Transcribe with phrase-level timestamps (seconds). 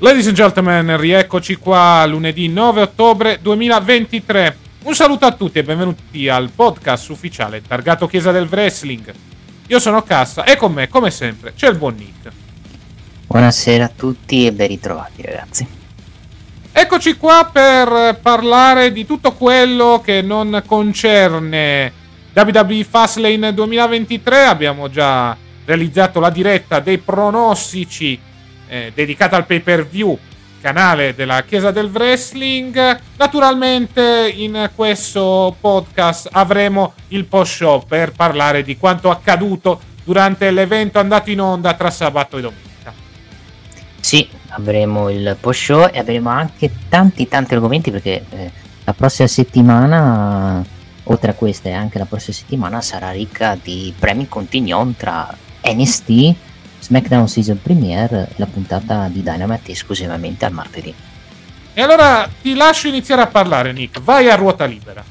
[0.00, 4.56] Ladies and gentlemen, rieccoci qua lunedì 9 ottobre 2023.
[4.84, 9.12] Un saluto a tutti e benvenuti al podcast ufficiale targato Chiesa del Wrestling.
[9.66, 12.30] Io sono Cassa e con me, come sempre, c'è il buon Nick.
[13.26, 15.66] Buonasera a tutti e ben ritrovati ragazzi.
[16.70, 21.92] Eccoci qua per parlare di tutto quello che non concerne
[22.34, 24.44] WWE Fastlane 2023.
[24.44, 28.26] Abbiamo già realizzato la diretta dei pronostici
[28.68, 30.18] eh, dedicata al pay per view,
[30.60, 33.00] canale della Chiesa del Wrestling.
[33.16, 40.98] Naturalmente in questo podcast avremo il post show per parlare di quanto accaduto durante l'evento
[40.98, 42.92] andato in onda tra sabato e domenica.
[44.00, 48.50] Sì, avremo il post show e avremo anche tanti tanti argomenti perché eh,
[48.84, 50.64] la prossima settimana,
[51.04, 55.28] oltre a questa e anche la prossima settimana, sarà ricca di premi continuum tra
[55.62, 56.34] NST,
[56.80, 60.94] SmackDown Season Premiere la puntata di Dynamite esclusivamente al martedì.
[61.74, 64.00] E allora ti lascio iniziare a parlare, Nick.
[64.00, 65.04] Vai a ruota libera.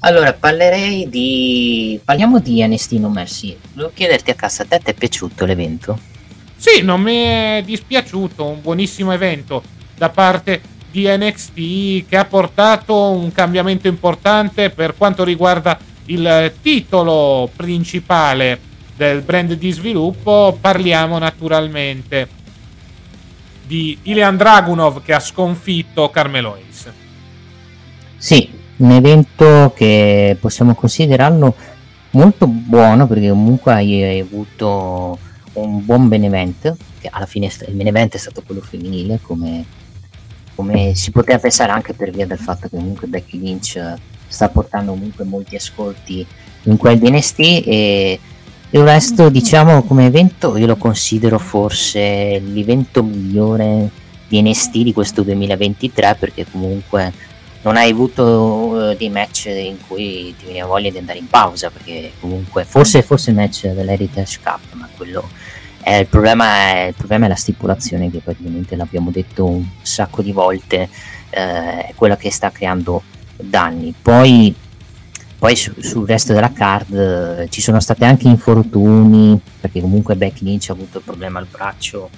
[0.00, 2.00] Allora, parlerei di...
[2.02, 3.56] parliamo di NST No Mercy.
[3.74, 5.98] Volevo chiederti a cassa, a te ti è piaciuto l'evento?
[6.56, 9.62] Sì, non mi è dispiaciuto, un buonissimo evento
[9.96, 10.60] da parte
[10.90, 18.58] di NXT che ha portato un cambiamento importante per quanto riguarda il titolo principale
[19.00, 20.58] del brand di sviluppo.
[20.60, 22.28] Parliamo naturalmente
[23.66, 26.92] di Ilian Dragunov che ha sconfitto Carmelo Hayes.
[28.18, 31.54] Sì, un evento che possiamo considerarlo
[32.10, 35.18] molto buono perché comunque hai, avuto
[35.54, 39.64] un buon main event, che alla fine il main event è stato quello femminile come,
[40.54, 43.94] come si poteva pensare anche per via del fatto che comunque Becky Lynch
[44.28, 46.26] sta portando comunque molti ascolti
[46.64, 48.20] in quel di NXT e
[48.70, 53.90] il resto diciamo come evento io lo considero forse l'evento migliore
[54.28, 57.12] di NXT di questo 2023 perché comunque
[57.62, 61.70] non hai avuto eh, dei match in cui ti veniva voglia di andare in pausa
[61.70, 65.28] perché comunque forse fosse il match dell'Heritage Cup ma quello
[65.82, 70.22] è il problema è, il problema è la stipulazione che praticamente l'abbiamo detto un sacco
[70.22, 70.88] di volte
[71.30, 73.02] eh, è quella che sta creando
[73.36, 73.94] danni.
[74.00, 74.54] Poi
[75.40, 80.44] poi su- sul resto della card eh, ci sono stati anche infortuni perché comunque Becky
[80.44, 82.10] Lynch ha avuto il problema al braccio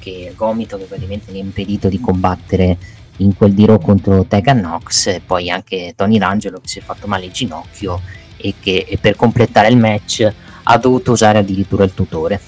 [0.00, 2.76] che gomito che praticamente gli ha impedito di combattere
[3.18, 6.82] in quel di Raw contro Tegan Knox e poi anche Tony D'Angelo che si è
[6.82, 8.00] fatto male il ginocchio
[8.36, 10.28] e che e per completare il match
[10.64, 12.40] ha dovuto usare addirittura il tutore.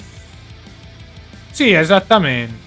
[1.52, 2.65] Sì, esattamente.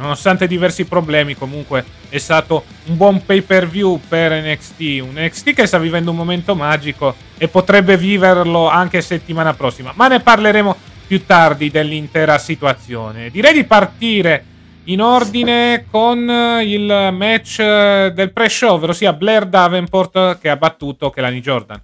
[0.00, 4.80] Nonostante diversi problemi, comunque è stato un buon pay per view per NXT.
[5.02, 9.92] Un NXT che sta vivendo un momento magico e potrebbe viverlo anche settimana prossima.
[9.94, 10.74] Ma ne parleremo
[11.06, 13.30] più tardi dell'intera situazione.
[13.30, 14.44] Direi di partire
[14.84, 16.18] in ordine con
[16.62, 21.82] il match del pre-show, ovvero sia Blair Davenport che ha battuto Kelani Jordan.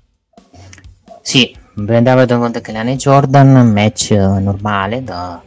[1.20, 5.42] Sì, Brenda contro Kelani Jordan, match eh, normale da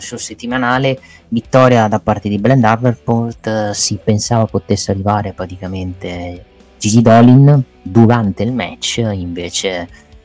[0.00, 0.98] show settimanale,
[1.28, 6.44] vittoria da parte di Brand Davenport, eh, si pensava potesse arrivare praticamente
[6.78, 9.68] Gigi Dolin durante il match, invece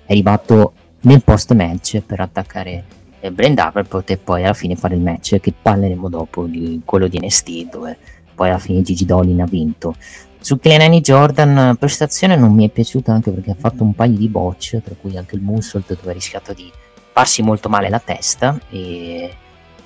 [0.05, 2.83] è arrivato nel post match per attaccare
[3.19, 7.07] eh, Brand Davenport e poi alla fine fare il match che parleremo dopo di quello
[7.07, 7.97] di NXT dove
[8.35, 9.95] poi alla fine Gigi Dolin ha vinto.
[10.39, 14.27] Su Kelani Jordan prestazione non mi è piaciuta anche perché ha fatto un paio di
[14.27, 16.71] botch, tra cui anche il moonsault dove ha rischiato di
[17.11, 19.33] farsi molto male la testa e,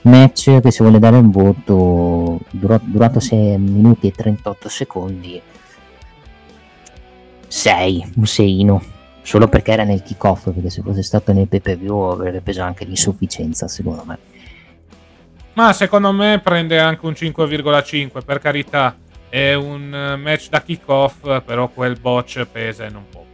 [0.01, 5.42] match che se vuole dare un voto durato, durato 6 minuti e 38 secondi.
[7.48, 8.80] 6 un 6
[9.22, 12.42] solo perché era nel kick off perché se fosse stato nel pay per view avrebbe
[12.42, 14.18] preso anche l'insufficienza secondo me.
[15.54, 18.95] Ma secondo me prende anche un 5,5 per carità.
[19.28, 23.28] È un match da kick off però quel botch pesa e non poco.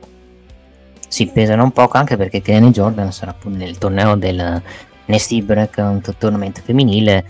[1.08, 4.62] Sì pesano un poco anche perché Kenny Jordan sarà nel torneo del
[5.06, 7.26] Nasty Break un tournament femminile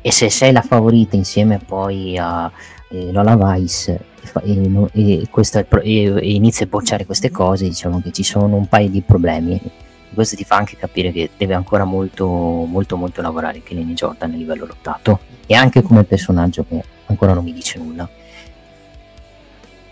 [0.00, 2.50] e se sei la favorita insieme poi a
[2.88, 4.10] eh, Lola Vice
[4.44, 8.66] e, e, e, questo e, inizia a bocciare queste cose diciamo che ci sono un
[8.66, 9.60] paio di problemi.
[10.12, 14.36] Questo ti fa anche capire che deve ancora molto molto molto lavorare Kenny Jordan a
[14.36, 18.08] livello lottato e anche come personaggio che ancora non mi dice nulla.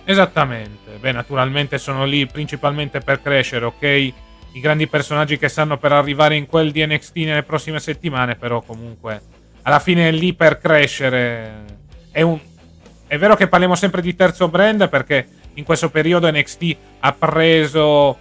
[0.05, 0.99] Esattamente.
[0.99, 4.13] Beh naturalmente sono lì principalmente per crescere ok
[4.53, 8.61] i grandi personaggi che stanno per arrivare in quel di NXT nelle prossime settimane, però
[8.63, 9.21] comunque
[9.63, 11.65] alla fine è lì per crescere.
[12.11, 12.39] È, un...
[13.07, 18.19] è vero che parliamo sempre di terzo brand perché in questo periodo NXT ha preso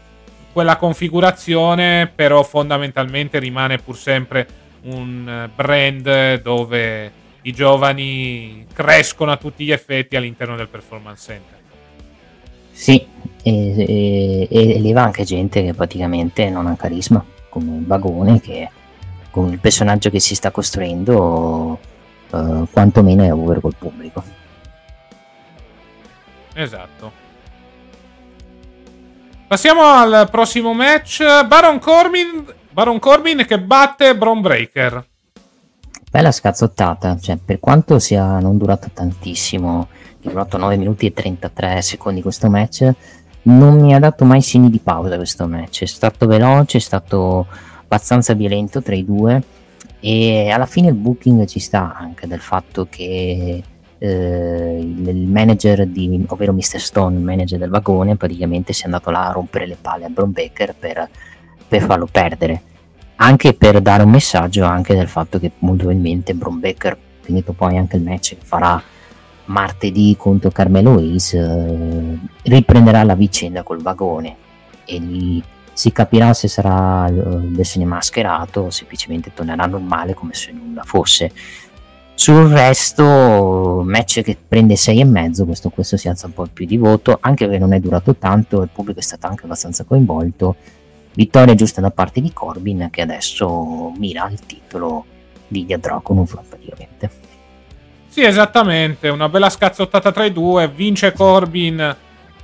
[0.51, 4.47] quella configurazione, però fondamentalmente rimane pur sempre
[4.81, 7.11] un brand dove
[7.43, 11.58] i giovani crescono a tutti gli effetti all'interno del performance center.
[12.79, 13.05] Sì,
[13.43, 18.69] e, e, e leva anche gente che praticamente non ha carisma, come il vagone che
[19.31, 21.77] con il personaggio che si sta costruendo
[22.29, 24.23] uh, quantomeno è over col pubblico.
[26.53, 27.11] Esatto.
[29.45, 31.21] Passiamo al prossimo match.
[31.47, 35.05] Baron Corbin, Baron Corbin che batte Braun Breaker.
[36.09, 39.89] Bella scazzottata, cioè per quanto sia non durato tantissimo
[40.21, 42.91] durato 9 minuti e 33 secondi questo match.
[43.43, 45.83] Non mi ha dato mai segni di pausa questo match.
[45.83, 47.47] È stato veloce è stato
[47.83, 49.41] abbastanza violento tra i due.
[49.99, 53.61] E alla fine il booking ci sta anche del fatto che
[53.97, 56.79] eh, il manager di, ovvero Mr.
[56.79, 60.09] Stone il manager del vagone praticamente si è andato là a rompere le palle a
[60.09, 61.09] Bron Baker per,
[61.67, 62.61] per farlo perdere.
[63.21, 67.77] Anche per dare un messaggio anche del fatto che molto probabilmente Bron Baker finito poi
[67.77, 68.81] anche il match farà
[69.49, 74.35] martedì contro Carmelo Hayes eh, riprenderà la vicenda col vagone
[74.85, 75.43] e lì
[75.73, 81.31] si capirà se sarà eh, mascherato o semplicemente tornerà normale come se nulla fosse.
[82.13, 87.17] Sul resto match che prende 6,5 questo, questo si alza un po' più di voto
[87.21, 90.55] anche perché non è durato tanto il pubblico è stato anche abbastanza coinvolto.
[91.13, 95.05] Vittoria giusta da parte di Corbin che adesso mira il titolo
[95.47, 97.28] di Dragunov praticamente
[98.09, 101.95] sì, esattamente, una bella scazzottata tra i due, vince Corbin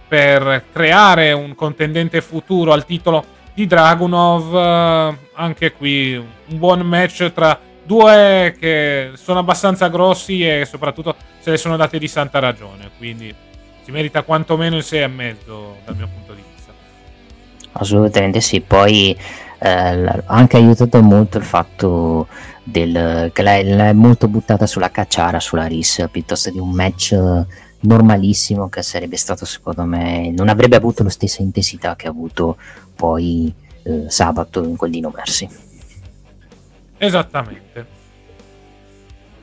[0.07, 7.59] per creare un contendente futuro al titolo di Dragunov, anche qui un buon match tra
[7.83, 13.33] due che sono abbastanza grossi e soprattutto se le sono date di santa ragione, quindi
[13.83, 15.35] si merita quantomeno il 6,5
[15.85, 16.71] dal mio punto di vista.
[17.73, 19.15] Assolutamente sì, poi
[19.59, 22.27] eh, ha anche aiutato molto il fatto
[22.67, 27.15] del, che lei, è molto buttata sulla cacciara, sulla RIS, piuttosto di un match
[27.81, 32.57] normalissimo che sarebbe stato secondo me, non avrebbe avuto la stessa intensità che ha avuto
[32.95, 33.53] poi
[33.83, 35.47] eh, sabato in quel di No Mercy.
[36.97, 37.93] Esattamente.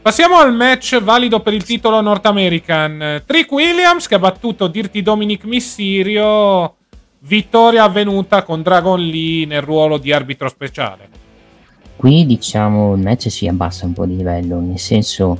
[0.02, 3.22] Passiamo al match valido per il titolo North American.
[3.24, 6.74] Trick Williams che ha battuto Dirty Dominic Mysterio.
[7.20, 11.20] Vittoria avvenuta con Dragon Lee nel ruolo di arbitro speciale
[12.02, 15.38] qui diciamo il match si abbassa un po' di livello, nel senso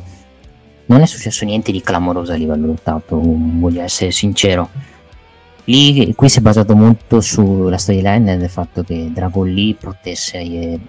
[0.87, 4.69] non è successo niente di clamoroso a livello lottato, voglio essere sincero.
[5.64, 10.81] Lì, qui si è basato molto sulla storyline del fatto che Dragon Lee potesse eh,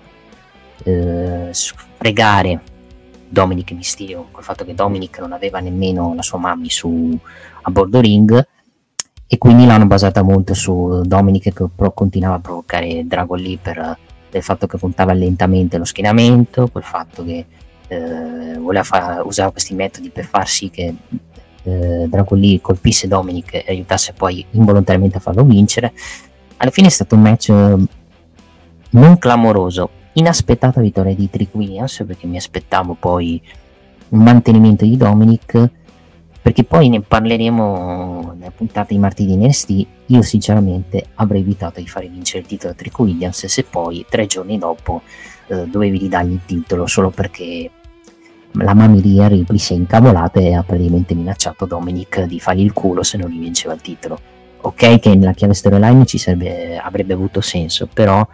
[0.84, 2.62] eh, fregare
[3.28, 7.18] Dominic Mysterio, col fatto che Dominic non aveva nemmeno la sua mamma su,
[7.64, 8.48] a bordo ring
[9.26, 13.98] e quindi l'hanno basata molto su Dominic che continuava a provocare Dragon Lee per
[14.34, 17.46] del fatto che puntava lentamente lo schienamento, col fatto che
[17.88, 20.96] eh, voleva fa- usare questi metodi per far sì che
[21.64, 25.94] eh, Dragon colpisse Dominic e aiutasse poi involontariamente a farlo vincere.
[26.58, 27.76] Alla fine è stato un match eh,
[28.90, 33.40] non clamoroso, inaspettata vittoria di Trick Williams perché mi aspettavo poi
[34.10, 35.70] un mantenimento di Dominic
[36.44, 42.10] perché poi ne parleremo nella puntata di martedì NXT io sinceramente avrei evitato di fare
[42.10, 45.04] vincere il titolo a Trick Williams se poi tre giorni dopo
[45.48, 47.72] eh, dovevi ridargli il titolo solo perché
[48.52, 53.04] la mamiria Ripley si è incavolata e ha praticamente minacciato Dominic di fargli il culo
[53.04, 54.20] se non gli vinceva il titolo
[54.60, 58.28] ok che nella chiave storyline ci sarebbe, avrebbe avuto senso però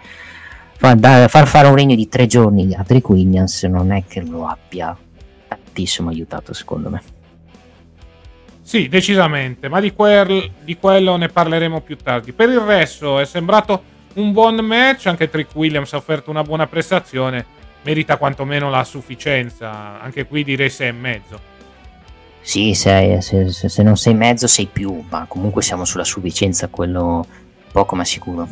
[0.77, 4.21] far, da, far fare un regno di tre giorni a Trick Williams non è che
[4.21, 4.97] lo abbia
[5.47, 7.18] tantissimo aiutato secondo me.
[8.69, 12.33] Sì, decisamente, ma di, quel, di quello ne parleremo più tardi.
[12.33, 13.81] Per il resto è sembrato
[14.13, 17.43] un buon match, anche Trick Williams ha offerto una buona prestazione,
[17.81, 21.39] merita quantomeno la sufficienza, anche qui direi 6 e mezzo.
[22.41, 27.25] Sì, sei, se, se, non sei mezzo sei più, ma comunque siamo sulla sufficienza, quello
[27.71, 28.47] poco ma sicuro.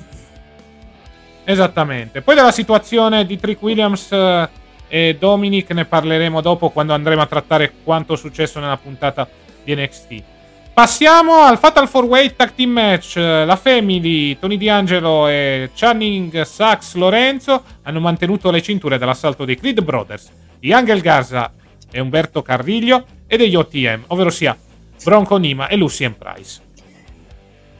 [1.43, 2.23] Esattamente.
[2.23, 4.49] Poi della situazione di Trick Williams eh,
[4.87, 9.75] e Dominic ne parleremo dopo quando andremo a trattare quanto è successo nella puntata di
[9.75, 10.23] NXT.
[10.73, 13.15] Passiamo al Fatal 4 Way Tag Team Match.
[13.15, 19.83] La Family, Tony D'Angelo e Channing Sachs Lorenzo hanno mantenuto le cinture dall'assalto dei Creed
[19.83, 21.51] Brothers, di Angel Garza
[21.91, 24.55] e Umberto Carriglio e degli OTM, ovvero sia
[25.03, 26.61] Bronco Nima e Lucien Price.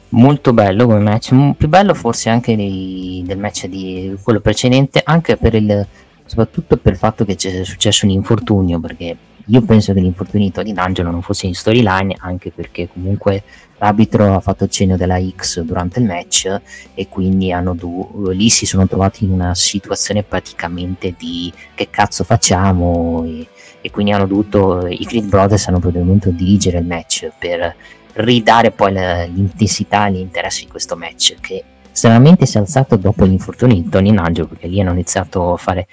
[0.09, 5.37] Molto bello come match, più bello forse anche dei, del match di quello precedente, anche
[5.37, 5.85] per il,
[6.25, 9.15] soprattutto per il fatto che c'è successo un infortunio, perché
[9.49, 13.43] io penso che l'infortunio di D'Angelo non fosse in storyline, anche perché comunque
[13.77, 16.61] l'arbitro ha fatto cenno della X durante il match
[16.93, 23.23] e quindi du- lì si sono trovati in una situazione praticamente di che cazzo facciamo?
[23.25, 23.47] E,
[23.79, 27.73] e quindi hanno dovuto, i Creed Brothers hanno dovuto dirigere il match per
[28.13, 33.75] ridare poi l'intensità e l'interesse di questo match che stranamente si è alzato dopo l'infortunio
[33.75, 35.87] di Tony D'Angelo perché lì hanno iniziato a fare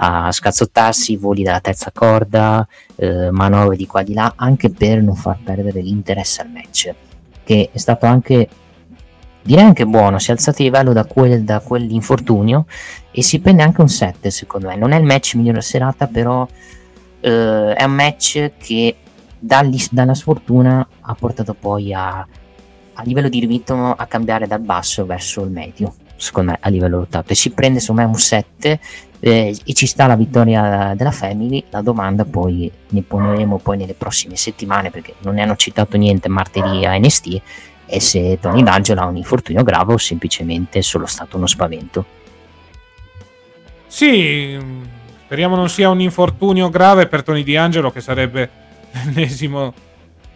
[0.00, 5.16] a scazzottarsi voli dalla terza corda, eh, manovre di qua di là, anche per non
[5.16, 6.94] far perdere l'interesse al match,
[7.42, 8.48] che è stato anche,
[9.42, 12.66] direi anche buono, si è alzato di livello da, quel, da quell'infortunio
[13.10, 16.06] e si prende anche un 7 secondo me, non è il match migliore della serata,
[16.06, 16.46] però
[17.20, 18.96] eh, è un match che
[19.40, 25.42] dalla sfortuna ha portato poi a, a livello di ritmo a cambiare dal basso verso
[25.42, 28.80] il medio secondo me a livello lottato e si prende secondo me un 7
[29.20, 31.64] eh, ci sta la vittoria della Family.
[31.70, 36.28] La domanda poi ne poneremo poi nelle prossime settimane perché non ne hanno citato niente
[36.28, 37.40] martedì a NST
[37.86, 42.04] e se Tony D'Angelo ha un infortunio grave o semplicemente è solo stato uno spavento.
[43.86, 44.86] Sì
[45.28, 48.48] speriamo non sia un infortunio grave per Tony D'Angelo che sarebbe
[48.92, 49.74] l'ennesimo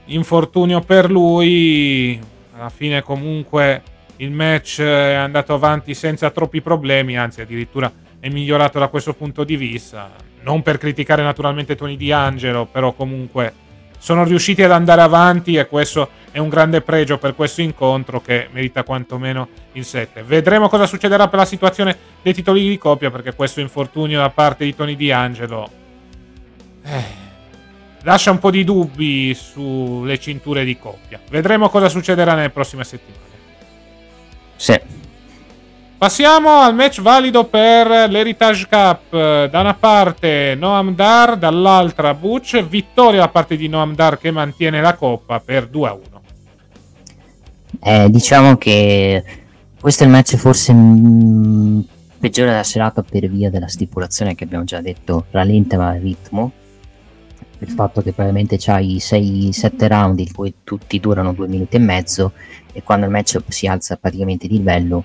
[0.07, 2.21] infortunio per lui.
[2.55, 3.83] Alla fine comunque
[4.17, 7.91] il match è andato avanti senza troppi problemi, anzi addirittura
[8.23, 10.09] è migliorato da questo punto di vista.
[10.43, 13.53] Non per criticare naturalmente Tony D'Angelo, però comunque
[13.99, 18.47] sono riusciti ad andare avanti e questo è un grande pregio per questo incontro che
[18.53, 20.23] merita quantomeno il 7.
[20.23, 24.65] Vedremo cosa succederà per la situazione dei titoli di coppia perché questo infortunio da parte
[24.65, 25.69] di Tony D'Angelo
[26.85, 27.05] eh,
[28.03, 31.19] lascia un po' di dubbi sulle cinture di coppia.
[31.29, 33.31] Vedremo cosa succederà nelle prossime settimane.
[34.55, 34.81] Sì.
[36.03, 39.49] Passiamo al match valido per l'Heritage Cup.
[39.49, 42.61] Da una parte Noam Dar, dall'altra Butch.
[42.67, 46.03] Vittoria da parte di Noam Dar che mantiene la coppa per 2 a 1.
[47.85, 49.23] Eh, diciamo che
[49.81, 51.87] questo è il match forse mh,
[52.19, 56.51] peggiore della serata per via della stipulazione che abbiamo già detto, rallenta il ritmo.
[57.61, 62.33] Il fatto che probabilmente c'hai 6-7 round, in cui tutti durano 2 minuti e mezzo
[62.73, 65.05] e quando il match si alza praticamente di livello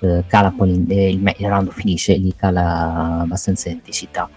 [0.00, 4.28] eh, cala poi eh, il, il, round finisce gli cala abbastanza intensità.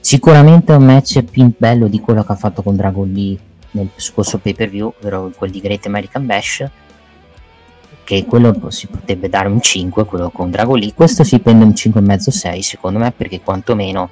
[0.00, 3.38] Sicuramente è un match più bello di quello che ha fatto con Dragon Lee
[3.72, 6.68] nel scorso pay per view ovvero quel di Great American Bash
[8.02, 10.94] che quello si potrebbe dare un 5 quello con Dragon Lee.
[10.94, 14.10] Questo si prende un 5,5-6 secondo me perché quantomeno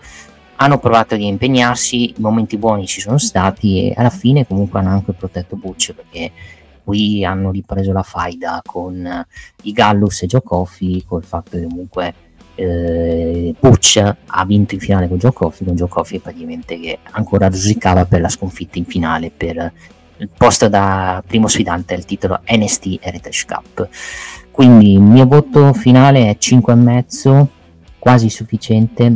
[0.61, 4.91] hanno provato di impegnarsi, i momenti buoni ci sono stati e alla fine comunque hanno
[4.91, 6.33] anche protetto Butch perché
[6.89, 9.27] qui hanno ripreso la faida con eh,
[9.65, 12.15] i Gallus e Coffey, col fatto che comunque
[12.55, 18.23] eh, Butch ha vinto in finale con Coffey, con Coffey praticamente che ancora rosicava per
[18.23, 19.71] la sconfitta in finale per
[20.17, 23.89] il posto da primo sfidante al titolo NST Heritage Cup.
[24.51, 27.47] Quindi il mio voto finale è 5,5,
[27.99, 29.15] quasi sufficiente.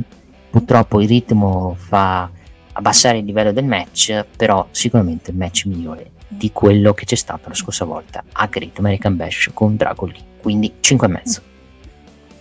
[0.50, 2.30] Purtroppo il ritmo fa
[2.72, 7.48] abbassare il livello del match, però sicuramente il match migliore di quello che c'è stato
[7.48, 11.40] la scorsa volta a Great American Bash con Dragon Lee, quindi 5,5.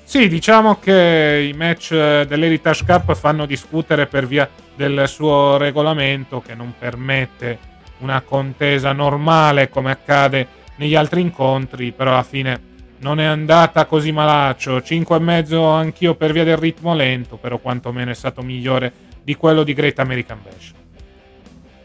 [0.03, 6.53] Sì, diciamo che i match dell'Heritage Cup fanno discutere per via del suo regolamento che
[6.53, 7.69] non permette
[7.99, 14.11] una contesa normale come accade negli altri incontri, però alla fine non è andata così
[14.11, 14.77] malaccio.
[14.77, 18.91] 5,5 anch'io per via del ritmo lento, però quantomeno è stato migliore
[19.23, 20.73] di quello di Great American Bash.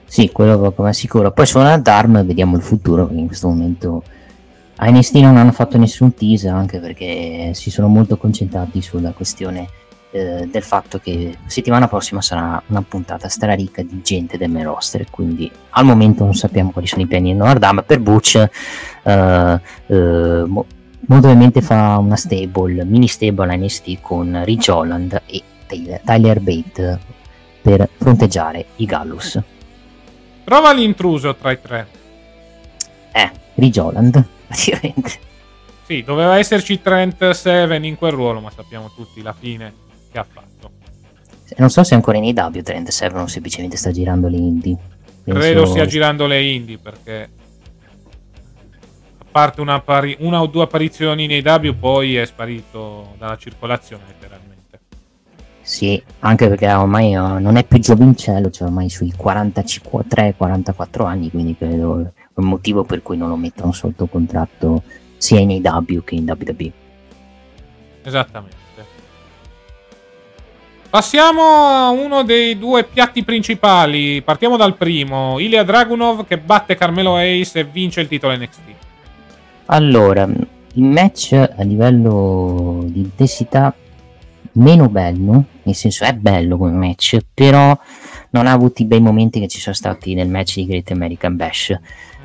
[0.07, 1.33] Sì, quello poco ma sicuro.
[1.33, 4.03] Poi suona Darm, vediamo il futuro, perché in questo momento
[4.77, 9.69] a NST non hanno fatto nessun teaser anche perché si sono molto concentrati sulla questione
[10.11, 15.07] eh, del fatto che settimana prossima sarà una puntata straricca di gente del main roster
[15.11, 18.35] quindi al momento non sappiamo quali sono i piani di Nordam per Butch
[19.03, 20.67] eh, eh, mo-
[21.01, 25.43] molto ovviamente fa una stable mini stable a NST con Rich Holland e
[26.05, 26.99] Tyler Bate
[27.63, 29.41] per fronteggiare i Gallus
[30.47, 31.87] Prova l'intruso tra i tre.
[33.11, 35.19] eh, Rich Holland praticamente
[35.85, 39.73] Sì, doveva esserci Trent Seven in quel ruolo, ma sappiamo tutti la fine
[40.13, 40.71] che ha fatto.
[41.57, 44.77] non so se è ancora in AW Trent Seven o semplicemente sta girando le indie
[45.25, 47.29] Penso- Credo stia girando le indie perché
[49.19, 54.05] a parte una, appari- una o due apparizioni nei W poi è sparito dalla circolazione
[54.07, 54.46] letteralmente.
[55.67, 61.57] Sì, anche perché ormai eh, non è più giovincello, cioè ormai sui 43-44 anni, quindi
[61.59, 64.85] credo è un motivo per cui non lo mettono sotto contratto
[65.17, 66.73] sia in AW che in WWE.
[68.05, 68.55] Esattamente.
[70.89, 74.23] Passiamo a uno dei due piatti principali.
[74.23, 78.61] Partiamo dal primo, Ilya Dragunov che batte Carmelo Ace e vince il titolo NXT.
[79.67, 83.75] Allora, il match a livello di intensità
[84.57, 87.77] meno bello, nel senso è bello come match, però
[88.31, 91.37] non ha avuto i bei momenti che ci sono stati nel match di Great American
[91.37, 91.79] Bash.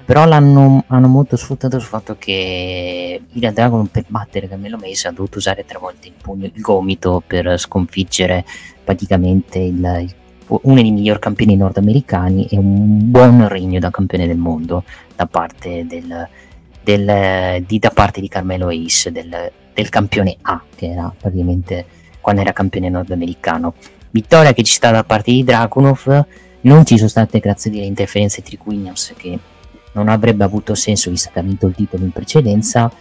[0.03, 5.11] Però l'hanno hanno molto sfruttato sul fatto che il Dragon per battere Carmelo Mace ha
[5.11, 8.43] dovuto usare tre volte il pugno, il gomito per sconfiggere
[8.83, 10.15] praticamente il, il-
[10.47, 14.83] uno dei migliori campioni nordamericani e un buon regno da campione del mondo
[15.15, 16.27] da parte del,
[16.83, 21.85] del- di, da parte di Carmelo Ace, del, del campione A, che era praticamente
[22.21, 23.73] quando era campione nordamericano.
[24.11, 26.25] Vittoria che ci sta da parte di Dragunov,
[26.61, 29.39] non ci sono state grazie alle interferenze Trick Williams che
[29.93, 32.91] non avrebbe avuto senso visto che ha vinto il titolo in precedenza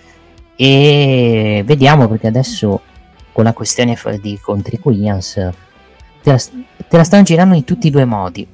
[0.57, 2.81] e vediamo perché adesso
[3.33, 5.35] con la questione di con Trick Williams
[6.23, 8.47] te la, te la stanno girando in tutti e due modi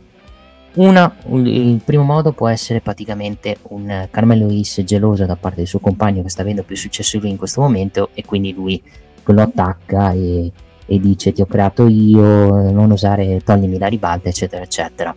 [0.74, 5.66] una, un- il primo modo può essere praticamente un Carmelo Is geloso da parte del
[5.66, 8.82] suo compagno che sta avendo più successo di lui in questo momento e quindi lui
[9.24, 10.52] lo attacca e,
[10.86, 15.14] e dice ti ho creato io, non usare, toglimi la ribalta eccetera eccetera.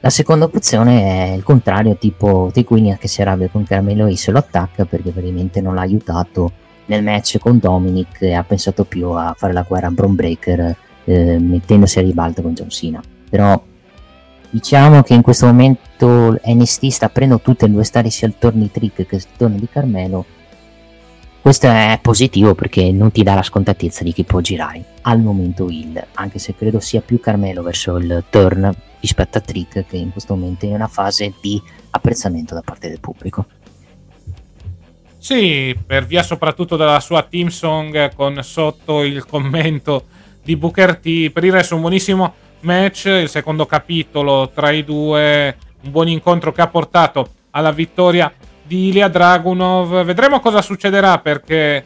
[0.00, 4.38] La seconda opzione è il contrario, tipo Tequini che si arrabbia con Carmelo e lo
[4.38, 6.52] attacca perché praticamente non l'ha aiutato
[6.86, 10.76] nel match con Dominic e ha pensato più a fare la guerra a Bron Breaker
[11.04, 13.00] eh, mettendosi a ribalta con John Cena.
[13.28, 13.60] Però
[14.50, 18.62] diciamo che in questo momento NST sta prendendo tutte e due stare sia il torno
[18.62, 20.24] di Trick che il torno di Carmelo.
[21.46, 25.68] Questo è positivo perché non ti dà la scontatezza di chi può girare al momento
[25.70, 30.10] il, anche se credo sia più Carmelo verso il turn rispetto a Trick che in
[30.10, 33.46] questo momento è in una fase di apprezzamento da parte del pubblico.
[35.18, 40.06] Sì, per via soprattutto della sua team song con sotto il commento
[40.42, 41.30] di Booker T.
[41.30, 46.50] Per il resto un buonissimo match, il secondo capitolo tra i due, un buon incontro
[46.50, 48.32] che ha portato alla vittoria
[48.66, 50.02] di Ilya Dragunov.
[50.04, 51.84] Vedremo cosa succederà perché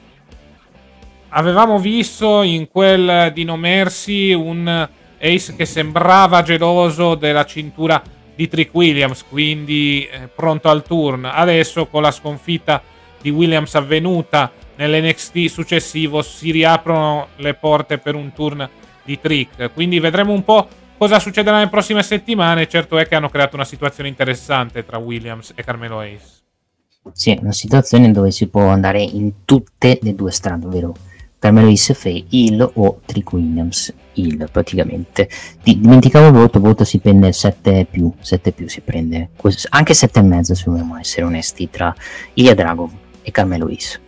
[1.28, 4.88] avevamo visto in quel di No Mercy un
[5.20, 8.02] Ace che sembrava geloso della cintura
[8.34, 11.26] di Trick Williams, quindi eh, pronto al turn.
[11.26, 12.82] Adesso con la sconfitta
[13.20, 18.66] di Williams avvenuta nell'NXT successivo si riaprono le porte per un turn
[19.04, 19.72] di Trick.
[19.74, 20.66] Quindi vedremo un po'
[20.96, 22.66] cosa succederà nelle prossime settimane.
[22.66, 26.39] Certo è che hanno creato una situazione interessante tra Williams e Carmelo Ace.
[27.12, 30.94] Sì, una situazione dove si può andare in tutte le due strade, ovvero
[31.38, 35.28] Carmelo Issefei, Hill o Trick Williams, Hill praticamente.
[35.62, 39.30] Di- dimenticavo il voto, il voto si prende 7 più, 7 più si prende,
[39.70, 41.94] anche 7 e mezzo se dobbiamo essere onesti, tra
[42.34, 42.90] Ilya Dragov
[43.22, 43.98] e Carmelo Is.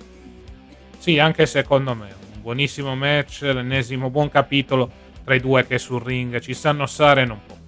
[0.99, 2.09] Sì, anche secondo me.
[2.35, 4.91] Un buonissimo match, l'ennesimo buon capitolo
[5.25, 7.62] tra i due che sul ring ci sanno stare non poco.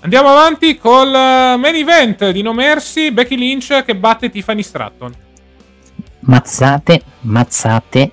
[0.00, 5.12] Andiamo avanti col eh, main event di No Mercy, Becky Lynch che batte Tiffany Stratton.
[6.20, 8.12] Mazzate, mazzate,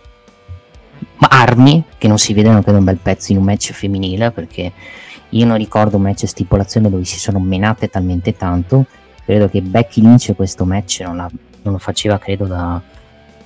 [1.17, 4.71] ma armi che non si vedono per un bel pezzo in un match femminile perché
[5.29, 8.85] io non ricordo un match stipulazione dove si sono menate talmente tanto.
[9.23, 11.29] Credo che Becky Lynch questo match non, l'ha-
[11.61, 12.81] non lo faceva, credo, da.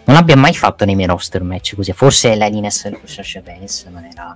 [0.06, 1.92] Non l'abbia mai fatto nei miei roster match così.
[1.94, 4.36] Forse l'Alines con Sasha Banks, ma era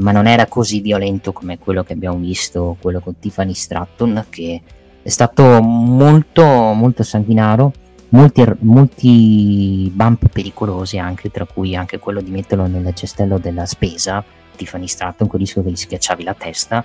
[0.00, 4.60] ma non era così violento come quello che abbiamo visto, quello con Tiffany Stratton, che
[5.02, 7.72] è stato molto, molto sanguinaro,
[8.10, 14.24] molti, molti bump pericolosi anche, tra cui anche quello di metterlo nel cestello della spesa,
[14.56, 16.84] Tiffany Stratton, quel rischio che gli schiacciavi la testa,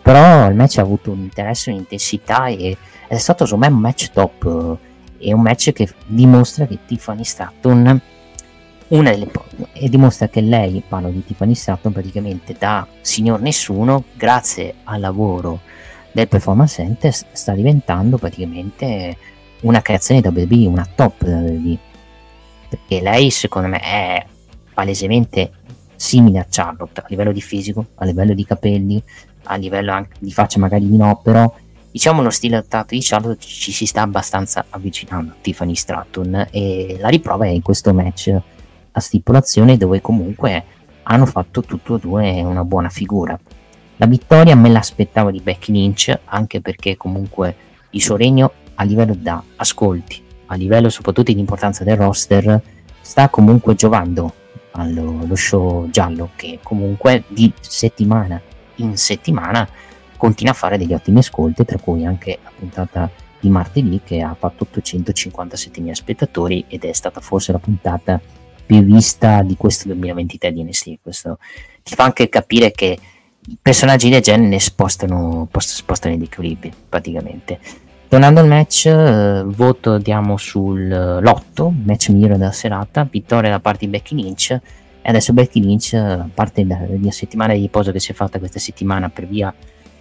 [0.00, 4.10] però il match ha avuto un interesse, un'intensità e è stato secondo me un match
[4.12, 4.78] top.
[5.18, 8.00] È un match che dimostra che Tiffany Stratton
[8.88, 9.28] una delle
[9.72, 15.60] e dimostra che lei, parlo di Tiffany Stratton, praticamente da signor nessuno, grazie al lavoro
[16.12, 19.16] del performance center, sta diventando praticamente
[19.62, 21.78] una creazione da WWE, una top da WWE.
[22.68, 24.26] Perché lei, secondo me, è
[24.72, 25.50] palesemente
[25.96, 29.02] simile a Charlotte a livello di fisico, a livello di capelli,
[29.44, 31.52] a livello anche di faccia, magari di no, però
[31.90, 36.98] diciamo lo stile adattato di Charlotte ci si sta abbastanza avvicinando a Tiffany Stratton e
[37.00, 38.38] la riprova è in questo match
[38.96, 40.64] a stipulazione dove comunque
[41.02, 43.38] hanno fatto tutti e due una buona figura.
[43.98, 47.54] La vittoria me l'aspettavo di Becky Lynch anche perché comunque
[47.90, 52.60] il suo regno a livello da ascolti, a livello soprattutto di importanza del roster,
[53.00, 54.32] sta comunque giovando
[54.72, 58.40] allo show giallo che comunque di settimana
[58.76, 59.66] in settimana
[60.16, 64.34] continua a fare degli ottimi ascolti, tra cui anche la puntata di martedì che ha
[64.38, 68.20] fatto 857.000 spettatori ed è stata forse la puntata
[68.66, 70.98] più vista di questo 2023 di NST.
[71.00, 71.38] Questo
[71.82, 72.98] ti fa anche capire che
[73.48, 77.58] i personaggi del genere spostano, spostano i equilibri praticamente.
[78.08, 83.90] Tornando al match, eh, voto diamo sull'8, match migliore della serata, vittoria da parte di
[83.90, 84.50] Becky Lynch.
[84.50, 88.38] E adesso Becky Lynch, a parte la, la settimana di riposo che si è fatta
[88.38, 89.54] questa settimana per via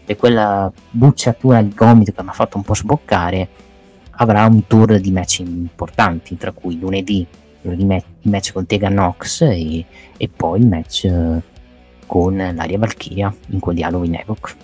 [0.06, 3.48] e quella bucciatura al gomito che mi ha fatto un po' sboccare
[4.18, 7.26] avrà un tour di match importanti tra cui lunedì
[7.72, 9.86] il match con Tegan Nox e,
[10.18, 11.42] e poi il match eh,
[12.06, 14.56] con l'Aria Valkyria in quel dialogo in Evoc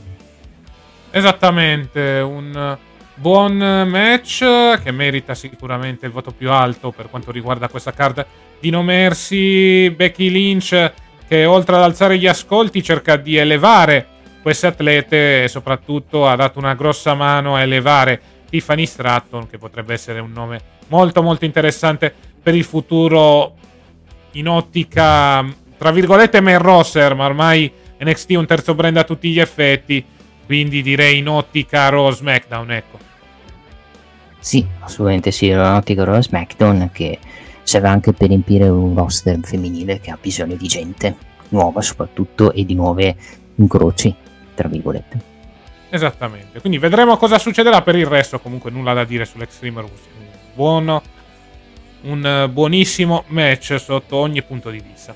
[1.11, 2.77] esattamente un
[3.15, 8.25] buon match che merita sicuramente il voto più alto per quanto riguarda questa card
[8.59, 10.93] di No Mercy Becky Lynch
[11.27, 14.07] che oltre ad alzare gli ascolti cerca di elevare
[14.41, 19.93] queste atlete e soprattutto ha dato una grossa mano a elevare Tiffany Stratton che potrebbe
[19.93, 23.55] essere un nome molto molto interessante per il futuro
[24.31, 25.45] in ottica
[25.77, 30.03] tra virgolette main roster ma ormai NXT è un terzo brand a tutti gli effetti
[30.45, 32.99] quindi direi in ottica Raw SmackDown ecco
[34.39, 37.19] sì assolutamente sì in ottica Raw SmackDown che
[37.63, 41.15] serve anche per riempire un roster femminile che ha bisogno di gente
[41.49, 43.15] nuova soprattutto e di nuove
[43.55, 44.13] incroci
[44.53, 45.29] tra virgolette.
[45.89, 49.99] Esattamente, quindi vedremo cosa succederà per il resto, comunque nulla da dire sull'Extreme Rules.
[50.53, 51.01] Buono,
[52.01, 55.15] un buonissimo match sotto ogni punto di vista.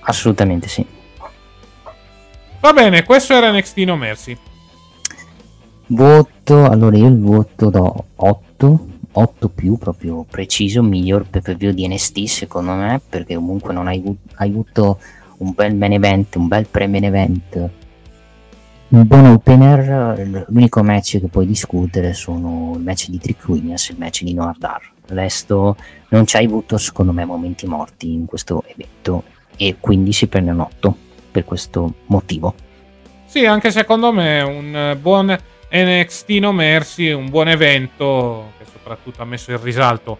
[0.00, 0.84] Assolutamente sì.
[2.60, 4.36] Va bene, questo era NXT No Mercy.
[5.86, 11.88] Voto, allora io il voto do 8, 8 più proprio preciso, miglior per view di
[11.88, 14.02] NST secondo me, perché comunque non hai
[14.36, 15.00] avuto
[15.38, 17.70] un bel main event, un bel pre-main event
[18.90, 23.92] un buon opener, l'unico match che puoi discutere sono il match di Trick Williams e
[23.92, 24.82] il match di Noir Dar.
[25.10, 25.76] Il resto
[26.10, 29.24] non ci hai avuto, secondo me, momenti morti in questo evento
[29.56, 30.96] e quindi si prende un 8
[31.30, 32.54] per questo motivo.
[33.26, 35.36] Sì, anche secondo me un buon
[35.72, 40.18] NXT No Mercy, un buon evento che soprattutto ha messo in risalto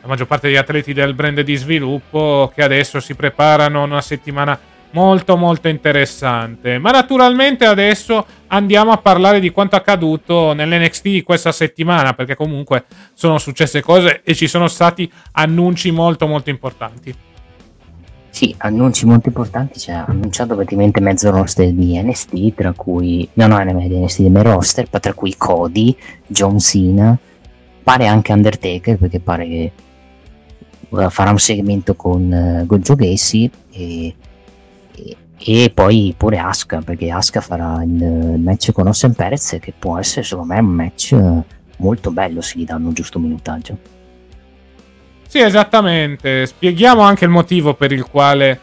[0.00, 4.58] la maggior parte degli atleti del brand di sviluppo che adesso si preparano una settimana
[4.92, 6.78] molto molto interessante.
[6.78, 12.84] Ma naturalmente adesso andiamo a parlare di quanto accaduto nell'NXT di questa settimana, perché comunque
[13.14, 17.14] sono successe cose e ci sono stati annunci molto molto importanti.
[18.30, 23.48] Sì, annunci molto importanti, cioè ha annunciato praticamente mezzo roster di NST, tra cui, no
[23.48, 25.94] no, di NST del roster, tra cui Cody,
[26.28, 27.18] John Cena,
[27.82, 29.72] pare anche Undertaker, perché pare che
[30.90, 34.14] uh, farà un segmento con uh, Gojo Gacy e
[35.42, 40.22] e poi pure Asuka perché Asuka farà il match con Ossen Perez che può essere
[40.22, 41.16] secondo me un match
[41.78, 43.78] molto bello se gli danno un giusto minutaggio.
[45.26, 46.44] Sì esattamente.
[46.44, 48.60] Spieghiamo anche il motivo per il quale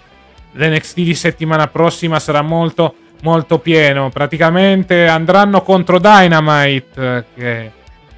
[0.52, 4.10] l'NXT di settimana prossima sarà molto molto pieno.
[4.10, 7.72] Praticamente andranno contro Dynamite che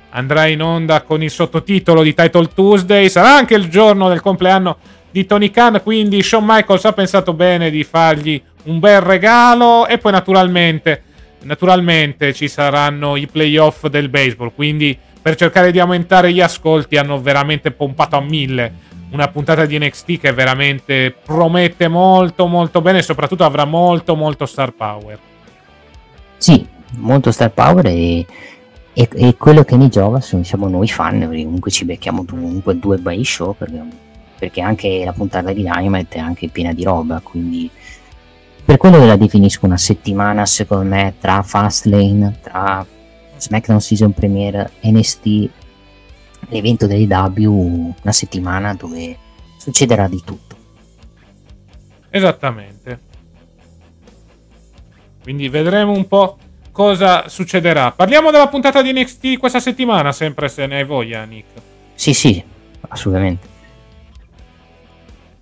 [0.09, 3.07] andrà in onda con il sottotitolo di Title Tuesday.
[3.09, 4.77] Sarà anche il giorno del compleanno
[5.11, 9.97] di Tony Khan quindi Shawn Michaels ha pensato bene di fargli un bel regalo e
[9.97, 11.03] poi naturalmente,
[11.43, 17.21] naturalmente ci saranno i playoff del baseball, quindi per cercare di aumentare gli ascolti hanno
[17.21, 23.01] veramente pompato a mille una puntata di NXT che veramente promette molto molto bene e
[23.01, 25.17] soprattutto avrà molto molto star power.
[26.37, 26.65] Sì,
[26.97, 28.25] molto star power e,
[28.93, 33.23] e, quello che mi giova sono, siamo noi fan, comunque ci becchiamo comunque due by
[33.23, 33.81] show perché,
[34.39, 37.69] perché anche la puntata di Dynamite è anche piena di roba, quindi
[38.63, 42.85] per quello la definisco una settimana secondo me tra Fastlane, tra
[43.35, 45.49] SmackDown Season Premiere, NST,
[46.49, 49.17] l'evento dell'IW, una settimana dove
[49.57, 50.55] succederà di tutto.
[52.09, 52.99] Esattamente.
[55.21, 56.37] Quindi vedremo un po'
[56.71, 57.91] cosa succederà.
[57.91, 61.47] Parliamo della puntata di NXT questa settimana, sempre se ne hai voglia, Nick.
[61.93, 62.41] Sì, sì,
[62.87, 63.57] assolutamente.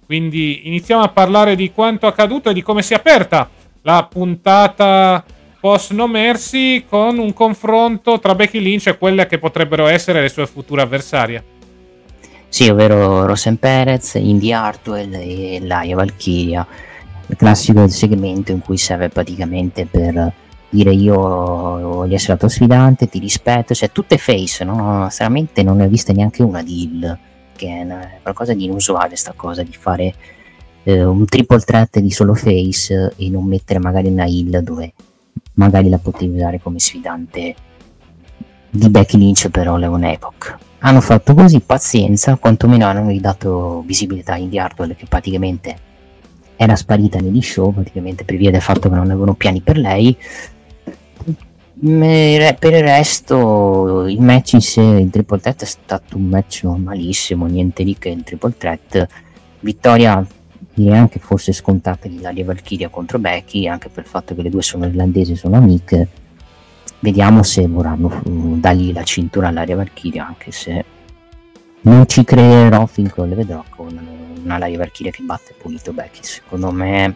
[0.08, 3.50] Quindi iniziamo a parlare di quanto accaduto e di come si è aperta
[3.82, 5.24] la puntata
[5.60, 10.30] post No Mercy con un confronto tra Becky Lynch e quelle che potrebbero essere le
[10.30, 11.44] sue future avversarie.
[12.48, 16.66] Sì, ovvero Rosen Perez, Indy Hartwell e Laia Valkyria.
[17.28, 20.32] Il classico segmento in cui serve praticamente per
[20.70, 25.08] dire io voglio essere la tua sfidante, ti rispetto, cioè tutte face, no?
[25.10, 27.18] Sinceramente non ne ho viste neanche una di Hill,
[27.58, 30.14] che è qualcosa di inusuale sta cosa di fare
[30.84, 34.94] eh, un triple threat di solo face e non mettere magari una Hill dove
[35.56, 37.56] magari la potevi usare come sfidante
[38.70, 40.58] di Becky Lynch per Leon Epoch.
[40.80, 45.86] Hanno fatto così, pazienza, quantomeno hanno ridato visibilità a Indy Hartwell che praticamente
[46.56, 50.16] era sparita negli show, praticamente per via del fatto che non avevano piani per lei.
[51.80, 57.46] Per il resto, il match in sé, il triple threat è stato un match normalissimo,
[57.46, 59.08] niente di che il triple threat.
[59.60, 60.26] Vittoria
[60.74, 64.50] direi anche forse scontata di Dalia Valkyria contro Becky, anche per il fatto che le
[64.50, 66.08] due sono irlandesi e sono amiche.
[67.00, 70.84] Vediamo se vorranno uh, dargli la cintura all'aria Valkyria, anche se
[71.82, 74.00] non ci crederò finché le vedrò con
[74.44, 76.24] una Laria Valkyria che batte pulito Becky.
[76.24, 77.16] Secondo me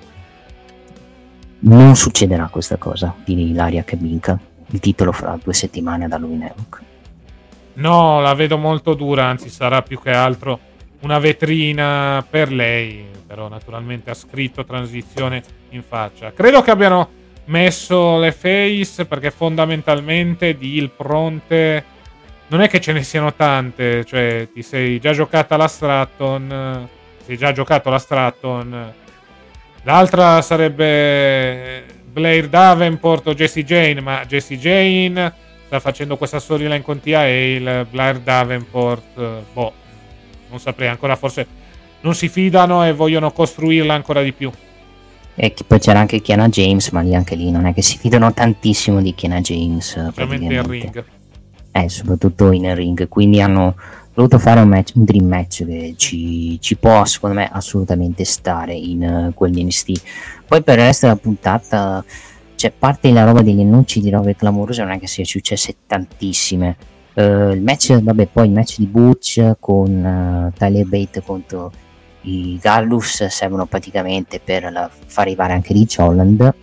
[1.62, 4.39] non succederà questa cosa di Laria che vinca
[4.71, 6.81] il titolo fra due settimane ad Halloween Evoc.
[7.73, 10.60] No, la vedo molto dura, anzi sarà più che altro
[11.01, 16.31] una vetrina per lei, però naturalmente ha scritto transizione in faccia.
[16.34, 17.10] Credo che abbiano
[17.45, 21.84] messo le face perché fondamentalmente di il pronte
[22.47, 26.88] non è che ce ne siano tante, cioè ti sei già giocata la Stratton,
[27.25, 28.93] sei già giocato la Stratton.
[29.84, 35.34] L'altra sarebbe Blair Davenport o Jesse Jane, ma Jesse Jane
[35.65, 39.74] sta facendo questa storyline con Tia Hale, Blair Davenport, boh,
[40.50, 41.47] non saprei ancora, forse
[42.02, 44.52] non si fidano e vogliono costruirla ancora di più.
[45.34, 48.34] E poi c'era anche Kiana James, ma lì anche lì non è che si fidano
[48.34, 49.91] tantissimo di Kiana James.
[50.10, 51.06] Specialmente in ring.
[51.71, 53.76] Eh, soprattutto in ring, quindi hanno
[54.13, 58.74] voluto fare un, match, un dream match che ci, ci, può secondo me assolutamente stare
[58.74, 60.02] in uh, quel NXT.
[60.47, 62.04] Poi per il resto della puntata,
[62.56, 66.76] cioè parte la roba degli annunci di robe clamorose, non è che sia successe tantissime.
[67.13, 71.71] Uh, il match, vabbè, poi il match di Butch con uh, Tyler Bate contro
[72.21, 76.54] i Gallus servono praticamente per la, far arrivare anche Rich Holland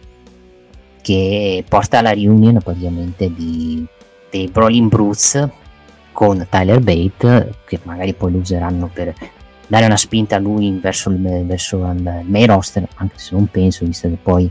[1.01, 3.85] che porta alla riunione praticamente di,
[4.31, 5.49] dei Brawling Brutes
[6.19, 9.15] con Tyler Bate che magari poi lo useranno per
[9.69, 13.85] dare una spinta a lui verso il, verso il main roster anche se non penso
[13.85, 14.51] visto che poi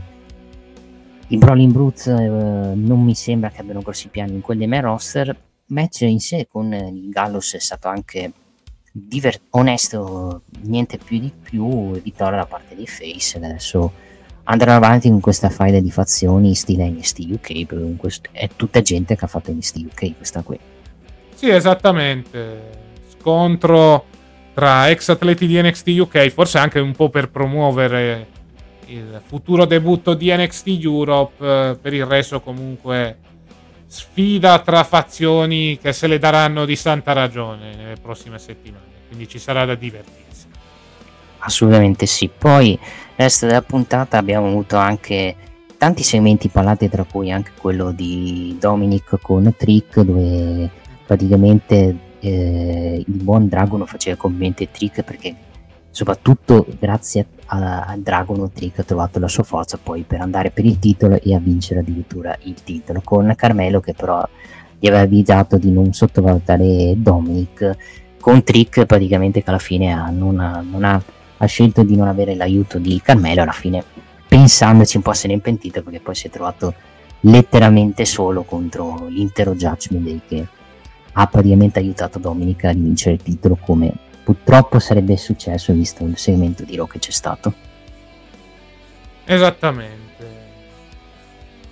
[1.26, 5.38] i Brawling Brutes eh, non mi sembra che abbiano grossi piani in quel main roster
[5.66, 8.32] match in sé con il Gallus è stato anche
[8.90, 13.36] divert- onesto, niente più di più, vittoria da parte dei Face.
[13.36, 13.92] Adesso
[14.44, 19.24] andranno avanti con questa file di fazioni stile NST UK, perché è tutta gente che
[19.26, 20.58] ha fatto NST UK questa qui.
[21.38, 22.96] Sì, esattamente.
[23.16, 24.06] Scontro
[24.54, 28.26] tra ex atleti di NXT UK, forse anche un po' per promuovere
[28.86, 33.18] il futuro debutto di NXT Europe, eh, per il resto comunque
[33.86, 39.38] sfida tra fazioni che se le daranno di santa ragione nelle prossime settimane, quindi ci
[39.38, 40.48] sarà da divertirsi.
[41.38, 42.28] Assolutamente sì.
[42.36, 42.76] Poi,
[43.14, 45.36] resto della puntata abbiamo avuto anche
[45.78, 53.22] tanti segmenti parlati, tra cui anche quello di Dominic con Trick, dove praticamente eh, il
[53.22, 55.34] buon Dragono faceva commenti e Trick perché
[55.88, 60.66] soprattutto grazie a, a Dragon Trick ha trovato la sua forza poi per andare per
[60.66, 64.22] il titolo e a vincere addirittura il titolo con Carmelo che però
[64.78, 67.76] gli aveva avvisato di non sottovalutare Dominic
[68.20, 71.02] con Trick praticamente che alla fine ha, non, ha, non ha,
[71.38, 73.82] ha, scelto di non avere l'aiuto di Carmelo alla fine
[74.28, 76.74] pensandoci un po' se ne è pentito perché poi si è trovato
[77.20, 80.46] letteralmente solo contro l'intero Judgment Day che
[81.20, 86.62] ha praticamente aiutato Dominic a vincere il titolo come purtroppo sarebbe successo visto il segmento
[86.62, 87.52] di Raw che c'è stato.
[89.24, 89.96] Esattamente.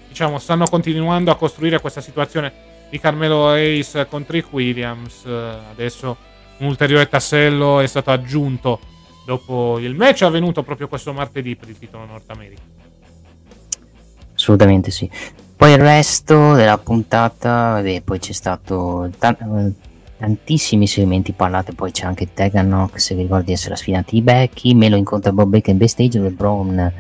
[0.09, 2.53] Diciamo, stanno continuando a costruire questa situazione
[2.91, 5.25] di Carmelo Ace con Trick Williams.
[5.25, 6.17] Adesso
[6.59, 8.81] un ulteriore tassello è stato aggiunto
[9.25, 12.63] dopo il match avvenuto proprio questo martedì per il titolo Nord America.
[14.35, 15.09] assolutamente sì.
[15.57, 19.73] Poi il resto della puntata, vabbè, poi c'è stato t-
[20.19, 24.75] tantissimi segmenti parlati, poi c'è anche Tegan Knox che ricordi essere la sfidante di Becky,
[24.75, 26.93] me lo incontra Bob Baker in backstage dove Brown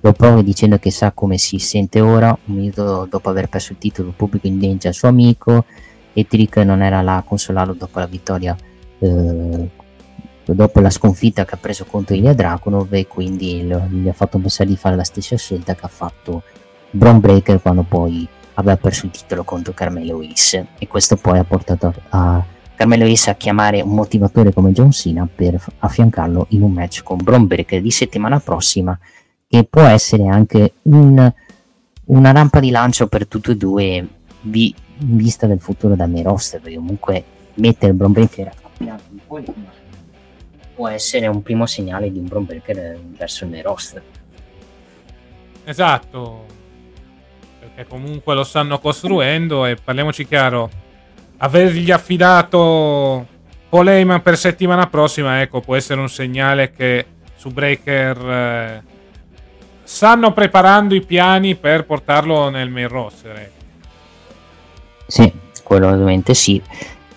[0.00, 3.78] lo prova dicendo che sa come si sente ora, un minuto dopo aver perso il
[3.78, 5.64] titolo, il pubblico indeggia il suo amico
[6.12, 8.56] e Trick non era là a consolarlo dopo la vittoria
[9.00, 9.68] eh,
[10.44, 14.68] dopo la sconfitta che ha preso contro Ilya Dragunov e quindi gli ha fatto pensare
[14.68, 16.42] di fare la stessa scelta che ha fatto
[16.94, 20.64] Braun Breaker quando poi aveva perso il titolo contro Carmelo Hayes.
[20.78, 22.42] E questo poi ha portato a
[22.76, 27.18] Carmelo Hayes a chiamare un motivatore come John Cena per affiancarlo in un match con
[27.20, 28.96] Braun Breaker di settimana prossima
[29.48, 31.32] che può essere anche un,
[32.04, 34.08] una rampa di lancio per tutti e due
[34.42, 39.44] vi, in vista del futuro da roster perché comunque mettere Braun Breaker a un
[40.74, 43.64] può essere un primo segnale di un Braun Breaker verso il main
[45.64, 46.53] esatto
[47.74, 50.70] perché comunque lo stanno costruendo e parliamoci chiaro
[51.38, 53.26] avergli affidato
[53.68, 57.06] Paul Heyman per settimana prossima ecco può essere un segnale che
[57.36, 58.82] su Breaker eh,
[59.84, 63.36] stanno preparando i piani per portarlo nel main roster.
[63.36, 63.64] Ecco.
[65.06, 65.30] Sì,
[65.62, 66.60] quello ovviamente sì.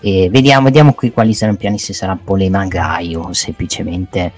[0.00, 4.32] E vediamo, vediamo qui quali saranno i piani, se sarà Polema Gai o semplicemente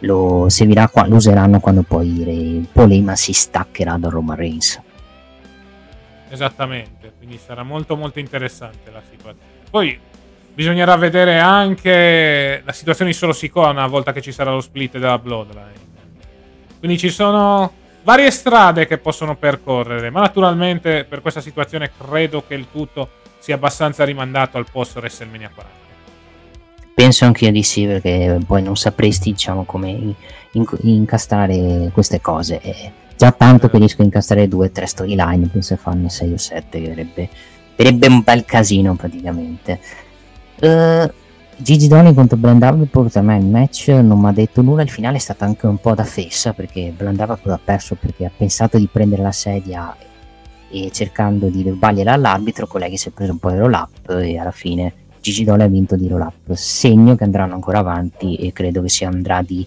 [0.00, 4.80] lo, servirà, lo useranno quando poi il Polema si staccherà da Roman Reigns.
[6.28, 9.54] Esattamente, quindi sarà molto molto interessante la situazione.
[9.70, 9.98] Poi
[10.52, 14.98] bisognerà vedere anche la situazione di Solo Sikoa una volta che ci sarà lo split
[14.98, 15.84] della Bloodline.
[16.78, 22.54] Quindi ci sono varie strade che possono percorrere, ma naturalmente per questa situazione credo che
[22.54, 23.08] il tutto
[23.38, 25.84] sia abbastanza rimandato al post WrestleMania 40.
[26.94, 30.14] Penso anche io di sì, perché poi non sapresti, diciamo, come
[30.52, 32.60] incastrare queste cose.
[32.60, 36.36] E già tanto che riesco a incastrare due o tre storyline, penso farne 6 o
[36.36, 37.28] 7, che
[37.76, 39.80] verrebbe un bel casino praticamente.
[40.60, 41.10] Uh,
[41.58, 45.16] Gigi Doni contro Blandav a me il match non mi ha detto nulla, il finale
[45.16, 47.94] è stato anche un po' da fessa perché Blandav ha perso?
[47.94, 49.96] Perché ha pensato di prendere la sedia
[50.68, 54.36] e cercando di rubargliela all'arbitro, colleghi si è preso un po' di roll up e
[54.38, 58.52] alla fine Gigi Doni ha vinto di roll up, segno che andranno ancora avanti e
[58.52, 59.66] credo che si andrà di,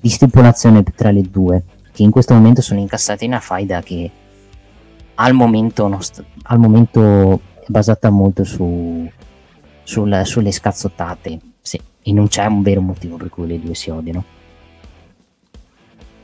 [0.00, 1.62] di stipulazione tra le due,
[1.94, 4.10] che in questo momento sono incassate in una faida che
[5.14, 9.08] al momento, st- al momento è basata molto su
[9.84, 11.38] sul, sulle scazzottate.
[11.60, 14.24] Sì, e non c'è un vero motivo per cui le due si odiano.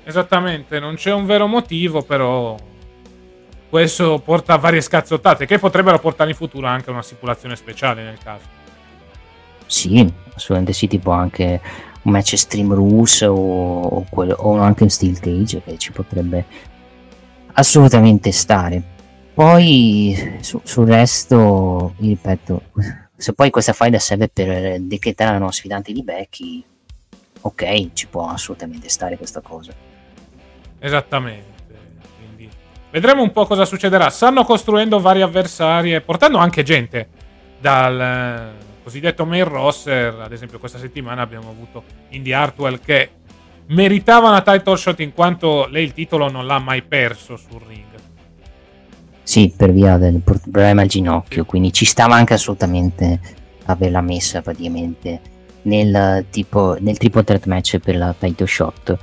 [0.02, 2.56] Esattamente, non c'è un vero motivo, però
[3.68, 8.18] questo porta a varie scazzottate che potrebbero portare in futuro anche una stipulazione speciale nel
[8.18, 8.58] caso.
[9.66, 11.60] Sì, assolutamente sì, tipo anche
[12.02, 16.44] un match Stream Rules o, quello, o anche un Steel Cage che ci potrebbe
[17.52, 18.82] assolutamente stare.
[19.34, 22.62] Poi su, sul resto, ripeto,
[23.16, 26.64] se poi questa faida serve per decretare la nuova sfidante di Becky,
[27.42, 29.72] ok, ci può assolutamente stare questa cosa.
[30.78, 31.48] Esattamente.
[32.90, 34.10] Vedremo un po' cosa succederà.
[34.10, 37.08] Stanno costruendo vari avversari e portando anche gente
[37.60, 38.52] dal
[38.90, 40.18] cosiddetto main roster.
[40.20, 43.10] Ad esempio, questa settimana abbiamo avuto Indy Hartwell che
[43.66, 47.84] meritava una title shot in quanto lei il titolo non l'ha mai perso sul ring.
[49.22, 53.20] Sì, per via del problema al ginocchio, quindi ci stava anche assolutamente
[53.66, 55.20] averla messa praticamente
[55.62, 58.98] nel, tipo, nel triple threat match per la title shot.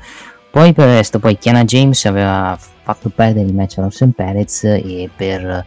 [0.51, 4.65] Poi per il resto, poi Kiana James aveva fatto perdere il match a Rosen Perez
[4.65, 5.65] e, per,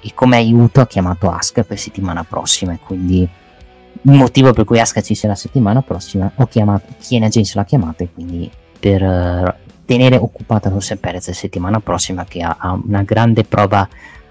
[0.00, 5.00] e come aiuto ha chiamato Asuka per settimana prossima, quindi il motivo per cui Asuka
[5.00, 10.68] ci sarà settimana prossima, ho chiamato, Kiana James l'ha chiamata e quindi per tenere occupata
[10.68, 13.88] Rosse Perez la settimana prossima che ha, ha, una grande prova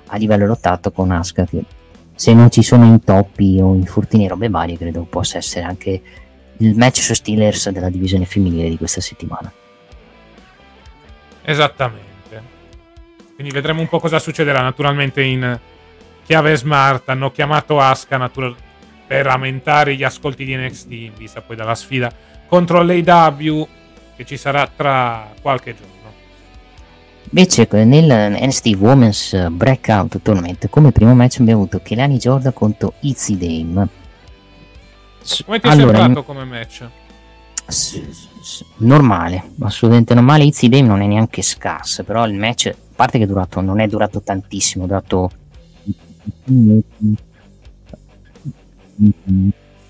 [0.07, 1.63] a livello lottato con Asuka che
[2.13, 6.01] se non ci sono intoppi o infortuni e robe varie credo possa essere anche
[6.57, 9.51] il match su Steelers della divisione femminile di questa settimana.
[11.43, 12.11] Esattamente
[13.41, 15.60] quindi vedremo un po' cosa succederà naturalmente in
[16.23, 18.56] chiave smart hanno chiamato Asuka natural-
[19.08, 22.13] per aumentare gli ascolti di NXT in vista poi dalla sfida
[22.47, 23.67] contro l'AW
[24.15, 25.89] che ci sarà tra qualche giorno.
[27.33, 33.37] Invece nel NXT Women's Breakout Tournament come primo match abbiamo avuto Kelani Jordan contro Izzy
[33.37, 33.87] Dame.
[35.46, 36.85] Come ti è allora, sembrato come match?
[38.77, 40.44] Normale, assolutamente normale.
[40.44, 43.87] Izzy Dame non è neanche scarso, però il match, parte che è durato, non è
[43.87, 45.31] durato tantissimo, è durato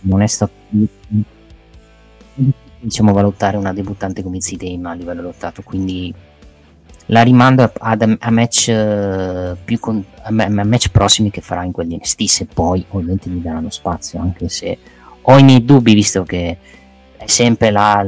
[0.03, 0.53] non è stato
[2.80, 6.14] diciamo valutare una debuttante come Zidane a livello lottato quindi
[7.07, 11.97] la rimando a, a match uh, più con, a, match prossimi che farà in quelli
[11.97, 14.78] NXT se poi ovviamente gli daranno spazio anche se
[15.22, 16.57] ho i miei dubbi visto che
[17.24, 18.01] è sempre la,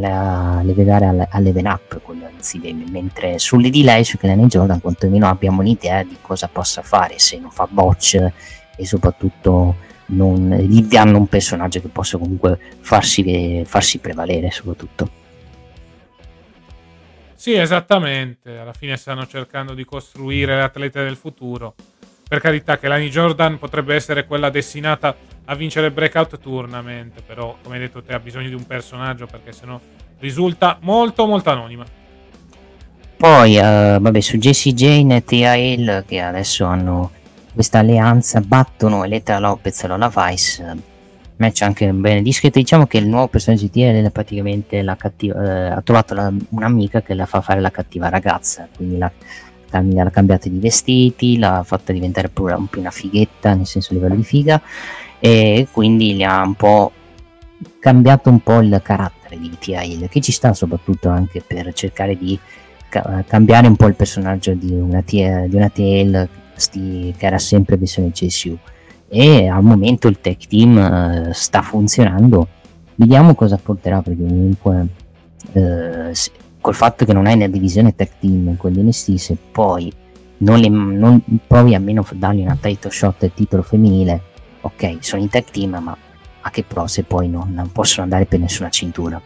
[0.63, 5.61] le vedere alle, all'Even Up quello insieme mentre sulle lei su Kelly Jordan quantomeno abbiamo
[5.61, 8.15] un'idea di cosa possa fare se non fa botch
[8.75, 9.75] e soprattutto
[10.07, 15.21] non, gli danno un personaggio che possa comunque farsi, farsi prevalere soprattutto
[17.43, 18.57] sì, esattamente.
[18.57, 21.75] Alla fine stanno cercando di costruire l'atleta del futuro.
[22.25, 25.13] Per carità, che Lani Jordan potrebbe essere quella destinata
[25.45, 29.25] a vincere il breakout tournament, però come hai detto te ha bisogno di un personaggio
[29.25, 29.79] perché sennò
[30.19, 31.85] risulta molto molto anonima.
[33.17, 37.11] Poi, uh, vabbè, su JC Jane e Tia Hill che adesso hanno
[37.53, 40.91] questa alleanza, battono Elettra Lopez e Lola Vice
[41.43, 42.59] match anche bene discreto.
[42.59, 46.31] Diciamo che il nuovo personaggio di TL è praticamente la cattiva, eh, ha trovato la,
[46.49, 49.11] un'amica che la fa fare la cattiva ragazza, quindi la,
[49.69, 53.95] l'ha cambiata di vestiti, l'ha fatta diventare pure un po' una fighetta, nel senso a
[53.95, 54.61] livello di figa,
[55.25, 56.91] e quindi gli ha un po'
[57.79, 62.37] cambiato un po' il carattere di TL, che ci sta soprattutto anche per cercare di
[62.89, 67.37] ca- cambiare un po' il personaggio di una, T- di una TL sti, che era
[67.37, 68.57] sempre versione CSU
[69.07, 72.45] e al momento il tech team uh, sta funzionando.
[72.95, 74.87] Vediamo cosa porterà perché comunque
[75.53, 79.89] uh, se, col fatto che non hai una divisione tech team con l'NST se poi
[80.39, 84.31] non, le, non provi almeno a dargli una title shot del titolo femminile
[84.63, 85.95] ok sono in tech team ma
[86.45, 89.21] a che pro se poi non, possono andare per nessuna cintura?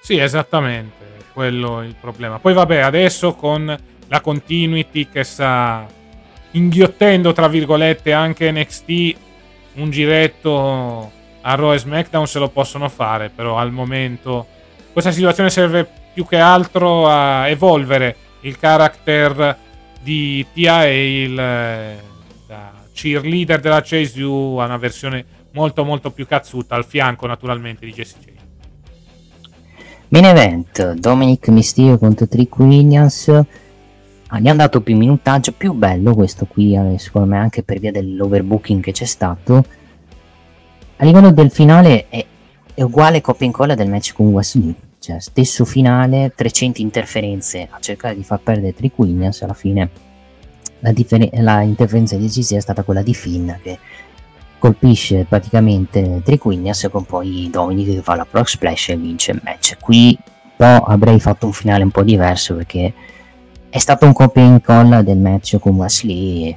[0.00, 1.00] Sì esattamente
[1.32, 2.38] quello è il problema.
[2.38, 3.78] Poi vabbè adesso con
[4.08, 5.86] la continuity che sta
[6.52, 9.16] inghiottendo tra virgolette anche NXT
[9.74, 14.46] un giretto a Raw e SmackDown se lo possono fare però al momento
[14.92, 19.56] questa situazione serve più che altro a evolvere il character
[20.02, 22.19] di Tia Hale da
[23.00, 27.92] cheerleader della Chase U a una versione molto molto più cazzuta al fianco naturalmente di
[27.92, 28.28] Jesse J
[30.08, 33.28] Main event Dominic Mysterio contro Trick Williams.
[34.32, 38.82] Hanno dato più minutaggio, più bello questo qui, eh, secondo me, anche per via dell'overbooking
[38.82, 39.64] che c'è stato.
[40.96, 42.26] A livello del finale è,
[42.74, 47.78] è uguale copia e incolla del match con Wesley, cioè stesso finale, 300 interferenze a
[47.78, 50.09] cercare di far perdere Trick Williams, alla fine
[50.80, 53.78] la, differ- la interferenza decisiva è stata quella di Finn che
[54.58, 59.40] colpisce praticamente Trick Williams con poi Dominic che fa la Proc Splash e vince il
[59.42, 59.76] match.
[59.80, 60.18] Qui
[60.56, 62.92] però avrei fatto un finale un po' diverso perché
[63.70, 66.54] è stato un copia e incolla del match con Wesley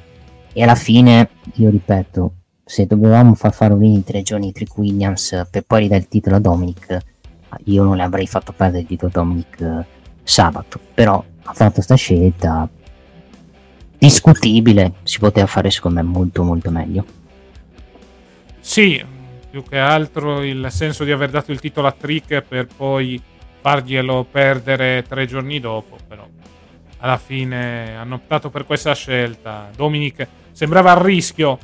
[0.52, 2.32] e, alla fine, io ripeto,
[2.64, 6.38] se dovevamo far fare un tre giorni Trick Williams per poi ridare il titolo a
[6.40, 6.98] Dominic,
[7.64, 9.84] io non le avrei fatto perdere il titolo a Dominic eh,
[10.22, 12.68] sabato, però ha fatto questa scelta
[14.04, 17.04] discutibile, si poteva fare secondo me molto molto meglio.
[18.60, 19.02] Sì,
[19.50, 23.20] più che altro il senso di aver dato il titolo a Trick per poi
[23.60, 26.26] farglielo perdere tre giorni dopo, però
[26.98, 29.70] alla fine hanno optato per questa scelta.
[29.74, 31.58] Dominic sembrava a rischio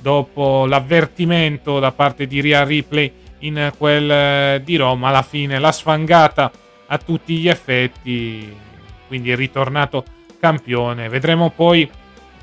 [0.00, 5.08] dopo l'avvertimento da parte di Ria Ripley in quel eh, di Roma.
[5.08, 6.50] Alla fine l'ha sfangata
[6.86, 8.52] a tutti gli effetti,
[9.06, 10.04] quindi è ritornato
[10.44, 11.08] campione.
[11.08, 11.90] Vedremo poi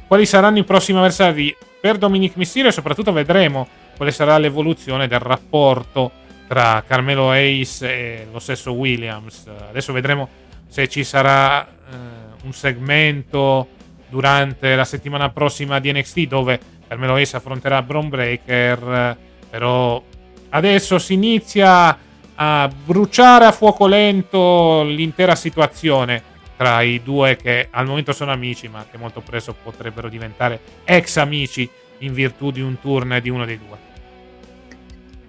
[0.08, 5.20] quali saranno i prossimi avversari per Dominic Mysterio e soprattutto vedremo quale sarà l'evoluzione del
[5.20, 6.10] rapporto
[6.48, 9.48] tra Carmelo Ace e lo stesso Williams.
[9.70, 10.28] Adesso vedremo
[10.68, 11.96] se ci sarà eh,
[12.42, 13.68] un segmento
[14.10, 19.16] durante la settimana prossima di NXT dove Carmelo Ace affronterà Braun Breaker
[19.50, 20.02] però
[20.50, 21.98] adesso si inizia
[22.34, 26.31] a bruciare a fuoco lento l'intera situazione
[26.62, 31.18] tra i due che al momento sono amici ma che molto presto potrebbero diventare ex
[31.18, 31.68] amici
[32.00, 33.90] in virtù di un turn di uno dei due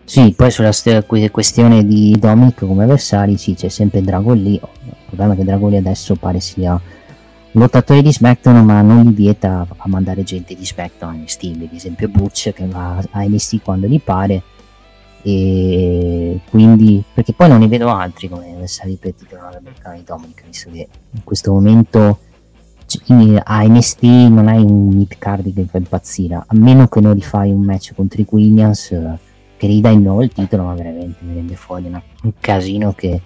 [0.04, 0.72] sì, poi sulla
[1.30, 4.54] questione di Dominic come avversari, sì, c'è sempre Dragon lì.
[4.54, 4.60] Il
[5.06, 6.78] problema è che Dragon lì adesso pare sia
[7.52, 11.72] lottatore di SmackDown ma non gli vieta a mandare gente di SmackDown a NXT ad
[11.72, 14.42] esempio Butch che va a NXT quando gli pare
[15.22, 20.02] e quindi perché poi non ne vedo altri come avversari per il titolo americano di
[20.04, 22.18] Dominic visto che in questo momento
[23.44, 26.34] a NXT non hai un mid card che fa impazzire.
[26.34, 28.94] A meno che non rifai un match con Trick Williams
[29.56, 33.20] che gli dai nuovo il titolo ma veramente mi rende fuori una, un casino che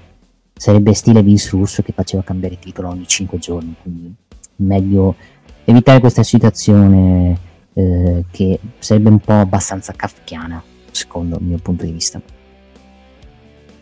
[0.54, 4.14] sarebbe stile Vince Russo che faceva cambiare titolo ogni 5 giorni, quindi
[4.56, 5.14] meglio
[5.64, 7.38] evitare questa situazione
[7.72, 10.62] eh, che sarebbe un po' abbastanza kafkiana,
[10.96, 12.20] secondo il mio punto di vista.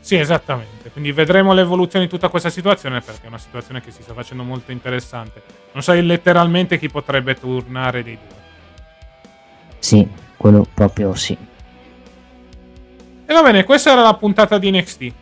[0.01, 0.91] Sì, esattamente.
[0.91, 4.43] Quindi vedremo l'evoluzione di tutta questa situazione perché è una situazione che si sta facendo
[4.43, 5.43] molto interessante.
[5.73, 8.43] Non sai letteralmente chi potrebbe tornare dei due.
[9.79, 10.07] Sì,
[10.37, 11.35] quello proprio sì.
[13.27, 15.13] E va bene, questa era la puntata di NXT.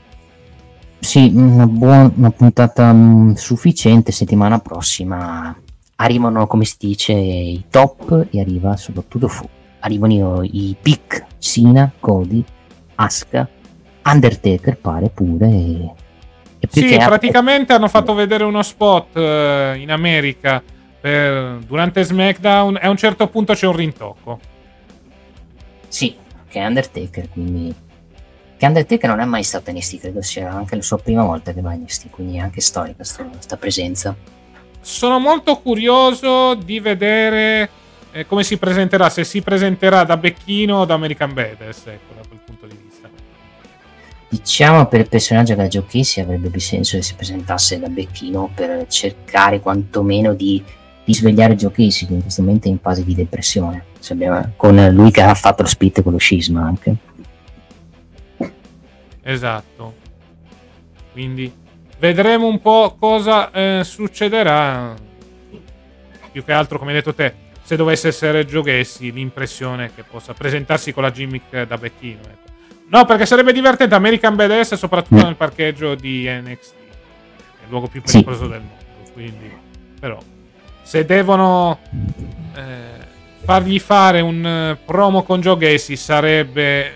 [0.99, 4.11] Sì, una, buona, una puntata mh, sufficiente.
[4.11, 5.57] Settimana prossima
[5.97, 9.49] arrivano, come si dice, i top e arriva soprattutto fu.
[9.85, 12.43] Arrivano i pick, Sina, Cody,
[12.97, 13.49] Asuka
[14.05, 15.47] Undertaker pare pure.
[15.47, 15.95] E,
[16.59, 20.63] e sì, praticamente hanno fatto vedere uno spot uh, in America
[21.01, 24.41] per, durante SmackDown e a un certo punto c'è un rintocco.
[25.89, 26.15] Sì,
[26.49, 27.75] che è Undertaker, quindi...
[28.57, 31.53] Che Undertaker non è mai stato in NXT, credo sia anche la sua prima volta
[31.53, 34.15] che va in NXT, quindi è anche storica questa presenza.
[34.81, 37.69] Sono molto curioso di vedere
[38.13, 42.23] eh, come si presenterà, se si presenterà da Becchino o da American Badass, ecco, da
[42.29, 43.09] quel punto di vista.
[44.29, 48.51] Diciamo per il personaggio che giochi si avrebbe più senso che si presentasse da Becchino
[48.55, 50.63] per cercare quantomeno di,
[51.05, 53.85] di svegliare Giochisi che in questo momento è in fase di depressione.
[54.09, 56.97] Abbiamo, con lui che ha fatto lo split con lo scisma anche.
[59.23, 59.95] Esatto.
[61.13, 61.53] Quindi
[61.99, 64.95] vedremo un po' cosa eh, succederà.
[66.33, 67.35] Più che altro, come hai detto te,
[67.73, 72.21] se dovesse essere Giochessi, l'impressione che possa presentarsi con la gimmick da Becchino.
[72.21, 72.53] Ecco.
[72.89, 75.27] No, perché sarebbe divertente American Badass, soprattutto mm.
[75.27, 78.51] nel parcheggio di NXT, è il luogo più pericoloso sì.
[78.51, 79.11] del mondo.
[79.15, 79.51] Quindi,
[79.99, 80.19] però,
[80.83, 81.79] se devono
[82.55, 83.07] eh,
[83.43, 86.93] fargli fare un eh, promo con Joe Gacy, sarebbe eh,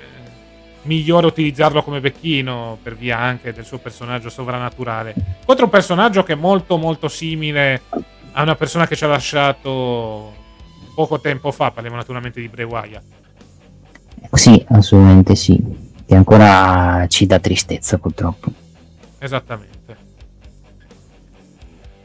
[0.82, 5.14] migliore utilizzarlo come becchino per via anche del suo personaggio sovrannaturale.
[5.46, 7.80] Contro un personaggio che è molto, molto simile
[8.32, 10.44] a una persona che ci ha lasciato
[10.96, 11.70] poco tempo fa.
[11.70, 13.04] Parliamo naturalmente di Bray Wyatt.
[14.32, 15.62] Sì, assolutamente sì
[16.06, 18.50] che ancora ci dà tristezza purtroppo.
[19.18, 19.74] Esattamente.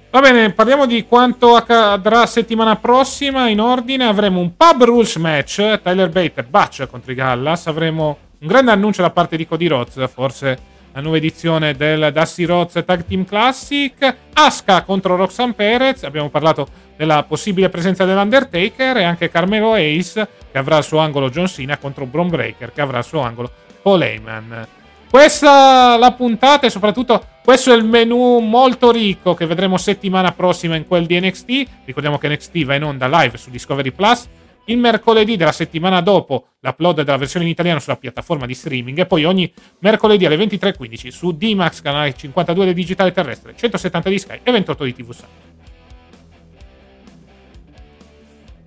[0.10, 3.48] Va bene, parliamo di quanto accadrà settimana prossima.
[3.48, 7.68] In ordine avremo un pub rules match, Tyler Bate e Butch contro i Gallas.
[7.68, 10.60] Avremo un grande annuncio da parte di Cody Rhodes, forse
[10.94, 14.16] la nuova edizione del Dusty Rhodes Tag Team Classic.
[14.34, 16.04] Asuka contro Roxanne Perez.
[16.04, 16.68] Abbiamo parlato
[16.98, 21.78] della possibile presenza dell'Undertaker e anche Carmelo Ace che avrà il suo angolo John Cena
[21.78, 24.68] contro Bron Breaker che avrà il suo angolo Paul Heyman.
[25.10, 30.76] Questa la puntata e soprattutto questo è il menu molto ricco che vedremo settimana prossima
[30.76, 31.66] in quel di NXT.
[31.86, 34.28] Ricordiamo che NXT va in onda live su Discovery Plus.
[34.66, 39.06] Il mercoledì della settimana dopo l'upload della versione in italiano sulla piattaforma di streaming e
[39.06, 44.40] poi ogni mercoledì alle 23.15 su D-Max canale 52 del digitale terrestre, 170 di Sky
[44.44, 45.28] e 28 di TV Sun.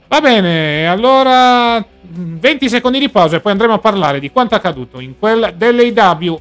[0.08, 5.00] Va bene, allora 20 secondi di pausa e poi andremo a parlare di quanto accaduto
[5.00, 6.40] in quel dell'AW.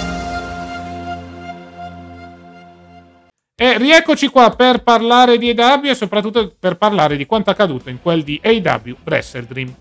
[3.61, 8.01] E rieccoci qua per parlare di AW e soprattutto per parlare di quanto accaduto in
[8.01, 9.71] quel di AW Wrestle Dream.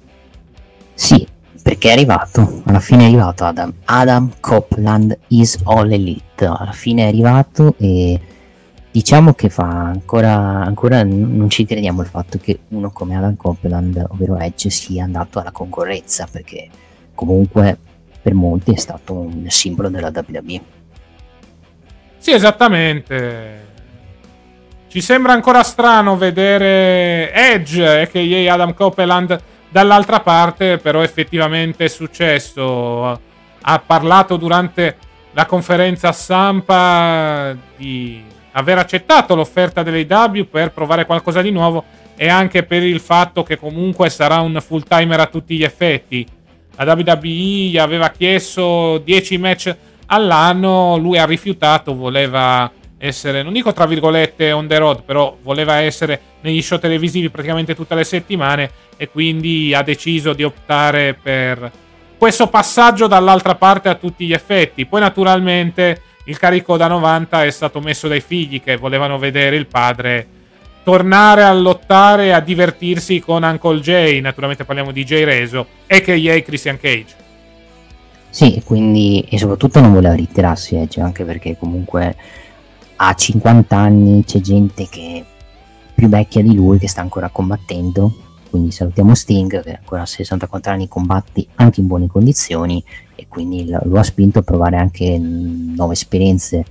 [0.93, 1.26] Sì,
[1.62, 3.72] perché è arrivato, alla fine è arrivato Adam.
[3.87, 6.45] Adam Copeland is all elite.
[6.45, 8.20] Alla fine è arrivato e
[8.91, 14.09] diciamo che fa ancora, ancora non ci crediamo il fatto che uno come Adam Copeland,
[14.11, 16.68] ovvero Edge, sia andato alla concorrenza, perché
[17.14, 17.78] comunque
[18.20, 20.61] per molti è stato un simbolo della WWE.
[22.18, 23.68] Sì, esattamente.
[24.91, 28.53] Ci sembra ancora strano vedere Edge, a.k.a.
[28.53, 33.20] Adam Copeland, dall'altra parte, però effettivamente è successo.
[33.61, 34.97] Ha parlato durante
[35.30, 38.20] la conferenza stampa di
[38.51, 41.84] aver accettato l'offerta dell'AW per provare qualcosa di nuovo
[42.16, 46.26] e anche per il fatto che comunque sarà un full timer a tutti gli effetti.
[46.74, 49.76] La WWE gli aveva chiesto 10 match
[50.07, 55.76] all'anno, lui ha rifiutato, voleva essere, non dico tra virgolette on the road, però voleva
[55.76, 61.72] essere negli show televisivi praticamente tutte le settimane e quindi ha deciso di optare per
[62.18, 64.84] questo passaggio dall'altra parte a tutti gli effetti.
[64.84, 69.66] Poi naturalmente il carico da 90 è stato messo dai figli che volevano vedere il
[69.66, 70.26] padre
[70.82, 76.42] tornare a lottare e a divertirsi con Uncle Jay, naturalmente parliamo di Jay Reso, a.k.a.
[76.42, 77.14] Christian Cage.
[78.28, 82.16] Sì, quindi e soprattutto non voleva ritirarsi Edge, anche perché comunque
[83.03, 85.24] a 50 anni c'è gente che è
[85.94, 88.28] più vecchia di lui che sta ancora combattendo.
[88.51, 92.82] Quindi salutiamo Sting che ancora a 64 anni combatti anche in buone condizioni
[93.14, 96.64] e quindi lo ha spinto a provare anche nuove esperienze.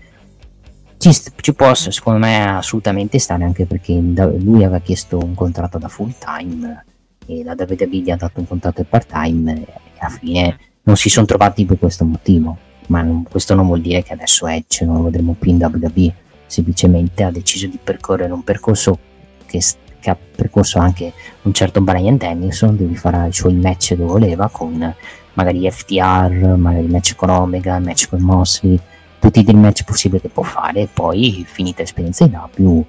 [0.97, 5.87] Ci, ci può secondo me assolutamente stare anche perché lui aveva chiesto un contratto da
[5.87, 6.85] full time
[7.25, 9.67] e la WWE gli ha dato un contratto part time e
[9.97, 14.03] alla fine non si sono trovati per questo motivo ma non, questo non vuol dire
[14.03, 16.13] che adesso Edge non lo vedremo più in WWE
[16.45, 18.97] semplicemente ha deciso di percorrere un percorso
[19.45, 19.61] che,
[19.99, 21.13] che ha percorso anche
[21.43, 24.93] un certo Brian Dennison dove farà i suoi match dove voleva con
[25.33, 28.79] magari FTR, magari match con Omega, match con Mosley
[29.19, 32.83] tutti i match possibili che può fare e poi finita l'esperienza in W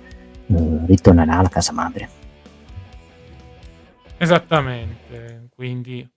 [0.47, 2.09] eh, ritornerà alla casa madre.
[4.17, 6.09] Esattamente quindi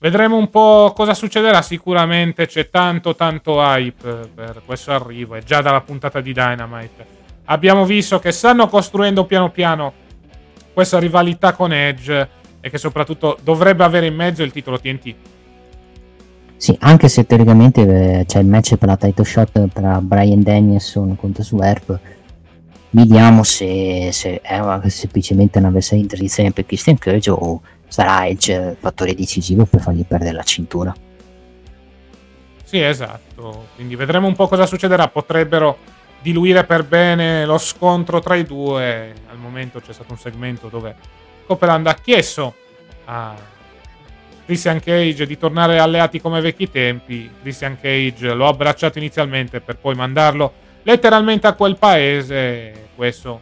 [0.00, 1.60] Vedremo un po' cosa succederà.
[1.62, 5.34] Sicuramente c'è tanto, tanto hype per questo arrivo.
[5.34, 9.92] E già dalla puntata di Dynamite abbiamo visto che stanno costruendo piano piano
[10.72, 12.36] questa rivalità con Edge.
[12.60, 15.14] E che soprattutto dovrebbe avere in mezzo il titolo TNT.
[16.56, 21.14] Sì, anche se teoricamente eh, c'è il match per la title shot tra Brian Danielson
[21.14, 22.00] contro Swerve.
[22.90, 28.76] Vediamo se, se è semplicemente una versione di tradizione per Christian Cage o sarà Edge
[28.78, 30.94] fattore decisivo per fargli perdere la cintura.
[32.62, 33.68] Sì, esatto.
[33.74, 35.08] Quindi vedremo un po' cosa succederà.
[35.08, 35.78] Potrebbero
[36.20, 39.14] diluire per bene lo scontro tra i due.
[39.30, 40.94] Al momento c'è stato un segmento dove
[41.46, 42.54] Copeland ha chiesto
[43.06, 43.34] a
[44.44, 47.30] Christian Cage di tornare alleati come vecchi tempi.
[47.40, 52.88] Christian Cage lo ha abbracciato inizialmente per poi mandarlo letteralmente a quel paese.
[52.94, 53.40] Questo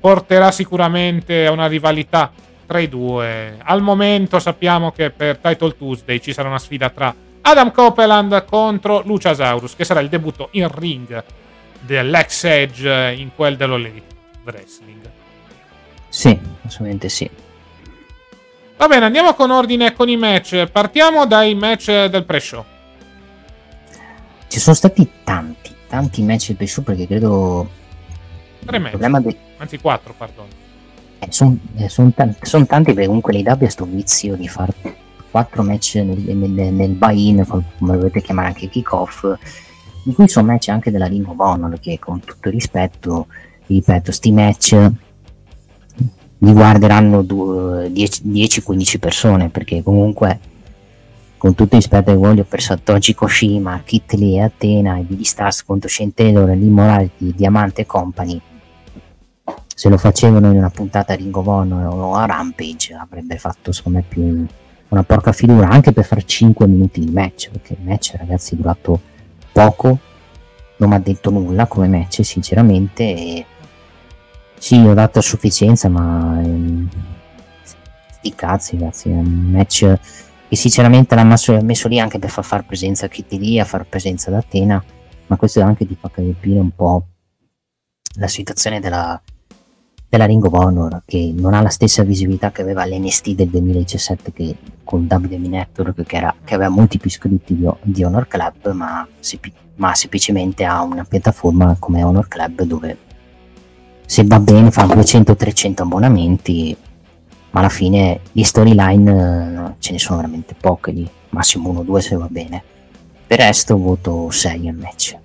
[0.00, 2.32] porterà sicuramente a una rivalità
[2.66, 3.56] tra i due.
[3.62, 9.02] Al momento sappiamo che per Title Tuesday ci sarà una sfida tra Adam Copeland contro
[9.04, 11.24] Luciasaurus, che sarà il debutto in ring
[11.80, 14.14] dell'ex Edge in quel dell'Elite
[14.44, 15.10] Wrestling.
[16.08, 17.30] Sì, assolutamente sì.
[18.76, 20.66] Va bene, andiamo con ordine con i match.
[20.66, 22.64] Partiamo dai match del pre-show.
[24.48, 27.70] Ci sono stati tanti, tanti match del pre-show perché credo...
[28.64, 28.96] Tre match.
[28.96, 29.36] De...
[29.58, 30.64] Anzi, quattro, perdono
[31.18, 34.72] eh, sono eh, son t- son tanti perché comunque l'AW ha questo vizio di fare
[35.30, 39.26] quattro match nel, nel, nel buy-in, come lo volete chiamare anche kick-off,
[40.02, 43.26] di cui sono match anche della of Honor, che con tutto rispetto,
[43.66, 44.90] ripeto, sti match
[46.38, 50.38] li guarderanno 10-15 persone, perché comunque
[51.36, 55.64] con tutto il rispetto che voglio per Satoshi Koshima, Kit Lee, Atena, e Billy Stars
[55.64, 58.40] contro Taylor, Lee Morality, Diamante Company,
[59.76, 63.72] se lo facevano in una puntata a Ring of Honor o a Rampage avrebbe fatto
[63.72, 64.46] secondo me più
[64.88, 68.56] una porca figura anche per fare 5 minuti di match perché il match ragazzi è
[68.56, 68.98] durato
[69.52, 69.98] poco
[70.78, 73.46] non mi ha detto nulla come match sinceramente e
[74.56, 76.88] sì ho dato a sufficienza ma ehm,
[78.12, 79.94] sti cazzi ragazzi è un match
[80.48, 83.66] che sinceramente l'ha messo, messo lì anche per far fare presenza a Kitty lì a
[83.66, 84.82] far presenza ad Atena
[85.26, 87.08] ma questo anche ti fa capire un po'
[88.18, 89.20] la situazione della,
[90.08, 94.32] della Ring of Honor che non ha la stessa visibilità che aveva l'NST del 2017
[94.32, 98.72] che con WWE Network che, era, che aveva molti più iscritti di, di Honor Club
[98.72, 99.06] ma,
[99.76, 102.98] ma, semplicemente ha una piattaforma come Honor Club dove
[104.06, 106.76] se va bene fa 200-300 abbonamenti
[107.50, 112.16] ma alla fine di storyline eh, ce ne sono veramente poche lì massimo 1-2 se
[112.16, 112.62] va bene.
[113.26, 115.16] Per resto voto 6 al match.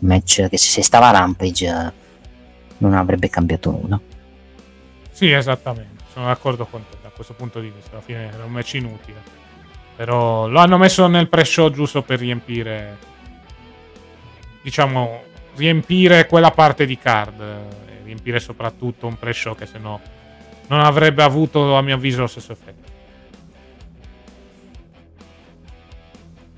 [0.00, 1.92] Match che se stava a Rampage eh,
[2.78, 4.00] non avrebbe cambiato nulla
[5.20, 8.52] sì, esattamente, sono d'accordo con te da questo punto di vista, alla fine era un
[8.52, 9.22] match inutile.
[9.94, 12.96] Però lo hanno messo nel pre-show giusto per riempire,
[14.62, 15.22] diciamo,
[15.56, 20.00] riempire quella parte di card, e riempire soprattutto un pre-show che se no
[20.68, 22.88] non avrebbe avuto, a mio avviso, lo stesso effetto.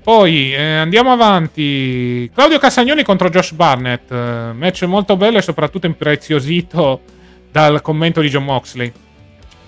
[0.03, 2.31] Poi eh, andiamo avanti.
[2.33, 4.09] Claudio Cassagnoni contro Josh Barnett.
[4.09, 7.01] Eh, match molto bello e soprattutto impreziosito
[7.53, 8.91] dal commento di John Moxley.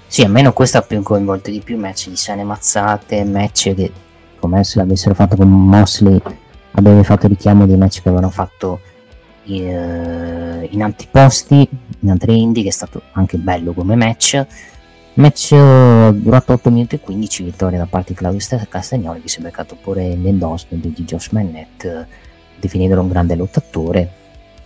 [0.08, 3.92] Sì, almeno questo ha più coinvolto di più match di sane mazzate, match che
[4.40, 6.20] come se l'avessero fatto con Moxley
[6.72, 8.80] avrebbe fatto richiamo dei match che avevano fatto
[9.44, 11.70] in, uh, in antiposti,
[12.00, 14.44] in altri indie, che è stato anche bello come match.
[15.14, 19.38] Match uh, durato 8 minuti e 15 vittorie da parte di Claudio Castagnoli che si
[19.38, 22.04] è beccato pure l'endorsement di Josh Mannett, uh,
[22.60, 24.24] definendolo un grande lottatore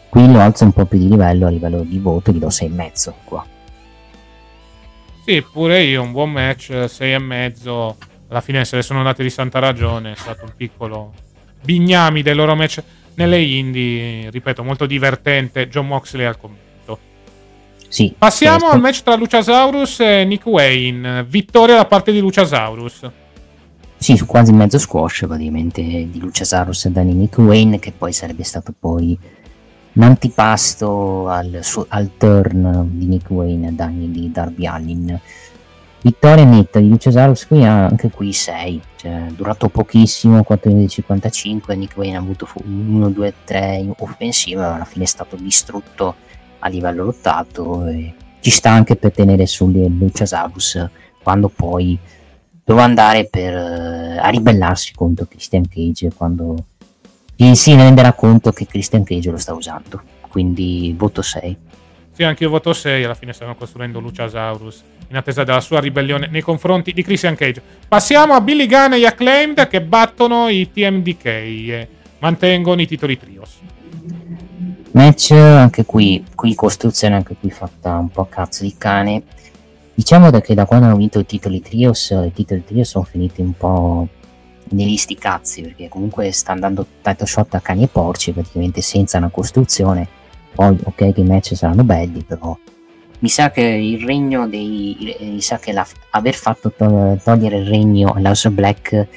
[0.09, 3.13] Qui lo alzo un po' più di livello a livello di voto, gli do 6,5
[3.23, 3.45] qua.
[5.23, 7.95] Sì, pure io un buon match, 6,5.
[8.29, 11.13] alla fine se ne sono andati di santa ragione, è stato un piccolo
[11.61, 12.81] bignami del loro match
[13.15, 16.97] nelle indie, ripeto, molto divertente, John Moxley al commento.
[17.87, 18.73] Sì, Passiamo certo.
[18.73, 23.09] al match tra Luciasaurus e Nick Wayne, vittoria da parte di Luciasaurus.
[23.97, 28.43] Sì, su quasi mezzo squash praticamente di Luciasaurus e Danny Nick Wayne, che poi sarebbe
[28.43, 29.19] stato poi
[29.99, 35.19] un antipasto al, su- al turn di Nick Wayne a danni di Darby Allin.
[36.01, 42.19] Vittoria netta di Luciasaurus qui anche qui 6, cioè durato pochissimo, 4,55, Nick Wayne ha
[42.19, 46.15] avuto 1, 2, 3 offensive, alla fine è stato distrutto
[46.59, 50.89] a livello lottato e ci sta anche per tenere su Luciasaurus
[51.21, 51.99] quando poi
[52.63, 56.55] doveva andare per, eh, a ribellarsi contro Christian Cage quando
[57.39, 60.01] si si renderà conto che Christian Cage lo sta usando.
[60.27, 61.57] Quindi voto 6.
[62.11, 66.27] Sì, anche io voto 6, alla fine stanno costruendo Luciasaurus in attesa della sua ribellione
[66.29, 67.61] nei confronti di Christian Cage.
[67.87, 71.87] Passiamo a Billy Gunn e gli Acclaimed che battono i TMDK e
[72.19, 73.57] mantengono i titoli trios.
[74.91, 79.23] Match anche qui, qui costruzione anche qui fatta un po' a cazzo di cane.
[79.93, 83.53] Diciamo che da quando hanno vinto i titoli trios, i titoli trios sono finiti un
[83.53, 84.07] po'
[84.71, 89.17] negli sti cazzi perché comunque sta andando title shot a cani e porci praticamente senza
[89.17, 90.07] una costruzione.
[90.53, 92.57] Poi ok che i match saranno belli però
[93.21, 97.67] mi sa che il regno dei mi sa che la- aver fatto to- togliere il
[97.67, 99.07] regno all'House Black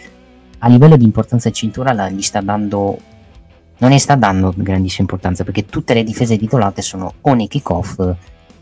[0.58, 2.98] a livello di importanza di cintura la- gli sta dando
[3.78, 7.98] non ne sta dando grandissima importanza perché tutte le difese titolate sono o nei kick-off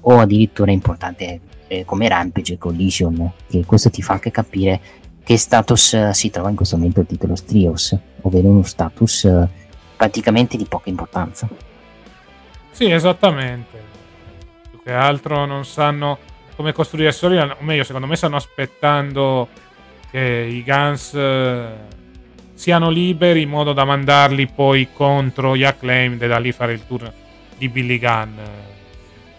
[0.03, 4.80] o addirittura importante eh, come Rampage e Collision che questo ti fa anche capire
[5.23, 9.49] che status eh, si trova in questo momento il titolo Trios ovvero uno status eh,
[9.97, 11.49] praticamente di poca importanza
[12.71, 13.83] Sì, esattamente.
[14.71, 16.18] Più che altro non sanno
[16.57, 19.49] come costruire storia, o meglio, secondo me stanno aspettando
[20.11, 21.68] che i Guns eh,
[22.53, 26.87] siano liberi in modo da mandarli poi contro gli Acclaimed e da lì fare il
[26.87, 27.11] tour
[27.57, 28.37] di Billy Gunn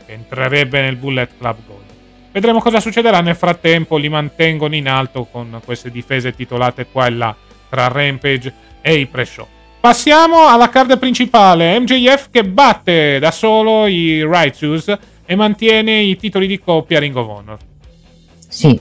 [0.05, 1.90] che entrerebbe nel Bullet Club Gold.
[2.31, 7.09] Vedremo cosa succederà nel frattempo, li mantengono in alto con queste difese titolate qua e
[7.09, 7.35] là
[7.69, 9.45] tra Rampage e i pre-show.
[9.81, 16.47] Passiamo alla card principale, MJF che batte da solo i Righteous e mantiene i titoli
[16.47, 17.57] di coppia Ring of Honor.
[18.47, 18.79] Sì,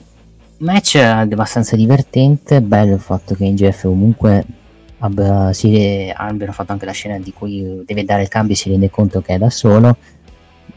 [0.59, 4.45] match abbastanza divertente, bello il fatto che GF comunque
[4.99, 8.69] abbia, si, abbiano fatto anche la scena di cui deve dare il cambio e si
[8.69, 9.97] rende conto che è da solo.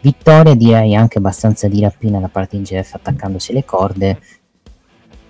[0.01, 4.19] Vittoria direi anche abbastanza di rapina da parte di GF attaccandosi le corde.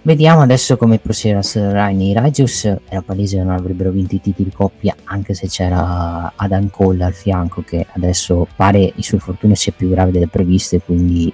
[0.06, 2.66] Vediamo adesso come proseguirà nei Rajus.
[2.66, 7.14] Era palese non avrebbero vinto i titoli di coppia anche se c'era Adam Cole al
[7.14, 11.34] fianco che adesso pare il suo infortunio sia più grave delle previste quindi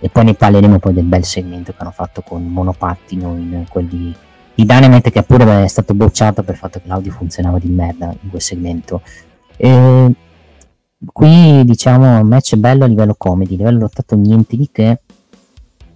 [0.00, 4.14] e poi ne parleremo poi del bel segmento che hanno fatto con Monopattino in quelli
[4.54, 8.14] di Dynamite che pure è stato bocciato per il fatto che l'audio funzionava di merda
[8.20, 9.02] in quel segmento
[9.56, 10.12] e
[11.12, 15.00] qui diciamo un match bello a livello comedy a livello lottato niente di che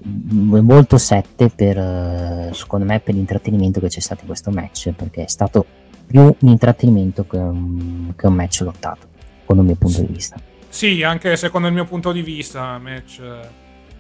[0.02, 4.90] m- molto 7 per eh, secondo me per l'intrattenimento che c'è stato in questo match
[4.92, 5.64] perché è stato
[6.06, 9.06] più un intrattenimento che un, che un match lottato
[9.40, 13.20] secondo il mio punto di vista Sì, anche secondo il mio punto di vista, match
[13.20, 13.48] eh,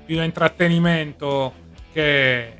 [0.04, 1.52] più da intrattenimento
[1.92, 2.52] che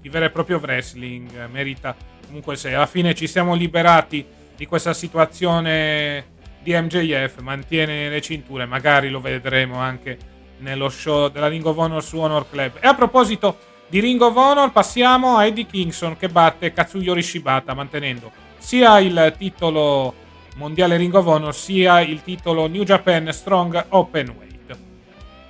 [0.00, 1.28] di vero e proprio wrestling.
[1.34, 1.94] eh, Merita
[2.26, 4.24] comunque se alla fine ci siamo liberati
[4.56, 6.24] di questa situazione
[6.62, 10.16] di MJF, mantiene le cinture, magari lo vedremo anche
[10.58, 12.78] nello show della Ring of Honor su Honor Club.
[12.80, 13.56] E a proposito
[13.88, 19.34] di Ring of Honor, passiamo a Eddie Kingston che batte Katsuyori Shibata mantenendo sia il
[19.36, 20.14] titolo
[20.56, 24.50] mondiale Ring of Honor sia il titolo New Japan Strong Openweight.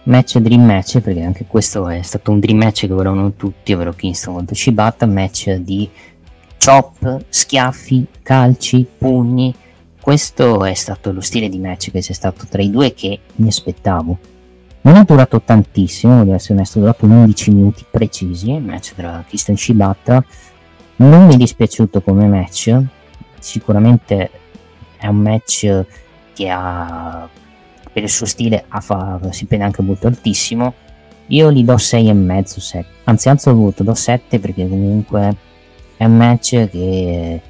[0.04, 3.92] match dream match perché anche questo è stato un dream match che volevano tutti ovvero
[3.92, 5.88] Kingston contro Shibata match di
[6.58, 9.54] chop, schiaffi, calci, pugni
[10.02, 13.46] questo è stato lo stile di match che c'è stato tra i due che mi
[13.46, 14.18] aspettavo.
[14.80, 19.24] Non è durato tantissimo devo essere onesto è durato 11 minuti precisi il match tra
[19.30, 20.24] e Shibata
[20.96, 22.76] non mi è dispiaciuto come match
[23.38, 24.30] sicuramente
[24.96, 25.84] è un match
[26.32, 27.28] che ha
[27.92, 30.74] per il suo stile fa- si prende anche molto altissimo.
[31.28, 35.36] Io gli do 6,5 7 anzi alzo il voto do 7 perché comunque
[35.96, 37.40] è un match che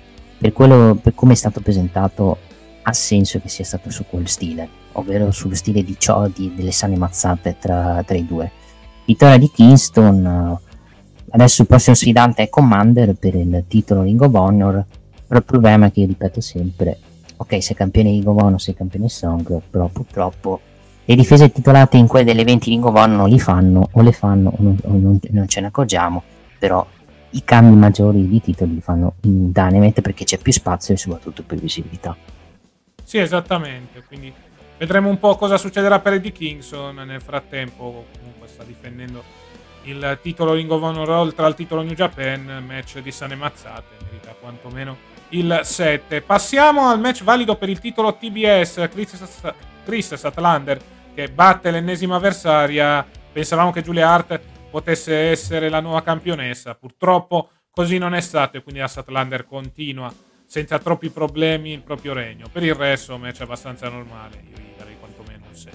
[0.43, 2.37] per quello per come è stato presentato
[2.83, 6.73] ha senso che sia stato su quel stile ovvero sullo stile di ciò di, delle
[6.73, 8.51] sane mazzate tra, tra i due.
[9.05, 10.59] Vittoria di Kingston
[11.31, 14.85] adesso il prossimo sfidante è Commander per il titolo Ring of Honor
[15.29, 16.99] però il problema è che io ripeto sempre
[17.37, 20.61] ok sei campione Ring of Honor sei campione Song però purtroppo
[21.05, 24.13] le difese titolate in quelle degli eventi Ring of Honor non li fanno o le
[24.13, 26.21] fanno o non, o non- non ce ne accorgiamo
[26.59, 26.85] però
[27.33, 31.43] i cambi maggiori di titoli li fanno in Dynamite perché c'è più spazio e soprattutto
[31.43, 32.17] più visibilità.
[33.03, 34.03] Sì, esattamente.
[34.07, 34.33] Quindi
[34.79, 36.95] vedremo un po' cosa succederà per Eddie Kingston.
[36.95, 39.23] Nel frattempo, comunque, sta difendendo
[39.85, 42.65] il titolo Ring of Honor oltre al titolo New Japan.
[42.67, 43.97] Match di sane mazzate.
[44.05, 44.97] Merita quantomeno
[45.31, 46.21] il 7.
[46.21, 48.89] Passiamo al match valido per il titolo TBS.
[48.91, 49.43] Chris,
[49.85, 50.81] Chris Statlander
[51.15, 53.05] che batte l'ennesima avversaria.
[53.33, 54.41] Pensavamo che Julia Hart
[54.73, 56.75] potesse essere la nuova campionessa.
[56.75, 60.13] Purtroppo così non è stato e quindi la Statlander continua
[60.47, 62.47] senza troppi problemi il proprio regno.
[62.51, 64.43] Per il resto, match abbastanza normale.
[64.51, 65.73] Io gli darei quantomeno un 6.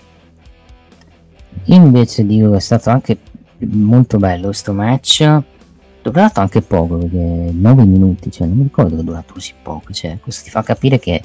[1.65, 3.17] Invece dico che è stato anche
[3.59, 5.21] molto bello questo match.
[5.23, 5.43] È
[6.01, 9.93] durato anche poco perché 9 minuti, cioè non mi ricordo che è durato così poco.
[9.93, 11.21] Cioè, questo ti fa capire che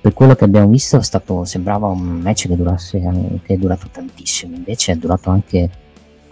[0.00, 3.00] per quello che abbiamo visto stato, sembrava un match che, durasse,
[3.42, 4.54] che è durato tantissimo.
[4.54, 5.70] Invece è durato anche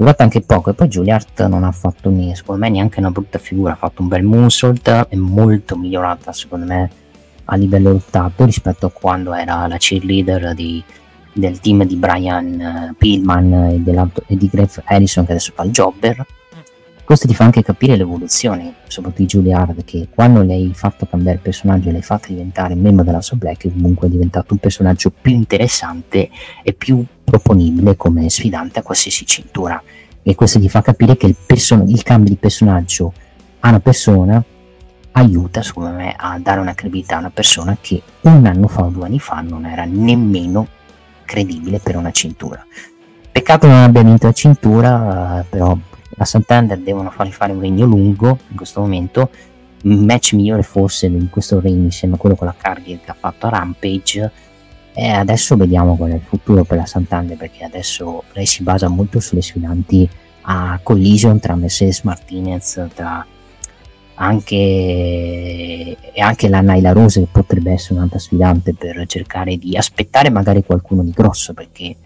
[0.02, 3.38] durato anche poco e poi Juilliard non ha fatto niente, secondo me neanche una brutta
[3.38, 6.90] figura, ha fatto un bel moonsault, è molto migliorata secondo me
[7.44, 10.82] a livello lottato rispetto a quando era la cheerleader di,
[11.32, 13.82] del team di Brian uh, Pillman e,
[14.26, 16.26] e, di Greg Harrison che adesso fa il jobber.
[17.04, 21.38] Questo ti fa anche capire l'evoluzione soprattutto di Juilliard che quando le hai fatto cambiare
[21.38, 25.32] personaggio e l'hai fatta diventare membro della sua Black comunque è diventato un personaggio più
[25.32, 26.30] interessante
[26.62, 29.82] e più proponibile come sfidante a qualsiasi cintura.
[30.22, 33.12] E questo ti fa capire che il, person- il cambio di personaggio
[33.60, 34.44] a una persona
[35.12, 38.88] aiuta secondo me a dare una credibilità a una persona che un anno fa o
[38.88, 40.66] due anni fa non era nemmeno
[41.24, 42.64] credibile per una cintura.
[43.30, 45.76] Peccato non abbia vinto la cintura però
[46.10, 49.30] la Santander devono fargli fare un regno lungo in questo momento.
[49.84, 53.16] Il match migliore forse in questo regno insieme a quello con la Cargill che ha
[53.18, 54.30] fatto a Rampage
[54.94, 58.88] e adesso vediamo qual è il futuro per la Santander perché adesso lei si basa
[58.88, 60.08] molto sulle sfidanti
[60.42, 63.26] a collision tra Mercedes Martinez, tra
[64.14, 70.30] anche, e anche la Naila Rose che potrebbe essere un'altra sfidante per cercare di aspettare
[70.30, 71.96] magari qualcuno di grosso perché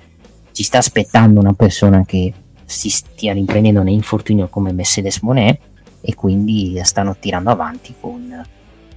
[0.52, 2.32] ci sta aspettando una persona che
[2.64, 5.58] si stia riprendendo un infortunio come Mercedes Monet
[6.00, 8.44] e quindi stanno tirando avanti con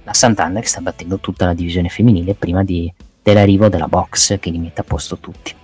[0.02, 2.92] la Santander che sta battendo tutta la divisione femminile prima di
[3.22, 5.54] dell'arrivo della box che li mette a posto tutti.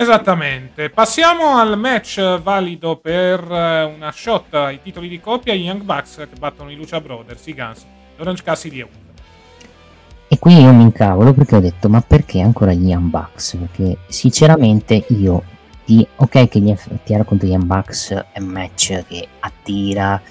[0.00, 5.82] Esattamente, passiamo al match valido per eh, una shot ai titoli di coppia, i Young
[5.82, 7.84] Bucks che battono i Lucia Brothers, i Guns,
[8.16, 9.06] l'Orange Cassidy e Wood.
[10.28, 13.56] E qui io mi incavolo perché ho detto ma perché ancora gli Young Bucks?
[13.56, 15.42] Perché sinceramente io,
[15.84, 20.22] di, ok che gli FTR contro gli Young Bucks è un match che attira,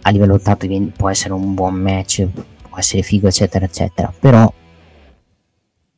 [0.00, 0.66] a livello lottato
[0.96, 2.26] può essere un buon match,
[2.74, 4.12] può essere figo, eccetera, eccetera.
[4.18, 4.52] Però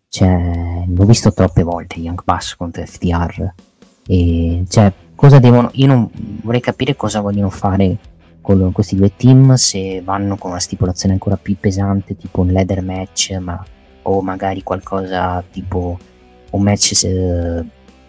[0.08, 3.52] cioè, l'ho visto troppe volte Young Bucks contro FTR.
[4.06, 5.70] E cioè, cosa devono.
[5.74, 6.10] Io non
[6.42, 7.98] vorrei capire cosa vogliono fare
[8.42, 9.54] con questi due team.
[9.54, 13.62] Se vanno con una stipulazione ancora più pesante, tipo un leather match, ma,
[14.02, 15.98] o magari qualcosa tipo
[16.50, 17.64] un match se,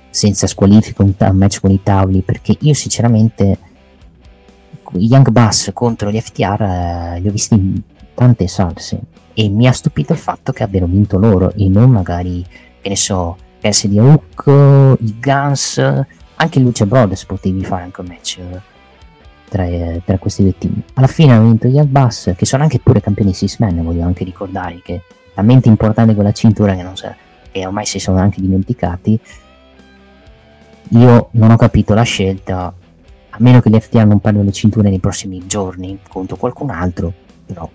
[0.10, 2.22] senza squalifica, un, un match con i tavoli.
[2.22, 3.58] Perché io, sinceramente,
[4.94, 9.00] Young Bucks contro gli FTR eh, li ho visti tante salse
[9.36, 12.44] e mi ha stupito il fatto che abbiano vinto loro e non magari,
[12.82, 15.78] che ne so, Cassidy Hook, i Guns,
[16.38, 18.62] anche Lucia Brothers potevi fare anche un match eh,
[19.48, 20.82] tra, eh, tra, questi due team.
[20.96, 24.24] Alla fine hanno vinto gli Bucks, che sono anche pure campioni Six Man, voglio anche
[24.24, 25.02] ricordare che è
[25.36, 27.16] talmente importante quella cintura che, so,
[27.52, 29.20] che ormai si sono anche dimenticati.
[30.92, 32.74] Io non ho capito la scelta,
[33.30, 37.14] a meno che gli FTA non parlino le cinture nei prossimi giorni contro qualcun altro,
[37.46, 37.70] però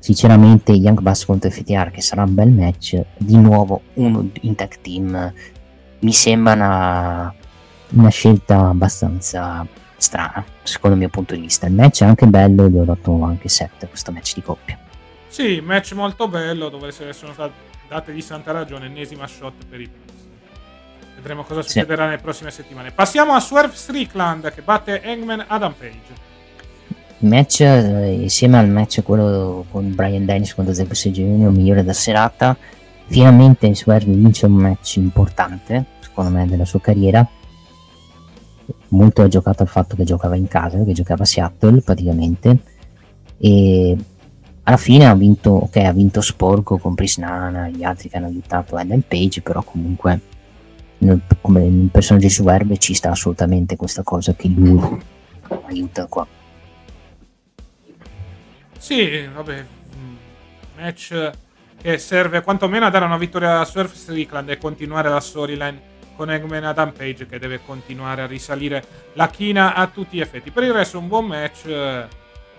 [0.00, 4.80] sinceramente Young Bucks contro FTR che sarà un bel match di nuovo uno in tag
[4.80, 5.32] team
[6.00, 7.34] mi sembra una,
[7.90, 9.64] una scelta abbastanza
[9.96, 11.66] strana secondo il mio punto di vista.
[11.66, 14.78] Il match è anche bello gli ho dato anche 7 questo match di coppia.
[15.28, 19.88] Sì match molto bello dove sono state date di santa ragione ennesima shot per i
[19.88, 20.28] Bucks.
[21.16, 22.08] Vedremo cosa succederà sì.
[22.08, 22.92] nelle prossime settimane.
[22.92, 26.28] Passiamo a Swerve Strickland che batte Hangman Adam Page
[27.20, 31.50] match eh, insieme al match quello con Brian Dennis contro Zack Jr.
[31.50, 32.56] migliore da serata
[33.06, 37.26] finalmente Swerve vince un match importante secondo me della sua carriera
[38.88, 42.58] molto ha giocato al fatto che giocava in casa che giocava a Seattle praticamente
[43.38, 43.96] e
[44.62, 48.78] alla fine ha vinto ok ha vinto sporco con Prisnana gli altri che hanno aiutato
[48.78, 50.20] Ellen Page però comunque
[50.98, 54.80] nel, come personaggio di Swerve ci sta assolutamente questa cosa che lui
[55.66, 56.26] aiuta qua
[58.80, 60.16] sì, vabbè, mm,
[60.78, 61.30] match
[61.82, 66.30] che serve quantomeno a dare una vittoria a Surf Strickland e continuare la storyline con
[66.30, 68.82] Eggman Adam Page che deve continuare a risalire
[69.14, 70.50] la china a tutti gli effetti.
[70.50, 72.06] Per il resto un buon match, eh,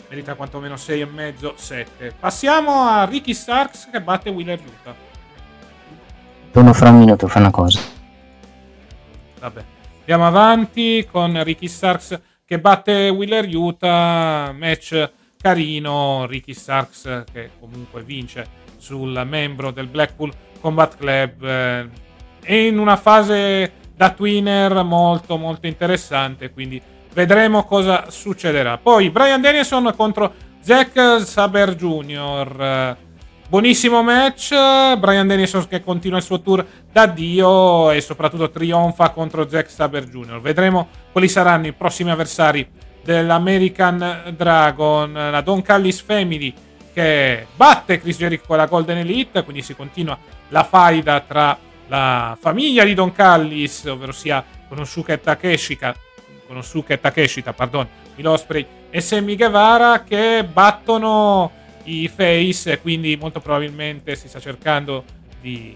[0.10, 2.14] merita quantomeno 6,5, 7.
[2.20, 4.96] Passiamo a Ricky Starks che batte Wheeler Utah.
[6.52, 7.80] Torno fra un minuto, fa una cosa.
[9.40, 9.64] Vabbè.
[10.00, 18.04] Andiamo avanti con Ricky Starks che batte Wheeler Utah, match carino, Ricky Starks che comunque
[18.04, 21.90] vince sul membro del Blackpool Combat Club eh,
[22.42, 26.82] è in una fase da twinner molto molto interessante, quindi
[27.14, 28.78] vedremo cosa succederà.
[28.78, 32.98] Poi Brian Danielson contro Zack Saber Jr.
[33.48, 34.54] Buonissimo match,
[34.98, 40.08] Brian Danielson che continua il suo tour da Dio e soprattutto trionfa contro Zack Saber
[40.08, 40.40] Jr.
[40.40, 42.66] Vedremo quali saranno i prossimi avversari
[43.04, 46.54] dell'American Dragon, la Don Callis Family
[46.94, 50.18] che batte Chris Jericho con la Golden Elite, quindi si continua
[50.50, 55.96] la faida tra la famiglia di Don Callis, ovvero sia Konosuke Takeshita,
[56.48, 57.88] Konosuke Takeshita, pardon,
[58.24, 61.52] Osprey e Sammy Guevara che battono
[61.86, 65.04] i face e quindi molto probabilmente si sta cercando
[65.42, 65.76] di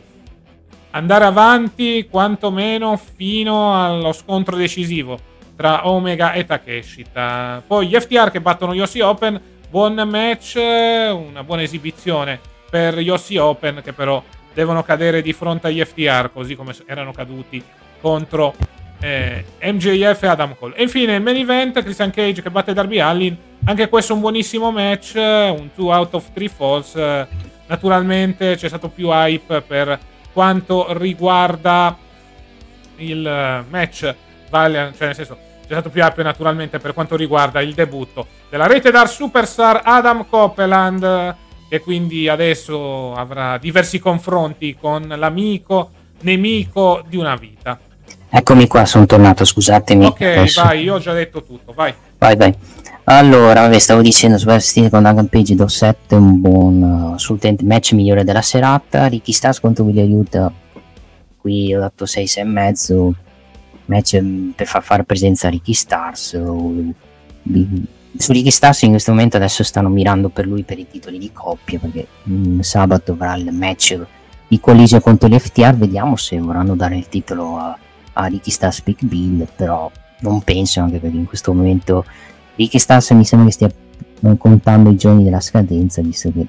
[0.92, 7.64] andare avanti quantomeno fino allo scontro decisivo tra Omega e Takeshita.
[7.66, 12.40] Poi gli FTR che battono Yossi Open, buon match, una buona esibizione
[12.70, 14.22] per Yossi Open che però
[14.54, 17.62] devono cadere di fronte agli FTR così come erano caduti
[18.00, 18.54] contro
[19.02, 20.76] eh, MJF e Adam Cole.
[20.76, 24.72] E infine il main event, Christian Cage che batte Darby Allin, anche questo un buonissimo
[24.72, 27.28] match, un 2 out of 3 falls.
[27.68, 30.00] Naturalmente c'è stato più hype per
[30.32, 31.98] quanto riguarda
[32.98, 34.16] il match,
[34.50, 38.68] vale, cioè nel senso c'è stato più hype naturalmente per quanto riguarda il debutto della
[38.68, 41.36] rete dar superstar Adam Copeland
[41.68, 45.90] che quindi adesso avrà diversi confronti con l'amico
[46.22, 47.80] nemico di una vita.
[48.30, 50.06] Eccomi qua, sono tornato, scusatemi.
[50.06, 50.64] Ok, adesso.
[50.64, 51.94] vai, io ho già detto tutto, vai.
[52.18, 52.54] Vai, vai.
[53.06, 57.94] Allora, vabbè, stavo dicendo Superstile con Dragon Page do 7, un buon uh, assolutamente match
[57.94, 59.08] migliore della serata.
[59.08, 60.52] Ricky Stars contro William Utah,
[61.38, 63.16] qui ho dato 6, 6 e mezzo.
[63.86, 66.34] Match mm, per far fare presenza a Ricky Stars.
[66.34, 66.94] Uh,
[68.18, 71.32] su Ricky Stars in questo momento adesso stanno mirando per lui per i titoli di
[71.32, 74.00] coppia perché mh, sabato avrà il match
[74.48, 75.76] di collision contro gli FTR.
[75.76, 77.78] Vediamo se vorranno dare il titolo a
[78.18, 82.06] a Ricky Stars Big Bill, però non penso anche perché in questo momento
[82.56, 83.72] Ricky Stars mi sembra che stia
[84.38, 86.48] contando i giorni della scadenza, visto che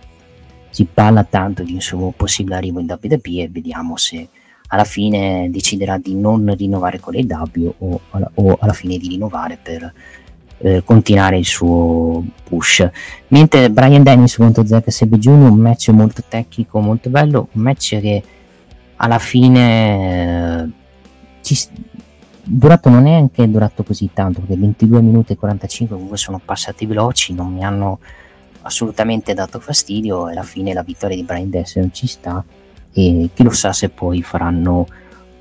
[0.70, 4.28] si parla tanto di un suo possibile arrivo in WWE e vediamo se
[4.69, 9.09] alla fine deciderà di non rinnovare con le W o alla, o alla fine di
[9.09, 9.93] rinnovare per
[10.59, 12.89] eh, continuare il suo push.
[13.29, 15.51] Mentre Brian Dennis contro Zack Sebe Jr.
[15.51, 18.23] un match molto tecnico, molto bello, un match che
[18.97, 20.69] alla fine eh,
[21.43, 21.57] ci,
[22.43, 26.87] durato non è anche durato così tanto perché 22 minuti e 45 comunque sono passati
[26.87, 27.99] veloci non mi hanno
[28.62, 32.43] assolutamente dato fastidio e alla fine la vittoria di Brian Dessler ci sta
[32.97, 34.86] e chi lo sa se poi faranno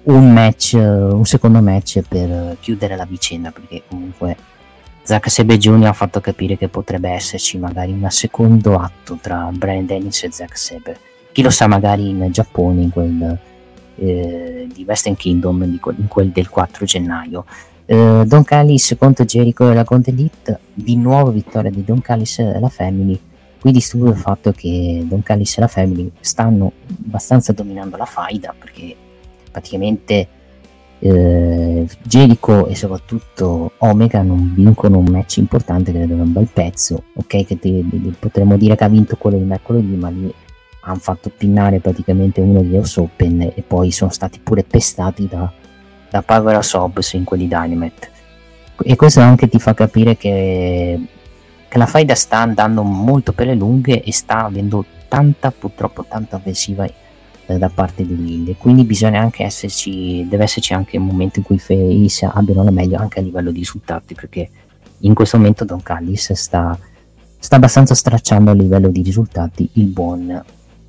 [0.04, 4.36] un match un secondo match per chiudere la vicenda perché comunque
[5.02, 5.88] Zack Sebe Jr.
[5.88, 10.58] ha fatto capire che potrebbe esserci magari un secondo atto tra Brian Dennis e Zack
[10.58, 11.00] Sebe
[11.32, 13.38] chi lo sa magari in Giappone in quel
[13.98, 17.46] eh, di Western Kingdom, in quel del 4 gennaio.
[17.86, 22.40] Eh, Don Callis contro Jericho e la Conte Elite, di nuovo vittoria di Don Callis
[22.40, 23.20] e la Family.
[23.66, 26.72] Qui disturba il fatto che Don Callis e la Family stanno
[27.04, 28.96] abbastanza dominando la faida perché
[29.50, 30.28] praticamente
[31.00, 37.06] eh, Jericho e soprattutto Omega non vincono un match importante che vedono un bel pezzo
[37.16, 40.32] ok che ti, potremmo dire che ha vinto quello di mercoledì ma lì
[40.82, 45.52] hanno fatto pinnare praticamente uno degli House Open e poi sono stati pure pestati da,
[46.12, 48.12] da Power Hobbs in quelli Dynamite.
[48.84, 51.00] E questo anche ti fa capire che,
[51.76, 56.38] che la faida sta andando molto per le lunghe e sta avendo tanta, purtroppo tanta
[56.38, 56.88] offensiva
[57.48, 58.56] da parte di Lille.
[58.56, 62.72] Quindi bisogna anche esserci, deve esserci anche un momento in cui i face abbiano la
[62.72, 64.50] meglio anche a livello di risultati, perché
[65.00, 66.80] in questo momento Don Callis sta,
[67.38, 70.44] sta abbastanza stracciando a livello di risultati il buon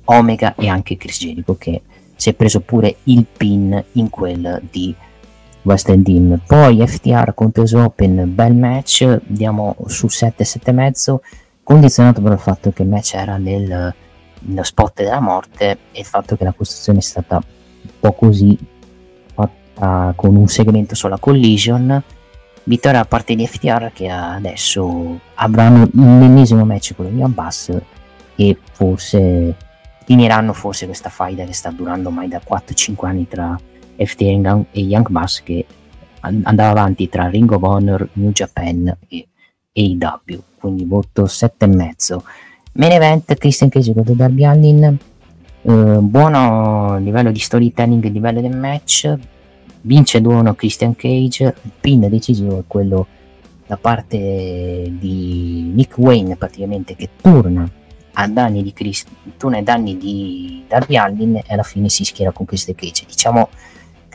[0.05, 1.81] Omega e anche Chris Jericho che
[2.15, 4.95] si è preso pure il pin in quel di
[5.67, 6.39] Western Team.
[6.47, 11.17] Poi FTR contro Open, bel match, andiamo su 7, 7,5,
[11.61, 13.93] condizionato il fatto che il match era nel,
[14.39, 18.57] nello spot della morte e il fatto che la costruzione è stata un po' così
[19.33, 22.01] fatta con un segmento sulla collision.
[22.63, 27.77] Vittoria da parte di FTR che adesso avranno l'ennesimo match con Young Bass
[28.35, 29.55] e forse
[30.05, 33.57] finiranno forse questa faida che sta durando ormai da 4-5 anni tra
[33.97, 35.65] FTR e Young Bucks che
[36.21, 39.27] andava avanti tra Ring of Honor, New Japan e
[39.73, 42.19] AEW, quindi voto 7,5.
[42.73, 44.97] Main event Christian Cage contro Darby Allin,
[45.61, 49.13] eh, buono livello di storytelling e livello del match,
[49.81, 53.07] vince 2-1 Christian Cage, il pin decisivo è quello
[53.65, 57.69] da parte di Nick Wayne praticamente che torna
[58.13, 62.31] a danni di, Christ- torna ai danni di Darby Allin e alla fine si schiera
[62.31, 63.05] con Christian Cage.
[63.05, 63.49] Diciamo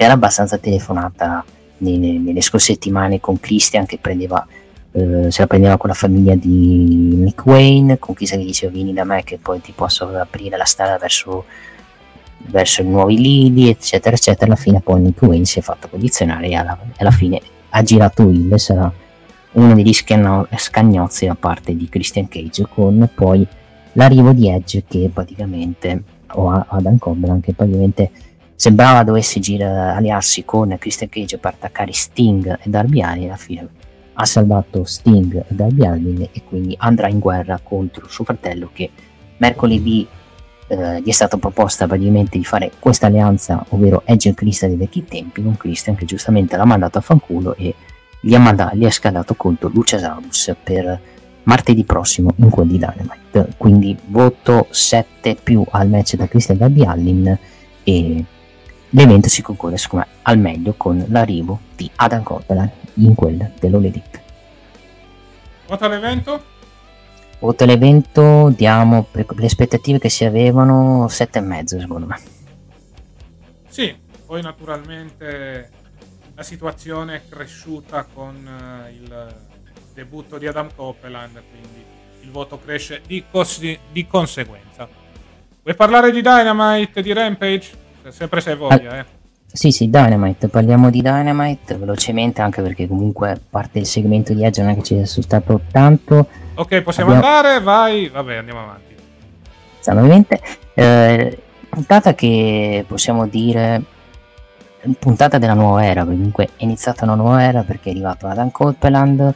[0.03, 1.44] era abbastanza telefonata
[1.78, 4.46] nelle, nelle scorse settimane con Christian che prendeva,
[4.92, 8.92] eh, se la prendeva con la famiglia di Nick Wayne, con chi che diceva vieni
[8.92, 11.44] da me che poi ti posso aprire la strada verso,
[12.46, 14.46] verso nuovi lidi, eccetera, eccetera.
[14.46, 17.40] Alla fine poi Nick Wayne si è fatto posizionare e alla, alla fine
[17.70, 18.92] ha girato il, sarà
[19.53, 23.46] uno degli scanno, scagnozzi da parte di Christian Cage con poi
[23.92, 26.03] l'arrivo di Edge che praticamente
[26.34, 28.11] o Adam Cobblan che praticamente
[28.63, 33.69] sembrava dovesse gira, aliarsi con Christian Cage per attaccare Sting e Darby Allin alla fine
[34.13, 38.89] ha salvato Sting e Darby Allin e quindi andrà in guerra contro suo fratello che
[39.39, 40.07] mercoledì
[40.69, 44.79] eh, gli è stata proposta praticamente di fare questa alleanza ovvero Edge e Christian dei
[44.79, 47.75] vecchi tempi con Christian che giustamente l'ha mandato a fanculo e
[48.21, 51.01] gli ha, mandato, gli ha scalato contro Luciasaurus per
[51.43, 53.55] martedì prossimo in quel di Dynamite.
[53.57, 57.37] Quindi voto 7 più al match da Christian Darby Allin
[57.83, 58.25] e
[58.95, 63.84] L'evento si conclude secondo me al meglio con l'arrivo di Adam Copeland in quel dell'All
[63.84, 64.22] Elite.
[65.66, 66.45] Voto all'evento?
[67.38, 72.20] Voto all'evento diamo per le aspettative che si avevano 7,5 secondo me.
[73.66, 75.70] Sì, poi naturalmente
[76.34, 79.34] la situazione è cresciuta con eh, il
[79.95, 81.82] debutto di Adam Copeland, quindi
[82.20, 84.86] il voto cresce di, cos- di conseguenza.
[85.62, 87.82] Vuoi parlare di Dynamite, di Rampage?
[88.09, 89.05] Sempre se hai voglia, eh.
[89.53, 94.62] Sì, sì, Dynamite, parliamo di Dynamite velocemente anche perché comunque parte il segmento di Edge
[94.62, 96.26] non è che ci sia assustato tanto.
[96.55, 97.36] Ok, possiamo Abbiamo...
[97.36, 98.94] andare, vai, vabbè, andiamo avanti.
[99.86, 100.40] Ovviamente,
[100.74, 101.38] eh,
[101.68, 103.82] puntata che possiamo dire
[104.98, 109.34] puntata della nuova era, comunque è iniziata una nuova era perché è arrivato Adam Copeland,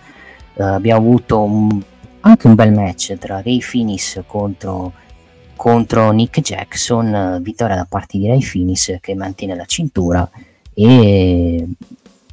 [0.55, 1.81] eh, abbiamo avuto un,
[2.21, 4.93] anche un bel match tra Ray Finis contro
[5.57, 10.29] contro Nick Jackson, vittoria da parte di Ray Finis che mantiene la cintura
[10.73, 11.67] e,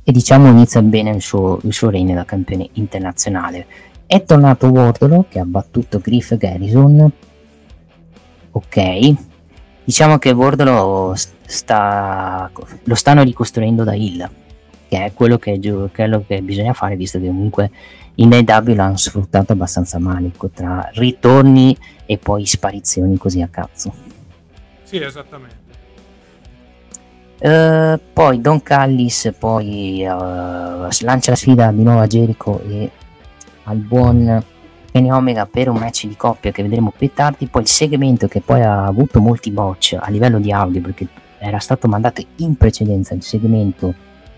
[0.03, 3.65] e diciamo inizia bene il suo, il suo regno da campione internazionale.
[4.05, 7.11] È tornato Wardlow che ha battuto Griff Garrison.
[8.51, 9.13] Ok,
[9.83, 11.15] diciamo che Wardlow
[11.45, 12.51] sta,
[12.83, 14.29] lo stanno ricostruendo da Hill,
[14.87, 15.59] che è quello che,
[15.91, 17.71] quello che bisogna fare visto che comunque
[18.15, 23.93] in AW l'hanno sfruttato abbastanza male tra ritorni e poi sparizioni così a cazzo.
[24.83, 25.61] Sì, esattamente.
[27.39, 32.89] Uh, poi Don Callis poi uh, lancia la sfida di nuovo a Jericho e
[33.63, 34.41] al buon
[34.89, 37.47] Kenny Omega per un match di coppia che vedremo più tardi.
[37.47, 41.07] Poi il segmento che poi ha avuto molti botch a livello di audio perché
[41.39, 43.93] era stato mandato in precedenza il segmento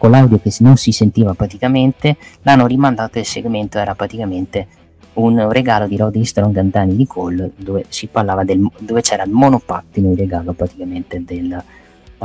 [0.06, 4.68] con l'audio che non si sentiva praticamente, l'hanno rimandato e il segmento era praticamente
[5.14, 9.32] un regalo di Roddy Strong Antani di Cole dove si parlava del dove c'era il
[9.32, 11.60] monopattino in regalo praticamente del,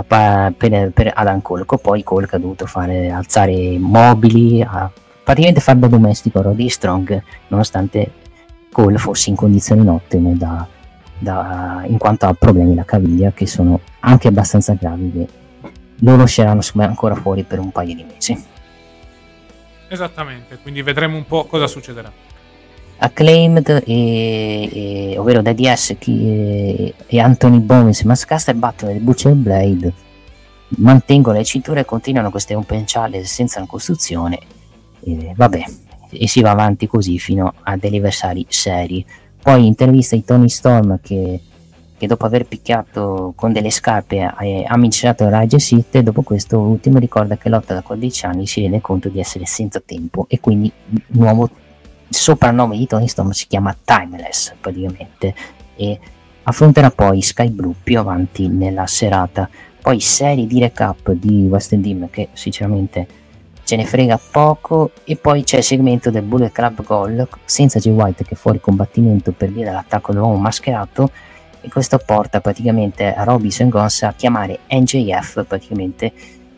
[0.07, 1.64] per, per Adam Cole.
[1.64, 4.91] Poi Cole che ha dovuto fare alzare mobili a
[5.24, 8.12] praticamente far da domestico Roddy Strong nonostante
[8.70, 10.66] Cole fosse in condizioni ottime da,
[11.16, 15.39] da, in quanto ha problemi alla caviglia che sono anche abbastanza gravi
[16.01, 18.44] loro usciranno ancora fuori per un paio di mesi.
[19.88, 22.12] Esattamente, quindi vedremo un po' cosa succederà.
[22.98, 29.93] Acclaimed, e, e, ovvero Daddy S e, e Anthony Bones Mascaster battono il Butcher Blade,
[30.77, 34.39] mantengono le cinture e continuano queste open challenge senza una costruzione.
[35.01, 35.64] E, vabbè,
[36.10, 39.05] e si va avanti così fino a degli avversari seri.
[39.43, 41.40] Poi intervista di Tony Storm che
[42.01, 46.98] che dopo aver picchiato con delle scarpe ha miciato Rage Sit e dopo questo ultimo
[46.98, 50.72] ricorda che lotta da 14 anni si rende conto di essere senza tempo e quindi
[50.89, 51.51] il nuovo
[52.09, 55.35] soprannome di Tony Storm si chiama Timeless praticamente
[55.77, 56.01] e
[56.44, 59.47] affronterà poi Sky Blue più avanti nella serata.
[59.82, 63.06] Poi serie di recap di West End che sinceramente
[63.62, 67.93] ce ne frega poco e poi c'è il segmento del Bullet Club Goal senza Jay
[67.93, 71.10] White che è fuori combattimento per via dell'attacco dell'uomo mascherato
[71.61, 76.12] e questo porta praticamente a Robinson Gons a chiamare NJF praticamente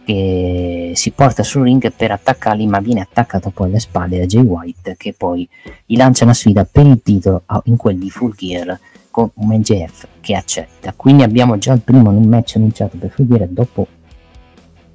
[0.04, 4.42] che si porta sul ring per attaccarli ma viene attaccato poi alle spalle da Jay
[4.42, 5.48] White che poi
[5.86, 8.78] gli lancia una sfida per il titolo in quel di Full Gear
[9.10, 10.92] con un NJF che accetta.
[10.96, 13.86] Quindi abbiamo già il primo match annunciato per Full Gear dopo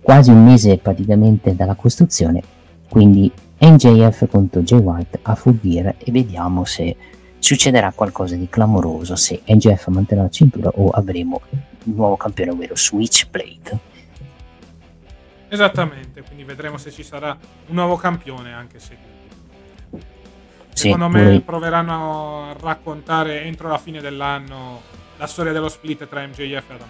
[0.02, 2.42] quasi un mese praticamente dalla costruzione,
[2.90, 6.96] quindi NJF contro Jay White a Full Gear e vediamo se
[7.40, 12.76] succederà qualcosa di clamoroso, se NJF manterrà la cintura o avremo un nuovo campione, ovvero
[12.76, 13.96] Switchblade.
[15.50, 17.38] Esattamente, quindi vedremo se ci sarà
[17.68, 18.98] un nuovo campione anche se
[20.74, 26.08] Sì, secondo me pure- proveranno a raccontare entro la fine dell'anno la storia dello split
[26.08, 26.88] tra MJF e Adam.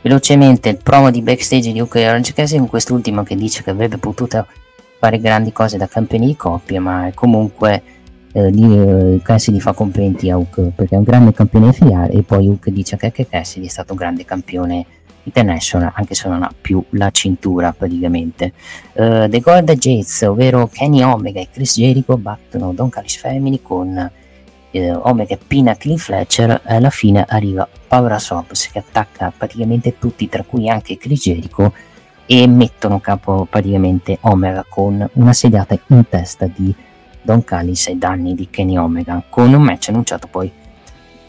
[0.00, 3.98] Velocemente il promo di backstage di e Orange Cassidy con quest'ultimo che dice che avrebbe
[3.98, 4.46] potuto
[4.98, 7.82] fare grandi cose da campione di coppia, ma comunque
[8.32, 12.22] eh, lì, eh, Cassidy fa complimenti a Hook perché è un grande campione filiale e
[12.22, 14.86] poi Hook dice che anche Cassidy è stato un grande campione
[15.22, 18.52] international anche se non ha più la cintura praticamente.
[18.92, 24.10] Eh, The Gold Jets, ovvero Kenny Omega e Chris Jericho battono Don Callis Family con
[24.70, 30.28] eh, Omega e Pinnacle Fletcher e alla fine arriva Power Sops che attacca praticamente tutti
[30.28, 31.72] tra cui anche Chris Jericho
[32.26, 36.74] e mettono capo praticamente Omega con una sediata in testa di
[37.28, 39.22] Don Callis ai danni di Kenny Omega.
[39.28, 40.50] Con un match annunciato poi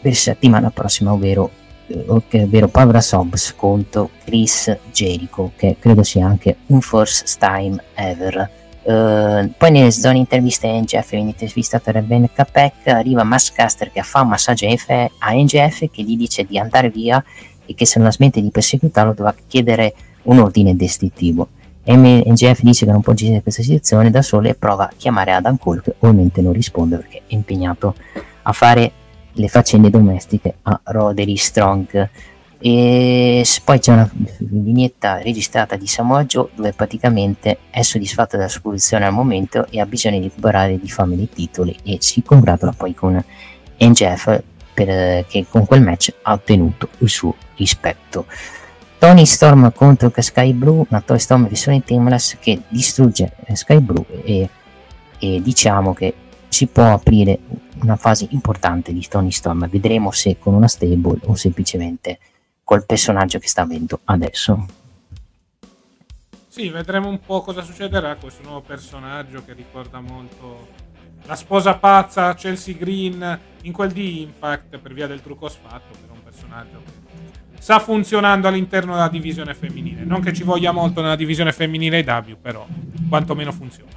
[0.00, 1.50] per settimana prossima ovvero,
[1.88, 8.58] eh, ovvero Power Sops contro Chris Jericho che credo sia anche un first time ever.
[8.82, 14.22] Uh, poi nelle zone interviste a NGF viene intervistato Rebecca Peck arriva Mascaster che fa
[14.22, 17.22] un massaggio a NGF che gli dice di andare via
[17.66, 21.48] e che se non smette di perseguitarlo dovrà chiedere un ordine destinativo
[21.96, 25.32] M- NGF dice che non può gestire questa situazione da solo e prova a chiamare
[25.32, 27.94] Adam Cole che ovviamente non risponde perché è impegnato
[28.42, 28.92] a fare
[29.32, 32.10] le faccende domestiche a Roderick Strong
[32.62, 38.60] e poi c'è una vignetta registrata di Samoa Joe dove praticamente è soddisfatto della sua
[38.60, 42.72] posizione al momento e ha bisogno di recuperare di fame dei titoli e si congratula
[42.72, 43.22] poi con
[43.78, 44.42] NGF
[44.74, 48.26] per, che con quel match ha ottenuto il suo rispetto.
[49.00, 54.04] Tony Storm contro Sky Blue, una Tony Storm versione Timeless che distrugge eh, Sky Blue
[54.22, 54.46] e,
[55.18, 56.12] e diciamo che
[56.48, 57.38] si può aprire
[57.80, 59.70] una fase importante di Tony Storm.
[59.70, 62.18] Vedremo se con una stable o semplicemente
[62.62, 64.66] col personaggio che sta avendo adesso.
[66.48, 70.68] Sì, vedremo un po' cosa succederà con questo nuovo personaggio che ricorda molto
[71.24, 76.12] la sposa pazza Chelsea Green in quel di Impact per via del trucco sfatto, però
[76.12, 76.99] un personaggio che
[77.60, 80.02] sta funzionando all'interno della divisione femminile.
[80.04, 82.66] Non che ci voglia molto nella divisione femminile W, però
[83.08, 83.90] quantomeno funziona.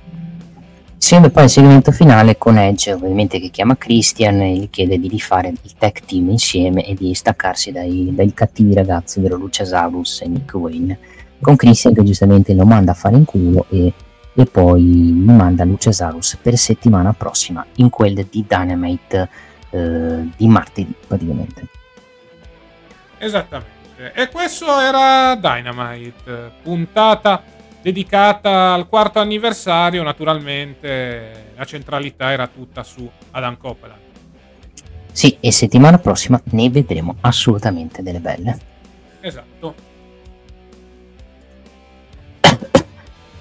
[0.97, 5.07] Segue poi il segmento finale con Edge, ovviamente che chiama Christian e gli chiede di
[5.07, 10.27] rifare il tag team insieme e di staccarsi dai, dai cattivi ragazzi, ovvero Luciasaurus e
[10.27, 10.99] Nick Wayne.
[11.41, 13.91] Con Christian che giustamente lo manda a fare in culo e,
[14.33, 19.29] e poi gli manda Luciasaurus per settimana prossima in quel di Dynamite
[19.71, 21.67] eh, di martedì praticamente.
[23.23, 24.11] Esattamente.
[24.13, 27.41] E questo era Dynamite, puntata
[27.81, 30.03] dedicata al quarto anniversario.
[30.03, 34.01] Naturalmente la centralità era tutta su Adam Copeland.
[35.11, 38.57] Sì, e settimana prossima ne vedremo assolutamente delle belle.
[39.21, 39.75] Esatto.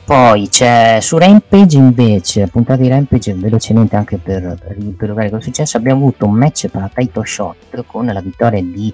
[0.05, 5.79] Poi c'è su Rampage invece, puntata di Rampage velocemente anche per, riepilogare cosa è successo,
[5.79, 8.93] abbiamo avuto un match per la title shot con la vittoria di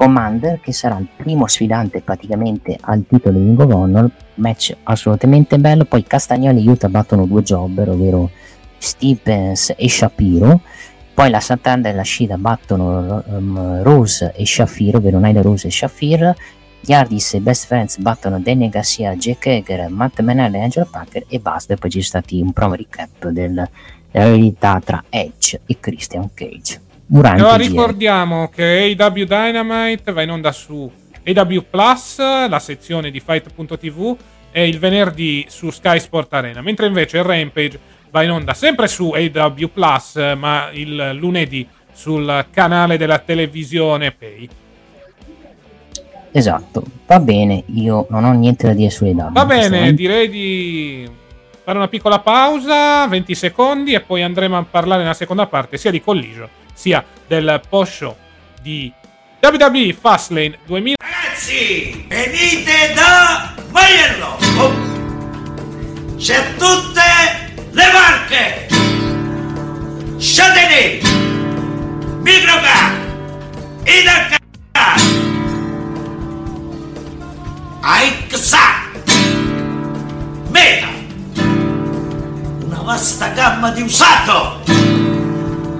[0.00, 5.84] Commander che sarà il primo sfidante praticamente al titolo di Ring of match assolutamente bello,
[5.84, 8.30] poi Castagnoli e Utah battono due jobber, ovvero
[8.78, 10.62] Stevens e Shapiro,
[11.12, 15.70] poi la Santander e la Shida battono um, Rose e Shafir, ovvero Nyla Rose e
[15.70, 16.34] Shafir,
[16.88, 21.38] Hardys e Best Friends battono Danny Garcia, Jack Hager, Matt Menard e Angelo Packer e
[21.40, 23.68] basta, e poi ci sono stati un promo recap del-
[24.10, 26.88] della verità tra Edge e Christian Cage.
[27.12, 27.56] Il GR.
[27.56, 30.88] ricordiamo che AW Dynamite va in onda su
[31.26, 34.16] AW Plus, la sezione di Fight.tv,
[34.52, 37.78] e il venerdì su Sky Sport Arena, mentre invece il Rampage
[38.10, 44.48] va in onda sempre su AW Plus, ma il lunedì sul canale della televisione Pay.
[46.30, 49.32] Esatto, va bene, io non ho niente da dire sulle W.
[49.32, 51.10] Va bene, direi di
[51.64, 55.90] fare una piccola pausa, 20 secondi, e poi andremo a parlare nella seconda parte sia
[55.90, 56.48] di Collision
[56.80, 58.16] sia del post show
[58.62, 58.90] di
[59.42, 60.94] WWE Fastlane 2000.
[60.96, 64.38] Ragazzi, venite da Maiello!
[64.56, 66.16] Oh.
[66.16, 67.02] C'è tutte
[67.70, 68.68] le marche!
[70.16, 71.02] Châtelet,
[72.22, 72.92] Microcar,
[73.84, 74.40] Idacar,
[77.80, 78.58] Aixa,
[80.48, 80.88] Meta,
[82.64, 84.60] una vasta gamma di usato,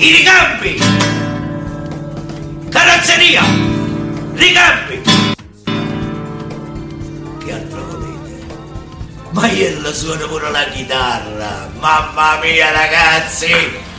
[0.00, 0.80] i ricambi,
[2.70, 3.42] carrozzeria,
[4.32, 5.02] ricambi,
[7.44, 8.46] Che altro volete?
[9.32, 11.70] Ma io suono pure la chitarra.
[11.78, 13.52] Mamma mia ragazzi!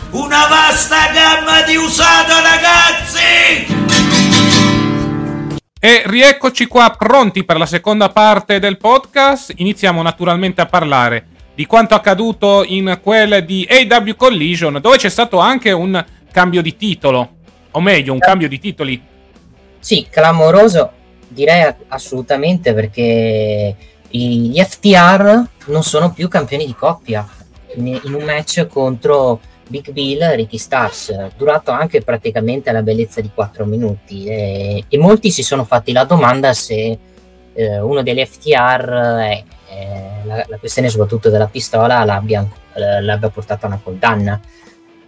[0.09, 3.79] Una vasta gamma di usato ragazzi!
[5.79, 9.53] E rieccoci qua pronti per la seconda parte del podcast.
[9.55, 11.27] Iniziamo naturalmente a parlare
[11.61, 16.75] di quanto accaduto in quel di AW Collision, dove c'è stato anche un cambio di
[16.75, 17.35] titolo,
[17.69, 18.99] o meglio, un cambio di titoli.
[19.77, 20.91] Sì, clamoroso,
[21.27, 23.75] direi assolutamente perché
[24.09, 27.27] gli FTR non sono più campioni di coppia
[27.75, 33.29] in, un match contro Big Bill e Ricky Stars, durato anche praticamente la bellezza di
[33.31, 36.97] 4 minuti e, e molti si sono fatti la domanda se
[37.53, 38.89] eh, uno degli FTR
[39.19, 44.39] è eh, la, la, questione soprattutto della pistola l'abbia, eh, l'abbia portata a una condanna.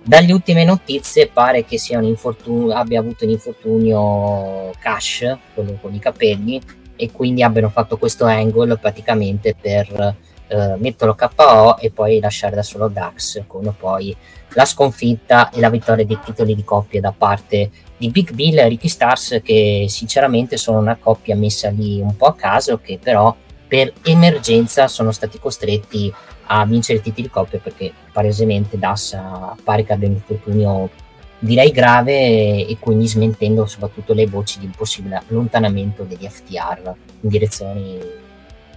[0.06, 5.94] Dalle ultime notizie pare che sia un infortunio, abbia avuto un infortunio Cash, quello con
[5.94, 6.62] i capelli,
[6.96, 10.16] e quindi abbiano fatto questo angle praticamente per
[10.48, 14.16] eh, metterlo KO e poi lasciare da solo Dax, con poi
[14.54, 18.68] la sconfitta e la vittoria dei titoli di coppia da parte di Big Bill e
[18.68, 23.36] Ricky Stars, che sinceramente sono una coppia messa lì un po' a caso, che però
[23.74, 26.14] per emergenza sono stati costretti
[26.46, 29.18] a vincere i titoli di coppia perché palesemente Das
[29.64, 30.92] pare che abbia un infortunio
[31.40, 37.30] direi grave e quindi smentendo soprattutto le voci di un possibile allontanamento degli FTR in
[37.30, 38.00] direzioni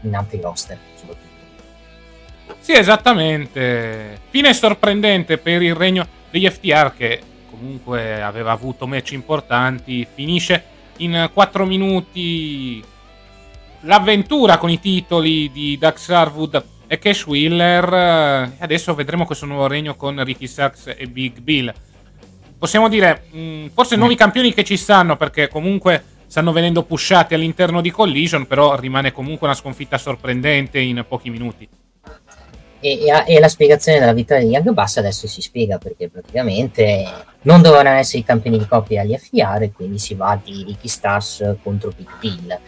[0.01, 2.55] in altri roster soprattutto.
[2.61, 4.19] Sì, esattamente.
[4.31, 7.21] Fine sorprendente per il regno degli FTR che
[7.51, 10.65] comunque aveva avuto match importanti, finisce
[10.97, 12.83] in 4 minuti
[13.87, 17.93] l'avventura con i titoli di Dax Harwood e Cash Wheeler.
[18.59, 21.73] E adesso vedremo questo nuovo regno con Ricky Sachs e Big Bill.
[22.59, 27.35] Possiamo dire, mh, mm, forse nuovi campioni che ci stanno perché comunque stanno venendo pushati
[27.35, 31.69] all'interno di Collision, però rimane comunque una sconfitta sorprendente in pochi minuti.
[32.81, 37.05] E, e, e la spiegazione della vittoria di Young Bass adesso si spiega perché praticamente
[37.43, 40.89] non dovevano essere i campioni di coppia agli FIR e quindi si va di Ricky
[40.89, 42.59] Stars contro Big Bill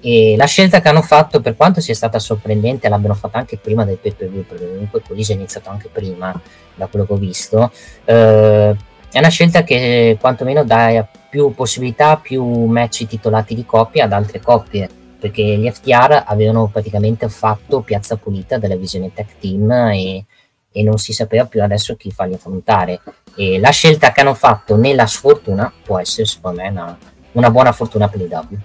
[0.00, 3.84] e la scelta che hanno fatto, per quanto sia stata sorprendente, l'abbiano fatta anche prima
[3.84, 6.38] del pay per view, perché comunque Colise è iniziato anche prima,
[6.74, 7.70] da quello che ho visto.
[8.04, 8.76] Eh,
[9.10, 14.40] è una scelta che quantomeno dà più possibilità, più match titolati di coppia ad altre
[14.40, 14.88] coppie,
[15.18, 20.24] perché gli FTR avevano praticamente fatto piazza pulita della visione tech team e,
[20.70, 23.00] e non si sapeva più adesso chi farli affrontare.
[23.36, 26.98] E la scelta che hanno fatto nella sfortuna può essere, secondo me, una,
[27.32, 28.56] una buona fortuna per i W.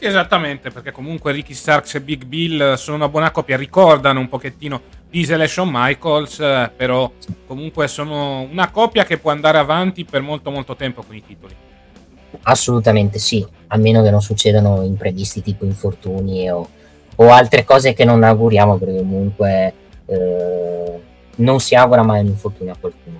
[0.00, 4.80] Esattamente, perché comunque Ricky Starks e Big Bill sono una buona coppia, ricordano un pochettino
[5.10, 7.10] Diesel e Shawn Michaels, eh, però
[7.46, 11.54] comunque sono una coppia che può andare avanti per molto molto tempo con i titoli.
[12.42, 16.68] Assolutamente sì, a meno che non succedano imprevisti tipo infortuni o,
[17.16, 19.74] o altre cose che non auguriamo, perché comunque
[20.06, 21.00] eh,
[21.36, 23.18] non si augura mai un infortunio a qualcuno.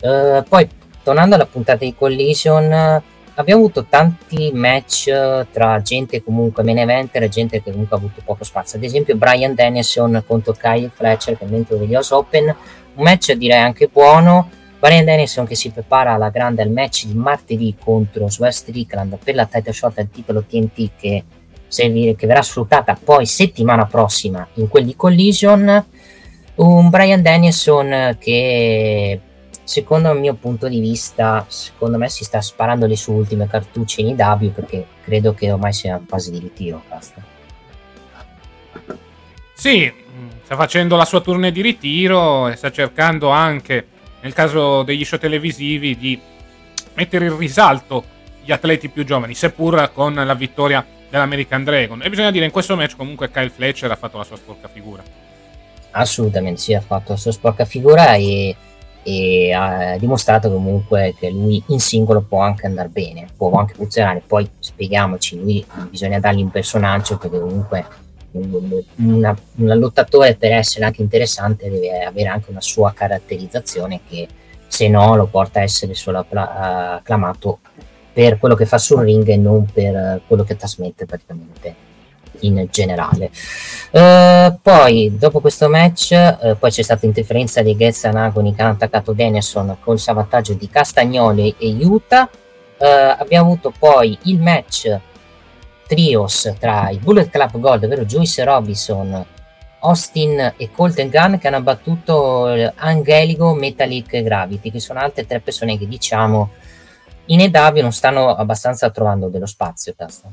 [0.00, 0.68] Eh, poi,
[1.02, 3.02] tornando alla puntata di Collision
[3.40, 7.98] abbiamo avuto tanti match eh, tra gente comunque main eventer e gente che comunque ha
[7.98, 8.78] avuto poco spazio.
[8.78, 12.44] Ad esempio Brian Dennison contro Kyle Fletcher che è dentro degli US Open,
[12.94, 14.48] un match direi anche buono.
[14.78, 19.34] Brian Dennison che si prepara alla grande al match di martedì contro Swear Strickland per
[19.34, 21.24] la title shot al titolo TNT che,
[21.66, 25.84] servire, che verrà sfruttata poi settimana prossima in quelli collision.
[26.56, 29.20] Un Brian Dennison che
[29.70, 34.00] secondo il mio punto di vista, secondo me si sta sparando le sue ultime cartucce
[34.00, 36.82] in IW perché credo che ormai sia in fase di ritiro.
[36.88, 37.22] Basta.
[39.54, 39.92] Sì,
[40.42, 43.86] sta facendo la sua tournée di ritiro e sta cercando anche,
[44.22, 46.20] nel caso degli show televisivi, di
[46.94, 48.02] mettere in risalto
[48.42, 52.02] gli atleti più giovani, seppur con la vittoria dell'American Dragon.
[52.02, 55.00] E bisogna dire, in questo match comunque Kyle Fletcher ha fatto la sua sporca figura.
[55.92, 58.56] Assolutamente sì, ha fatto la sua sporca figura e
[59.02, 64.22] e ha dimostrato comunque che lui in singolo può anche andare bene, può anche funzionare.
[64.26, 67.86] Poi spieghiamoci, lui bisogna dargli un personaggio perché comunque
[68.32, 74.28] un, lottatore per essere anche interessante deve avere anche una sua caratterizzazione che
[74.66, 77.58] se no lo porta a essere solo acclamato
[78.12, 81.88] per quello che fa sul ring e non per quello che trasmette praticamente
[82.40, 83.30] in generale.
[83.90, 88.72] Uh, poi, dopo questo match, uh, poi c'è stata interferenza di Getz Agoni che hanno
[88.72, 92.28] attaccato Denison col salvataggio di Castagnoli e Utah.
[92.78, 92.84] Uh,
[93.18, 94.98] abbiamo avuto poi il match
[95.86, 99.26] trios tra i Bullet Club Gold, ovvero Joyce Robinson,
[99.80, 102.46] Austin e Colton Gunn che hanno battuto
[102.76, 106.50] Angelico, Metallic e Gravity, che sono altre tre persone che diciamo
[107.30, 109.94] in EW non stanno abbastanza trovando dello spazio.
[109.96, 110.32] Casta.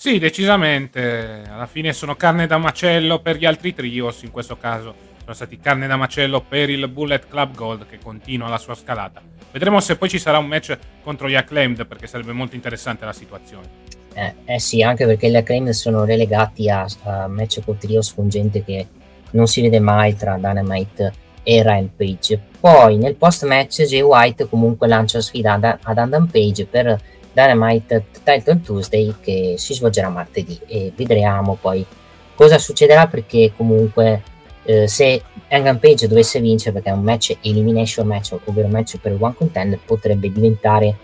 [0.00, 1.42] Sì, decisamente.
[1.50, 5.58] Alla fine sono carne da macello per gli altri trios, in questo caso sono stati
[5.58, 9.20] carne da macello per il Bullet Club Gold che continua la sua scalata.
[9.50, 13.12] Vedremo se poi ci sarà un match contro gli Acclaimed perché sarebbe molto interessante la
[13.12, 13.66] situazione.
[14.14, 18.28] Eh, eh sì, anche perché gli Acclaimed sono relegati a, a match con trios con
[18.28, 18.86] gente che
[19.32, 21.12] non si vede mai tra Dynamite
[21.42, 22.40] e Rampage.
[22.60, 28.06] Poi nel post match Jay White comunque lancia sfida ad, ad Adam Page per Dynamite
[28.24, 31.86] Title Tuesday che si svolgerà martedì e vedremo poi
[32.34, 34.22] cosa succederà perché comunque
[34.64, 38.96] eh, se Hangman Page dovesse vincere perché è un match elimination match ovvero un match
[38.98, 40.96] per one contender potrebbe diventare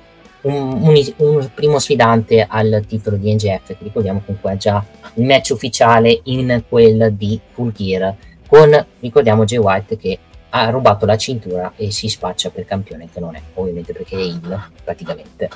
[0.43, 4.85] un, un, un, primo sfidante al titolo di NGF che ricordiamo comunque è già
[5.15, 8.12] il match ufficiale in quel di Full Gear
[8.48, 10.19] con ricordiamo Jay White che
[10.57, 14.21] ha rubato la cintura e si spaccia per campione che non è ovviamente perché è
[14.21, 15.51] il praticamente.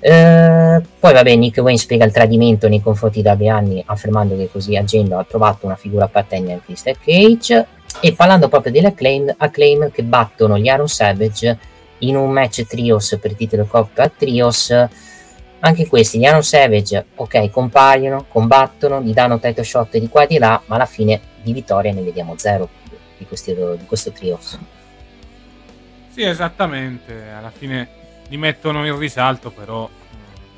[0.00, 4.76] Eh, poi vabbè Nick Wayne spiega il tradimento nei confronti di Abianni affermando che così
[4.76, 7.66] agendo ha trovato una figura patenna in Crystal Cage.
[8.00, 11.58] E parlando proprio delle acclaim, acclaim che battono gli Aaron Savage
[11.98, 14.74] in un match trios per titolo Coppa Trios.
[15.60, 20.26] Anche questi, gli Aaron Savage, ok, compaiono, combattono, gli danno title shot di qua e
[20.26, 22.68] di là, ma alla fine di vittoria ne vediamo zero
[23.18, 24.58] di, questi, di questo trios.
[26.10, 27.88] Sì, esattamente, alla fine
[28.28, 29.88] li mettono in risalto, però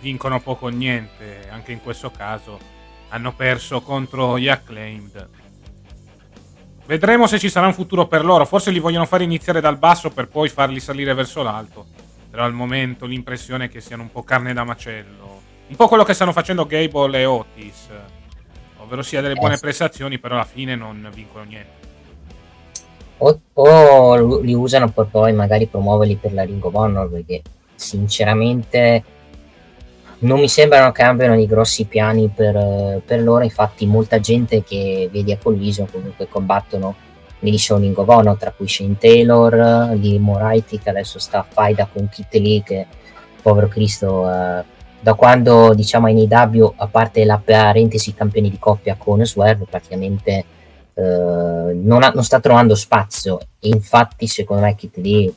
[0.01, 2.77] vincono poco o niente, anche in questo caso
[3.09, 5.29] hanno perso contro gli Acclaimed.
[6.87, 10.11] Vedremo se ci sarà un futuro per loro, forse li vogliono fare iniziare dal basso
[10.11, 11.87] per poi farli salire verso l'alto,
[12.31, 16.05] però al momento l'impressione è che siano un po' carne da macello, un po' quello
[16.05, 17.89] che stanno facendo Gable e Otis,
[18.79, 21.78] ovvero sia delle buone prestazioni, però alla fine non vincono niente
[23.19, 27.43] o, o, li usano per poi magari promuoverli per la Ring of Honor perché
[27.75, 29.03] sinceramente
[30.21, 33.45] non mi sembrano che abbiano dei grossi piani per, per loro.
[33.45, 36.95] Infatti molta gente che vedi a Collision comunque combattono
[37.41, 41.47] negli show Ring of Honor tra cui Shane Taylor di Moraiti che adesso sta a
[41.49, 42.87] faida con Kit Lee che
[43.41, 44.65] povero Cristo eh,
[45.01, 50.45] da quando diciamo in AW a parte la parentesi campioni di coppia con Swerve praticamente
[51.03, 53.39] non, ha, non, sta trovando spazio.
[53.61, 55.33] Infatti secondo me Kit Lee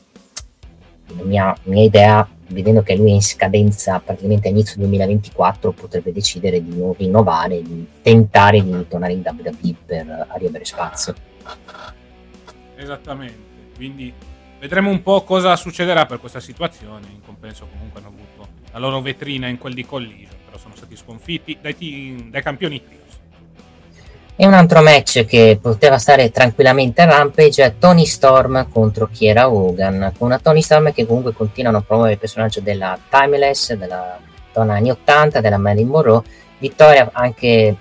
[1.16, 6.12] la mia, mia, idea vedendo che lui è in scadenza praticamente a inizio 2024 potrebbe
[6.12, 11.14] decidere di non rinnovare di tentare di tornare in WWE per riavere spazio.
[12.76, 13.50] Esattamente.
[13.76, 14.12] Quindi
[14.58, 17.06] vedremo un po' cosa succederà per questa situazione.
[17.12, 20.96] In compenso comunque hanno avuto la loro vetrina in quel di Collision però sono stati
[20.96, 22.82] sconfitti dai, dai campioni
[24.34, 29.50] e un altro match che poteva stare tranquillamente a Rampage è Tony Storm contro Kiera
[29.50, 34.18] Hogan, con una Tony Storm che comunque continuano a promuovere il personaggio della Timeless, della
[34.52, 36.22] donna anni 80, della Marilyn Monroe,
[36.58, 37.76] vittoria anche,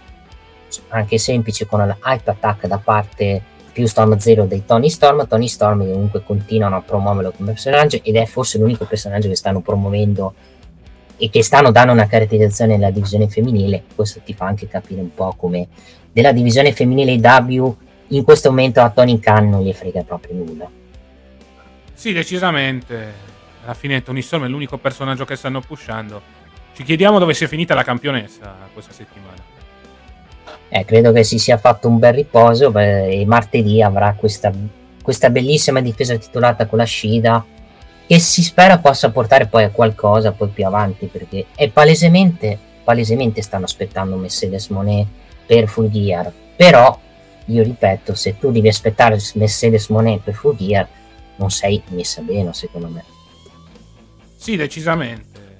[0.89, 3.41] anche semplice con la Hype Attack da parte
[3.71, 8.17] più Storm Zero dei Tony Storm, Tony Storm comunque continuano a promuoverlo come personaggio ed
[8.17, 10.33] è forse l'unico personaggio che stanno promuovendo
[11.15, 15.13] e che stanno dando una caratterizzazione nella divisione femminile, questo ti fa anche capire un
[15.13, 15.67] po' come
[16.11, 17.75] della divisione femminile W
[18.07, 20.69] in questo momento a Tony Khan non gli frega proprio nulla.
[21.93, 23.29] Sì, decisamente.
[23.63, 26.21] Alla fine Tony Storm è l'unico personaggio che stanno pushando.
[26.73, 29.49] Ci chiediamo dove sia finita la campionessa questa settimana.
[30.67, 34.51] Eh, credo che si sia fatto un bel riposo beh, e martedì avrà questa,
[35.01, 37.45] questa bellissima difesa titolata con la Shida
[38.07, 43.41] che si spera possa portare poi a qualcosa poi più avanti perché è palesemente, palesemente
[43.41, 45.07] stanno aspettando Mercedes Monet
[45.51, 46.97] per Full Gear, però
[47.47, 50.87] io ripeto, se tu devi aspettare Mercedes Monet per Full Gear,
[51.35, 53.03] non sei messa bene secondo me.
[54.37, 55.57] Sì, decisamente.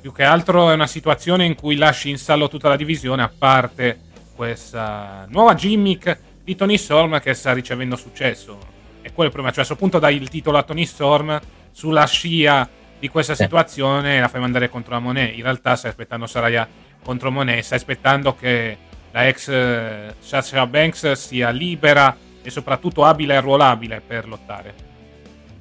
[0.00, 3.30] Più che altro è una situazione in cui lasci in stallo tutta la divisione, a
[3.32, 4.00] parte
[4.34, 8.58] questa nuova gimmick di Tony Storm che sta ricevendo successo.
[9.02, 11.40] E quello è il problema, cioè a questo punto dai il titolo a Tony Storm
[11.70, 13.44] sulla scia di questa sì.
[13.44, 15.36] situazione e la fai mandare contro la Monet.
[15.36, 16.68] In realtà stai aspettando Saraya
[17.02, 18.76] contro Monet, stai aspettando che
[19.10, 24.74] la ex uh, Sasha Banks sia libera e soprattutto abile e arruolabile per lottare.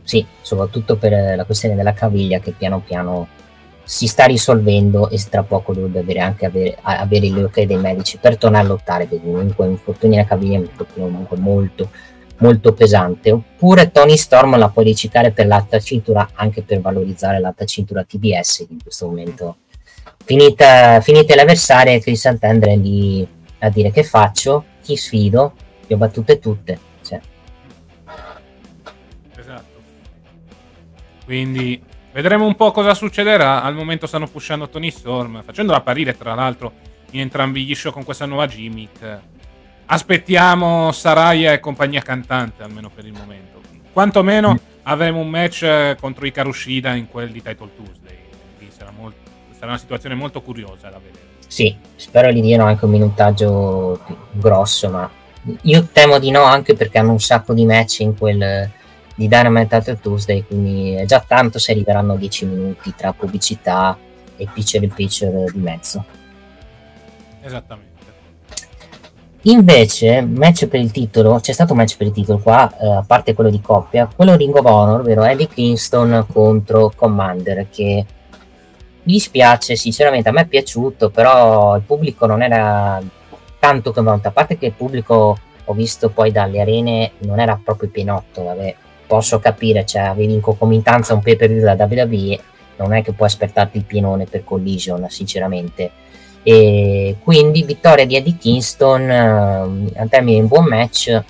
[0.03, 3.27] Sì, soprattutto per la questione della caviglia che piano piano
[3.83, 8.17] si sta risolvendo e tra poco dovrebbe avere anche avere, avere il ok dei medici
[8.17, 9.05] per tornare a lottare.
[9.05, 11.89] Perché comunque un infortunio alla caviglia è un infortunio comunque molto
[12.41, 13.31] molto pesante.
[13.31, 18.65] Oppure Tony Storm la puoi riciclare per l'alta cintura anche per valorizzare l'alta cintura TBS
[18.67, 19.57] che in questo momento
[20.23, 23.27] finita, finite l'avversario Chris Sant'Andre lì
[23.59, 25.53] a dire che faccio, chi sfido,
[25.87, 26.79] le ho battute tutte.
[27.03, 27.19] Cioè.
[29.35, 29.81] Esatto.
[31.25, 33.63] Quindi Vedremo un po' cosa succederà.
[33.63, 36.73] Al momento stanno pushando Tony Storm, facendola apparire tra l'altro
[37.11, 39.19] in entrambi gli show con questa nuova gimmick.
[39.85, 43.61] Aspettiamo Saraya e compagnia cantante, almeno per il momento.
[43.93, 48.00] Quantomeno avremo un match contro i Karushida in quel di Title Tuesday.
[49.61, 51.23] Sarà, una situazione molto curiosa da vedere.
[51.45, 53.99] Sì, spero gli diano anche un minutaggio
[54.31, 55.07] grosso, ma
[55.61, 58.71] io temo di no anche perché hanno un sacco di match in quel
[59.13, 63.95] di Dynamite Title Tuesday, quindi è già tanto se arriveranno 10 minuti tra pubblicità
[64.35, 66.03] e picture in picture di mezzo.
[67.43, 67.89] Esattamente.
[69.41, 73.03] Invece, match per il titolo, c'è stato un match per il titolo qua, eh, a
[73.05, 78.05] parte quello di coppia, quello Ring of Honor, ovvero Eddie Kingston contro Commander, che
[79.03, 83.01] mi dispiace, sinceramente a me è piaciuto, però il pubblico non era
[83.59, 87.89] tanto coinvolto, a parte che il pubblico ho visto poi dalle arene non era proprio
[87.89, 88.75] pienotto, vabbè,
[89.07, 92.39] posso capire, cioè avevi in concomitanza un pay per view da WWE,
[92.77, 95.91] non è che puoi aspettarti il pienone per Collision, sinceramente.
[96.43, 101.23] E quindi vittoria di Eddie Kingston uh, a termine un buon match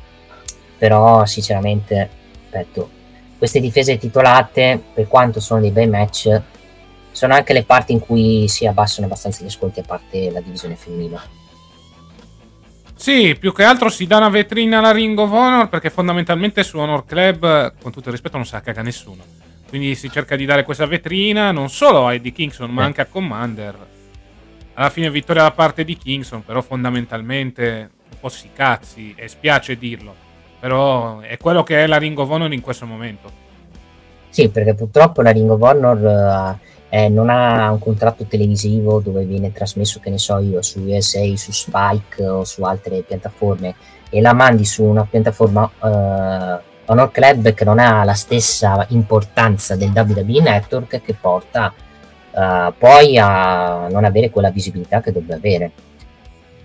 [0.81, 2.09] però sinceramente
[2.45, 2.89] ripeto
[3.37, 6.41] queste difese titolate per quanto sono dei bei match
[7.11, 10.75] sono anche le parti in cui si abbassano abbastanza gli ascolti a parte la divisione
[10.75, 11.39] femminile
[13.01, 16.77] sì, più che altro si dà una vetrina alla Ring of Honor perché fondamentalmente su
[16.77, 19.23] Honor Club, con tutto il rispetto, non sa caga nessuno.
[19.67, 22.85] Quindi si cerca di dare questa vetrina non solo a Eddie Kingston, ma eh.
[22.85, 23.75] anche a Commander
[24.73, 29.79] alla fine vittoria da parte di Kingston, però fondamentalmente un po' si cazzi, e spiace
[29.79, 30.13] dirlo,
[30.59, 33.31] però è quello che è la Ring of Honor in questo momento.
[34.29, 36.57] Sì, perché purtroppo la Ring of Honor
[36.93, 41.23] eh, non ha un contratto televisivo dove viene trasmesso, che ne so io, su USA,
[41.37, 43.75] su Spike o su altre piattaforme
[44.09, 49.77] e la mandi su una piattaforma eh, Honor Club che non ha la stessa importanza
[49.77, 51.73] del WWE Network che porta
[52.31, 55.71] uh, poi a non avere quella visibilità che dovrebbe avere.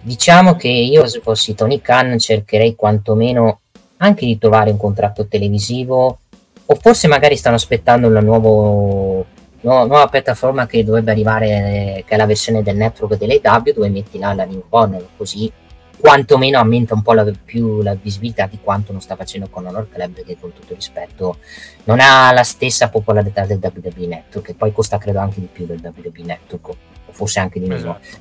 [0.01, 3.61] Diciamo che io se fossi Tony Khan cercherei quantomeno
[3.99, 6.19] anche di trovare un contratto televisivo
[6.67, 9.25] o forse magari stanno aspettando una nuovo,
[9.67, 14.19] nu- nuova piattaforma che dovrebbe arrivare, che è la versione del network dell'AW dove metti
[14.19, 15.53] là la Ring Honor così
[15.99, 19.89] quantomeno aumenta un po' la, più la visibilità di quanto non sta facendo con Honor
[19.89, 21.39] Club che con tutto rispetto
[21.85, 25.65] non ha la stessa popolarità del WWE Network che poi costa credo anche di più
[25.65, 26.77] del WWE Network o
[27.13, 28.19] forse anche di meno esatto.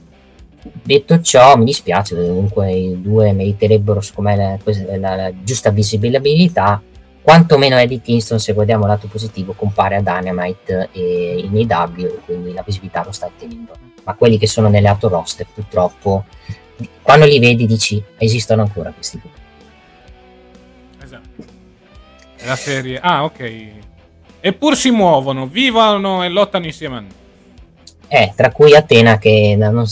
[0.84, 6.82] detto ciò mi dispiace comunque i due meriterebbero secondo me la, la, la giusta visibilità
[7.26, 12.54] quantomeno Eddie Kingston se guardiamo il lato positivo compare a Dynamite e in AW quindi
[12.54, 13.74] la visibilità lo sta ottenendo
[14.04, 16.26] ma quelli che sono nelle auto roster purtroppo
[17.02, 19.30] quando li vedi dici esistono ancora questi qui.
[21.02, 21.44] Esatto.
[22.44, 23.00] La serie.
[23.00, 23.72] Ah, ok.
[24.40, 27.14] Eppur si muovono, vivono e lottano insieme a noi.
[28.08, 29.84] Eh, tra cui Atena che non,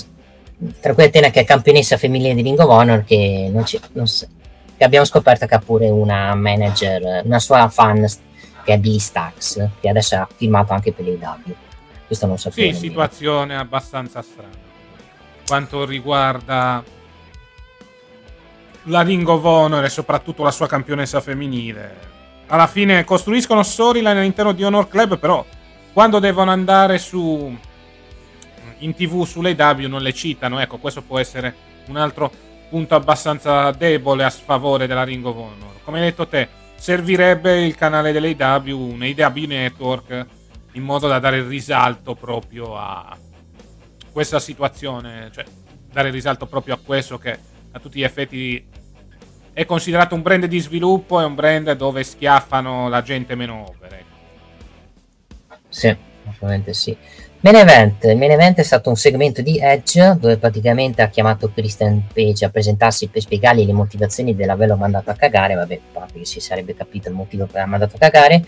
[0.80, 4.06] tra cui Atena che è campionessa femminile di Ring of Honor che, non ci, non
[4.78, 8.06] che abbiamo scoperto che ha pure una manager, una sua fan
[8.64, 11.56] che è Billy Stax, che adesso ha firmato anche per l'AW.
[12.08, 12.74] Questo non sapevo.
[12.74, 14.62] Sì, situazione abbastanza strana
[15.46, 16.84] quanto riguarda
[18.84, 22.12] la Ring of Honor e soprattutto la sua campionessa femminile.
[22.48, 25.46] Alla fine costruiscono storyline all'interno di Honor Club, però
[25.92, 27.56] quando devono andare su
[28.80, 30.60] in tv sulle W non le citano.
[30.60, 31.56] Ecco, questo può essere
[31.88, 32.32] un altro
[32.74, 35.84] punto abbastanza debole a sfavore della Ring of Honor.
[35.84, 40.26] Come hai detto te, servirebbe il canale dell'AW, un AW Network,
[40.72, 43.16] in modo da dare risalto proprio a,
[44.12, 45.46] questa situazione, cioè
[45.92, 47.38] dare risalto proprio a questo che
[47.74, 48.66] a tutti gli effetti
[49.54, 53.94] è considerato un brand di sviluppo e un brand dove schiaffano la gente meno over.
[53.94, 55.58] Ecco.
[55.70, 55.96] Sì,
[56.26, 56.98] ovviamente sì.
[57.44, 58.06] Main event.
[58.06, 62.46] Il main event è stato un segmento di Edge dove praticamente ha chiamato Christian Page
[62.46, 65.56] a presentarsi per spiegargli le motivazioni dell'averlo mandato a cagare.
[65.56, 65.80] Vabbè,
[66.14, 68.46] che si sarebbe capito il motivo per aver mandato a cagare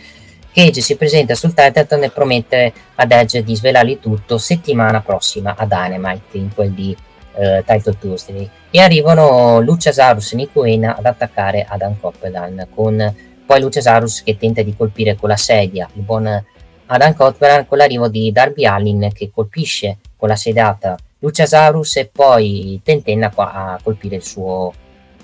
[0.54, 5.66] Cage si presenta sul Titan e promette ad Edge di svelargli tutto settimana prossima a
[5.66, 6.96] Dynamite in quel di
[7.34, 13.14] uh, Title Tuesday e arrivano Luciasaurus e Nikuena ad attaccare Adam Copeland con
[13.46, 16.42] poi Luciasaurus che tenta di colpire con la sedia il buon
[16.88, 22.80] Adam Copeland con l'arrivo di Darby Allin che colpisce con la sedata Luciasaurus e poi
[22.84, 24.74] tentenna a colpire il suo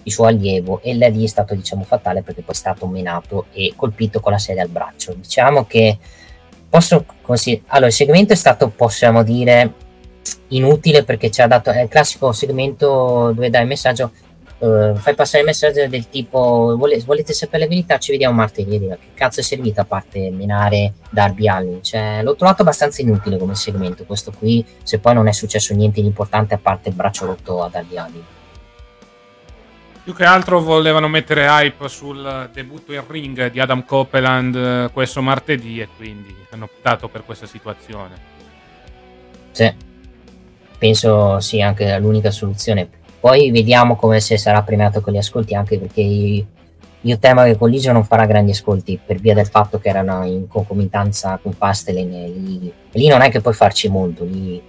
[0.03, 0.81] il suo allievo.
[0.81, 4.37] E lì è stato diciamo fatale perché poi è stato menato e colpito con la
[4.37, 5.13] sedia al braccio.
[5.13, 5.97] Diciamo che
[6.69, 9.73] posso considerare allora il segmento è stato possiamo dire
[10.49, 14.11] inutile perché ci ha dato è il classico segmento dove dai messaggio
[14.61, 18.79] uh, fai passare il messaggio del tipo volete, volete sapere la verità ci vediamo martedì
[18.79, 23.55] che cazzo è servita a parte minare Darby Allin cioè, l'ho trovato abbastanza inutile come
[23.55, 27.25] segmento questo qui se poi non è successo niente di importante a parte il braccio
[27.25, 28.23] rotto a Darby Allin
[30.03, 35.21] più che altro volevano mettere hype sul debutto in ring di Adam Copeland eh, questo
[35.21, 38.29] martedì e quindi hanno optato per questa situazione.
[39.51, 39.71] Sì,
[40.77, 42.89] penso sia anche l'unica soluzione.
[43.21, 47.93] Poi vediamo come se sarà premiato con gli ascolti, anche perché io temo che Collision
[47.93, 52.09] non farà grandi ascolti per via del fatto che erano in concomitanza con Pastelin.
[52.09, 54.59] Lì, lì non è che puoi farci molto, lì,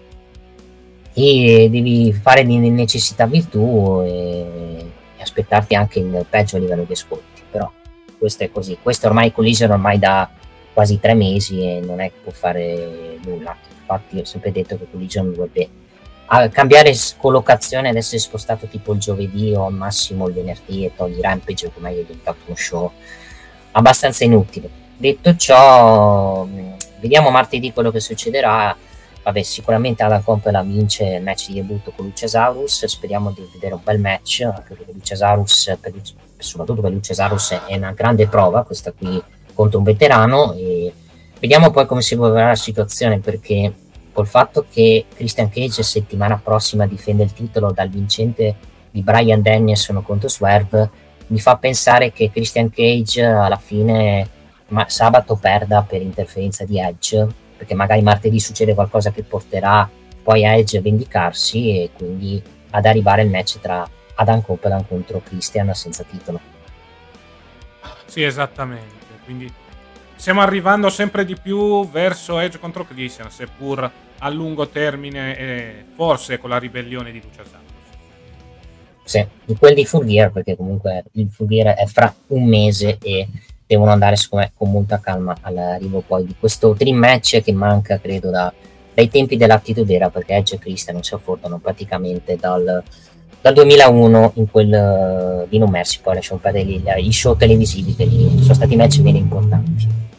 [1.15, 7.43] lì devi fare di necessità virtù e aspettarti anche il peggio a livello di ascolti,
[7.51, 7.70] però
[8.19, 8.77] questo è così.
[8.83, 10.29] Questo ormai Collision ormai da
[10.74, 13.57] quasi tre mesi e non è che può fare nulla.
[13.81, 15.33] Infatti ho sempre detto che Collision
[16.33, 20.93] dovrebbe cambiare collocazione ed essere spostato tipo il giovedì o al massimo il venerdì e
[20.95, 22.91] togli Rampage come è diventato uno show
[23.73, 24.69] abbastanza inutile.
[24.97, 26.47] Detto ciò,
[27.01, 28.77] vediamo martedì quello che succederà
[29.23, 32.87] vabbè, sicuramente Adam Compela vince il match di debutto con Luciasaurus.
[32.87, 35.93] Speriamo di vedere un bel match, anche perché Luciasaurus, per,
[36.39, 39.23] soprattutto per Luciasaurus, è una grande prova questa qui
[39.55, 40.53] contro un veterano.
[40.55, 40.93] E
[41.39, 43.73] vediamo poi come si evolverà la situazione perché
[44.12, 48.55] col fatto che Christian Cage settimana prossima difende il titolo dal vincente
[48.90, 50.90] di Brian Danielson contro Swerve,
[51.28, 54.28] mi fa pensare che Christian Cage alla fine
[54.68, 57.26] ma, sabato perda per interferenza di Edge
[57.56, 59.89] perché magari martedì succede qualcosa che porterà
[60.22, 65.20] poi a Edge a vendicarsi e quindi ad arrivare il match tra Adam Copeland contro
[65.20, 66.40] Christian senza titolo.
[68.06, 69.01] Sì, esattamente.
[69.24, 69.52] Quindi
[70.23, 76.39] stiamo arrivando sempre di più verso Edge contro Christian, seppur a lungo termine e forse
[76.39, 77.73] con la ribellione di Lucia Santos.
[79.03, 83.27] Sì, di quel di Furrier, perché comunque il Furrier è fra un mese e
[83.66, 88.31] devono andare me, con molta calma all'arrivo poi di questo dream match che manca credo
[88.31, 88.53] da,
[88.94, 92.81] dai tempi dell'attitude era perché Edge e Christian non si affrontano praticamente dal,
[93.40, 98.09] dal 2001 in quel uh, di No Mercy poi lasciamo perdere gli show televisivi che
[98.40, 100.11] sono stati match meno importanti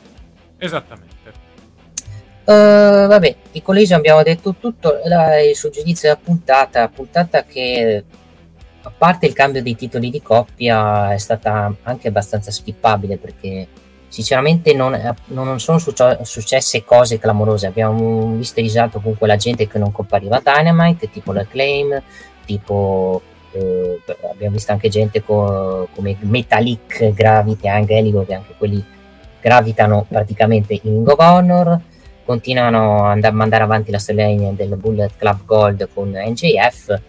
[0.65, 1.11] esattamente.
[2.45, 8.03] Uh, vabbè, di Collision abbiamo detto tutto, il suo giudizio della puntata, puntata che
[8.81, 13.65] a parte il cambio dei titoli di coppia è stata anche abbastanza skippabile perché
[14.09, 17.65] sinceramente non, non sono successe cose clamorose.
[17.65, 22.01] Abbiamo visto in risalto comunque la gente che non compariva Dynamite tipo la Claim
[22.45, 23.21] tipo
[23.53, 28.83] eh, abbiamo visto anche gente co- come Metallic Gravity Angelico che anche quelli
[29.43, 31.79] gravitano praticamente in Ring Honor
[32.25, 37.01] continuano a mandare avanti la storyline del Bullet Club Gold con NJF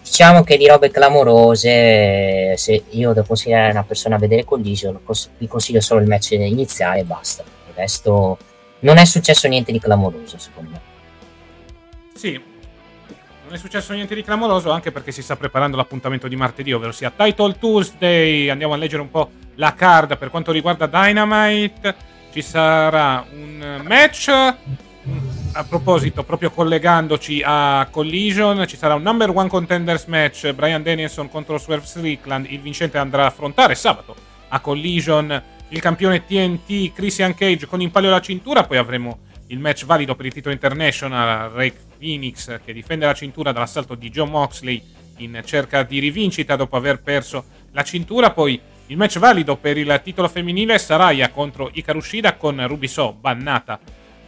[0.00, 5.00] diciamo che di robe clamorose se io devo consigliare una persona a vedere Collision
[5.38, 7.42] vi consiglio solo il match iniziale e basta.
[7.42, 8.38] Il resto
[8.80, 10.80] non è successo niente di clamoroso secondo me.
[12.14, 12.54] Sì
[13.46, 16.90] non è successo niente di clamoroso anche perché si sta preparando l'appuntamento di martedì ovvero
[16.90, 21.94] sia Title Tuesday andiamo a leggere un po' la card per quanto riguarda Dynamite
[22.32, 24.28] ci sarà un match
[25.52, 31.30] a proposito, proprio collegandoci a Collision, ci sarà un number one contenders match Brian Danielson
[31.30, 32.46] contro Swerve Strickland.
[32.50, 34.14] Il vincente andrà a affrontare sabato
[34.48, 38.64] a Collision il campione TNT Christian Cage con in palio la cintura.
[38.64, 43.52] Poi avremo il match valido per il titolo international Ray Phoenix che difende la cintura
[43.52, 44.82] dall'assalto di John Moxley
[45.18, 48.32] in cerca di rivincita dopo aver perso la cintura.
[48.32, 53.78] Poi il match valido per il titolo femminile Saraya contro Ikarushida con Rubiso bannata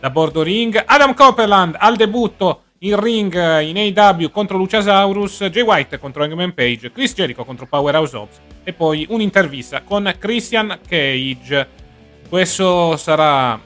[0.00, 0.82] da bordo ring.
[0.84, 6.92] Adam Copeland al debutto in ring in AW contro Luciasaurus, Jay White contro Hangman Page,
[6.92, 11.68] Chris Jericho contro Powerhouse Ops e poi un'intervista con Christian Cage.
[12.28, 13.60] Questo sarà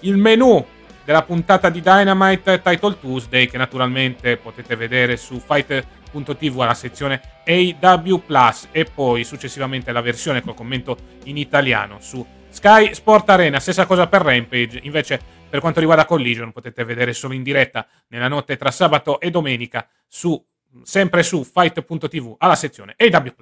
[0.00, 0.64] il menu
[1.04, 8.18] della puntata di Dynamite Title Tuesday che naturalmente potete vedere su fight.tv alla sezione AW
[8.24, 13.60] Plus e poi successivamente la versione col commento in italiano su Sky Sport Arena.
[13.60, 18.28] Stessa cosa per Rampage, invece per quanto riguarda Collision potete vedere solo in diretta nella
[18.28, 20.42] notte tra sabato e domenica su,
[20.82, 23.34] sempre su fight.tv alla sezione AW+.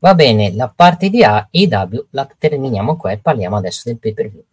[0.00, 4.14] Va bene, la parte di A AW la terminiamo qua e parliamo adesso del pay
[4.14, 4.44] per view.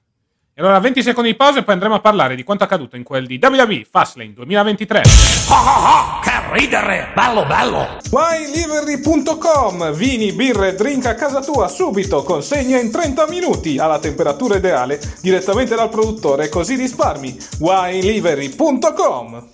[0.57, 3.03] E allora 20 secondi di pausa e poi andremo a parlare di quanto accaduto in
[3.03, 5.01] quel di WWE Fastlane 2023.
[5.49, 7.97] Oh oh oh, che ridere, bello bello!
[8.09, 14.97] WineLivery.com Vini, birre, drink a casa tua subito, consegna in 30 minuti alla temperatura ideale
[15.21, 17.37] direttamente dal produttore così risparmi.
[17.59, 19.49] WineLivery.com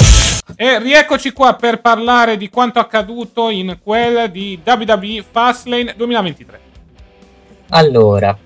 [0.56, 6.60] E rieccoci qua per parlare di quanto accaduto in quel di WWE Fastlane 2023.
[7.70, 8.38] Allora,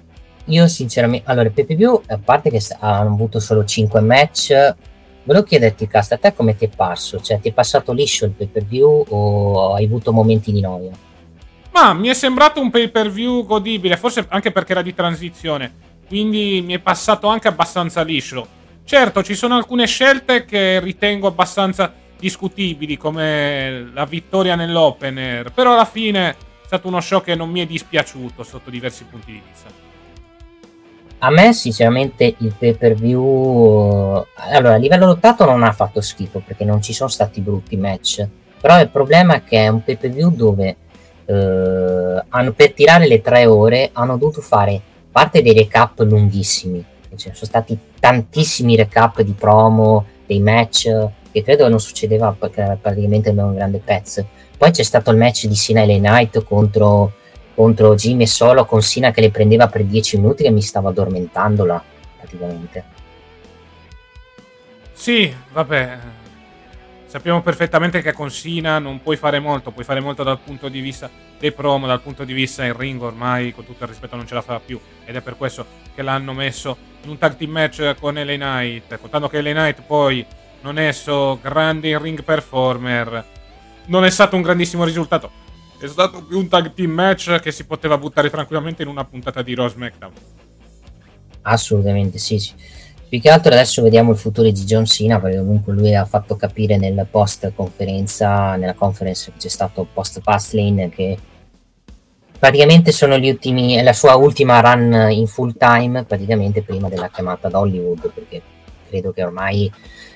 [0.46, 4.76] io sinceramente, allora il PPV, a parte che hanno avuto solo 5 match,
[5.24, 7.20] volevo chiederti, Cast, a te come ti è parso?
[7.20, 10.92] Cioè, ti è passato liscio il view o hai avuto momenti di noia?
[11.72, 15.74] Ma mi è sembrato un pay per view godibile, forse anche perché era di transizione,
[16.08, 18.48] quindi mi è passato anche abbastanza liscio.
[18.86, 25.86] Certo, ci sono alcune scelte che ritengo abbastanza discutibili, come la vittoria nell'opener, però alla
[25.86, 26.36] fine è
[26.66, 29.85] stato uno show che non mi è dispiaciuto sotto diversi punti di vista.
[31.20, 36.42] A me sinceramente il pay per view allora a livello lottato non ha fatto schifo
[36.46, 38.28] perché non ci sono stati brutti match.
[38.62, 40.76] Però il problema è che è un pay per view dove
[41.26, 44.80] eh, hanno, per tirare le tre ore hanno dovuto fare
[45.12, 46.84] parte dei recap lunghissimi.
[47.16, 50.90] Cioè, sono stati tantissimi recap di promo dei match
[51.32, 54.28] che credo non succedeva perché era praticamente un grande pezzo.
[54.58, 57.14] Poi c'è stato il match di Sina Knight contro
[57.56, 61.66] contro Jimmy solo con Sina che le prendeva per 10 minuti e mi stava addormentando
[61.66, 61.82] là
[62.18, 62.84] praticamente.
[64.92, 65.98] Sì, vabbè.
[67.06, 70.82] Sappiamo perfettamente che con Sina non puoi fare molto, puoi fare molto dal punto di
[70.82, 71.10] vista
[71.40, 74.34] dei promo, dal punto di vista in ring ormai con tutto il rispetto non ce
[74.34, 77.96] la fa più ed è per questo che l'hanno messo in un tag team match
[78.00, 80.26] con LA Knight, contando che LA Knight poi
[80.62, 83.26] non è so grande in ring performer,
[83.86, 85.44] non è stato un grandissimo risultato
[85.80, 89.42] è stato più un tag team match che si poteva buttare tranquillamente in una puntata
[89.42, 90.12] di Raw SmackDown.
[91.42, 92.54] Assolutamente sì, sì.
[93.08, 96.36] Più che altro adesso vediamo il futuro di John Cena perché comunque lui ha fatto
[96.36, 101.18] capire nel post conferenza, nella conference che c'è stato post Fastlane che
[102.40, 107.48] praticamente sono gli ultimi, la sua ultima run in full time praticamente prima della chiamata
[107.48, 108.42] da Hollywood perché
[108.90, 109.72] credo che ormai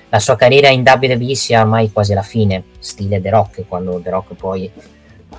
[0.08, 4.10] la sua carriera in WWE sia ormai quasi alla fine, stile The Rock, quando The
[4.10, 4.70] Rock poi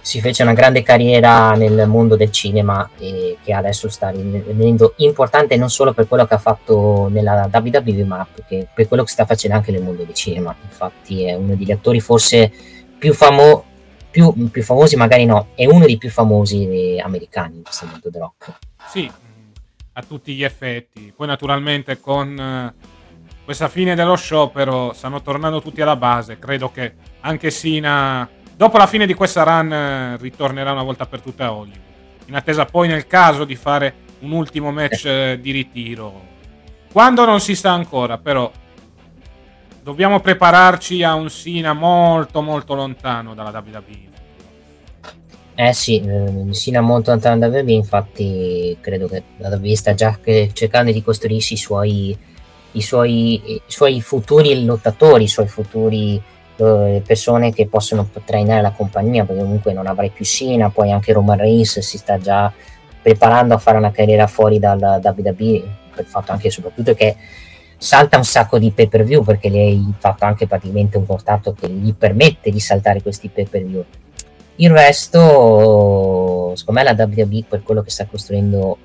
[0.02, 5.58] si fece una grande carriera nel mondo del cinema e che adesso sta divenendo importante
[5.58, 9.58] non solo per quello che ha fatto nella WWE ma per quello che sta facendo
[9.58, 10.56] anche nel mondo del cinema.
[10.64, 12.52] Infatti è uno degli attori forse
[12.98, 13.66] più, famo-
[14.10, 18.22] più, più famosi magari no è uno dei più famosi americani in questo mondo del
[18.22, 18.58] rock.
[18.90, 19.12] Sì
[19.94, 21.14] a tutti gli effetti.
[21.16, 22.74] Poi naturalmente con eh,
[23.44, 26.40] questa fine dello show però stanno tornando tutti alla base.
[26.40, 28.28] Credo che anche Sina
[28.62, 31.80] Dopo la fine di questa run eh, ritornerà una volta per tutte a Hollywood.
[32.28, 36.22] In attesa poi nel caso di fare un ultimo match eh, di ritiro.
[36.92, 38.52] Quando non si sa ancora, però
[39.82, 44.10] dobbiamo prepararci a un Sina molto molto lontano dalla WWE.
[45.56, 50.20] Eh sì, eh, Sina molto lontano dalla WWE, infatti credo che la WWE sta già
[50.54, 52.16] cercando di costruirsi i suoi,
[52.74, 56.22] i suoi, i suoi futuri lottatori, i suoi futuri
[56.58, 61.14] eh, persone che possono trainare la compagnia perché comunque non avrai più Sina poi anche
[61.14, 62.52] Roman Reigns si sta già
[63.02, 65.64] preparando a fare una carriera fuori dal WWE
[65.96, 67.16] per fatto anche e soprattutto che
[67.78, 71.54] salta un sacco di pay per view perché lei ha fatto anche praticamente un contratto
[71.54, 73.84] che gli permette di saltare questi pay per view
[74.58, 78.78] il resto secondo me la WWE per quello che sta costruendo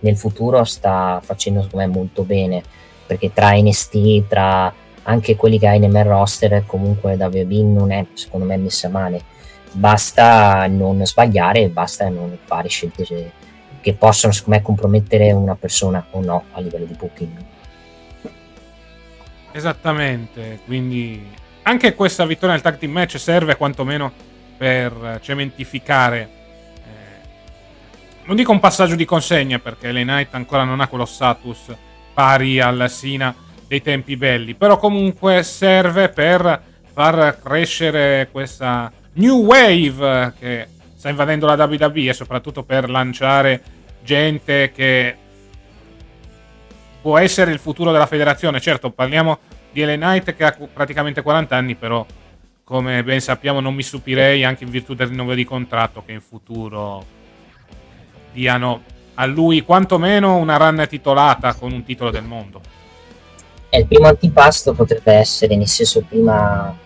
[0.00, 2.62] nel futuro sta facendo secondo me molto bene
[3.06, 4.72] perché tra NST tra
[5.08, 8.88] anche quelli che hai nel main roster comunque da WWE non è secondo me messa
[8.88, 9.36] male.
[9.72, 13.32] Basta non sbagliare basta non fare scelte
[13.80, 17.44] che possono secondo me compromettere una persona o no a livello di booking.
[19.52, 21.26] Esattamente quindi
[21.62, 24.12] anche questa vittoria nel tag team match serve quantomeno
[24.58, 26.28] per cementificare
[26.76, 27.26] eh,
[28.24, 31.74] non dico un passaggio di consegna perché le Knight ancora non ha quello status
[32.12, 33.34] pari al Sina
[33.68, 36.62] dei tempi belli, però comunque serve per
[36.92, 40.66] far crescere questa new wave che
[40.96, 43.62] sta invadendo la WWE e soprattutto per lanciare
[44.02, 45.16] gente che
[47.00, 48.60] può essere il futuro della federazione.
[48.60, 49.38] Certo, parliamo
[49.70, 52.04] di LA Knight che ha praticamente 40 anni, però
[52.64, 56.20] come ben sappiamo non mi stupirei anche in virtù del rinnovo di contratto che in
[56.20, 57.04] futuro
[58.32, 58.82] diano
[59.14, 62.60] a lui quantomeno una run titolata con un titolo del mondo.
[63.70, 66.76] E il primo antipasto potrebbe essere, nel senso, prima,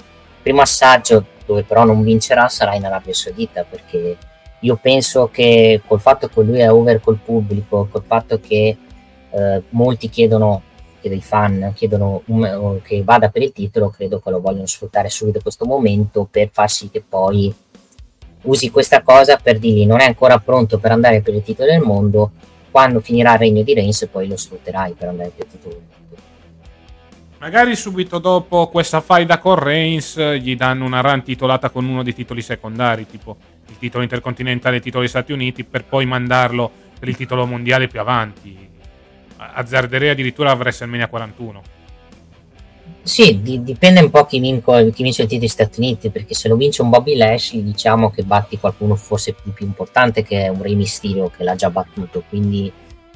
[0.43, 4.17] primo assaggio dove però non vincerà sarà in Arabia Saudita perché
[4.61, 8.77] io penso che col fatto che lui è over col pubblico, col fatto che
[9.31, 10.63] eh, molti chiedono,
[11.01, 15.09] che dei fan chiedono un, che vada per il titolo, credo che lo vogliono sfruttare
[15.09, 17.53] subito questo momento per far sì che poi
[18.43, 21.81] usi questa cosa per dirgli non è ancora pronto per andare per il titolo del
[21.81, 22.31] mondo,
[22.71, 25.83] quando finirà il regno di Reigns poi lo sfrutterai per andare per il titolo del
[25.83, 26.31] mondo.
[27.43, 32.15] Magari subito dopo questa faida con Reigns gli danno una run titolata con uno dei
[32.15, 33.37] titoli secondari, tipo
[33.67, 36.71] il titolo intercontinentale e il titolo degli Stati Uniti, per poi mandarlo
[37.01, 38.57] per il titolo mondiale più avanti.
[39.37, 41.63] Azzarderei addirittura a WrestleMania 41.
[43.03, 46.35] Sì, di- dipende un po' chi, vinco, chi vince il titolo degli Stati Uniti, perché
[46.35, 50.45] se lo vince un Bobby Lashley diciamo che batti qualcuno forse più, più importante che
[50.45, 52.73] è un Rey Mysterio che l'ha già battuto, quindi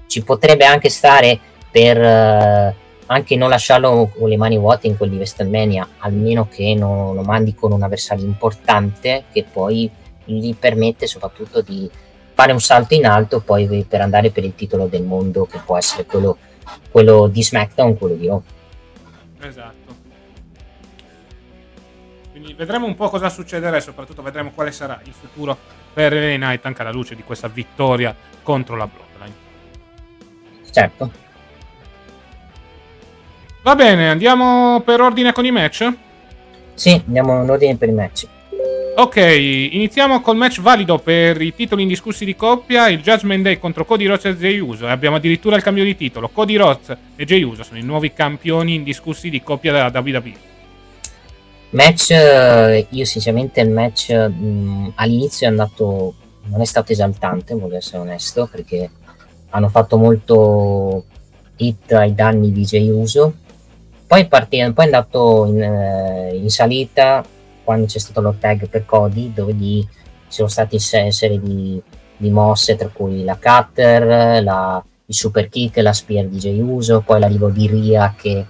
[0.08, 1.38] ci potrebbe anche stare
[1.70, 2.74] per eh,
[3.06, 7.22] anche non lasciarlo con le mani vuote in quel di WrestleMania, almeno che non lo
[7.22, 9.90] mandi con un avversario importante che poi
[10.24, 11.88] gli permette soprattutto di
[12.34, 15.76] fare un salto in alto poi per andare per il titolo del mondo che può
[15.78, 16.36] essere quello,
[16.90, 18.42] quello di SmackDown, quello di Raw.
[19.40, 19.94] Esatto.
[22.32, 25.56] Quindi vedremo un po' cosa succederà e soprattutto vedremo quale sarà il futuro
[25.94, 29.34] per LA Knight anche alla luce di questa vittoria contro la Bloodline.
[30.70, 31.24] Certo.
[33.66, 35.92] Va bene, andiamo per ordine con i match?
[36.74, 38.28] Sì, andiamo in ordine per i match.
[38.94, 43.84] Ok, iniziamo col match valido per i titoli indiscussi di coppia, il Judgment Day contro
[43.84, 46.28] Cody Rhodes e Jey Uso e abbiamo addirittura il cambio di titolo.
[46.28, 50.32] Cody Rhodes e Jey Uso sono i nuovi campioni indiscussi di coppia della WWE.
[51.70, 56.14] Match, eh, io sinceramente il match mh, all'inizio è andato,
[56.44, 58.88] non è stato esaltante, voglio essere onesto, perché
[59.50, 61.04] hanno fatto molto
[61.56, 63.38] hit ai danni di Jey Uso.
[64.06, 67.24] Poi, partì, poi è andato in, eh, in salita
[67.64, 69.86] quando c'è stato lo tag per Cody, dove ci
[70.28, 71.82] sono state una serie di,
[72.16, 77.00] di, mosse, tra cui la cutter, la, il super kick, la spear di Jey Uso,
[77.00, 78.46] poi l'arrivo di Ria che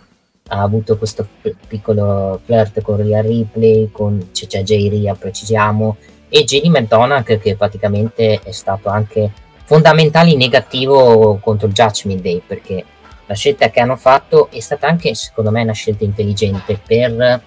[0.48, 1.26] ha avuto questo
[1.66, 5.96] piccolo flirt con Ria Ripley, con c'è, c'è Jay Ria, precisiamo,
[6.28, 9.32] e JD McDonagh che praticamente è stato anche
[9.64, 12.84] fondamentale in negativo contro il Judgment Day, perché
[13.26, 17.42] la scelta che hanno fatto è stata anche, secondo me, una scelta intelligente per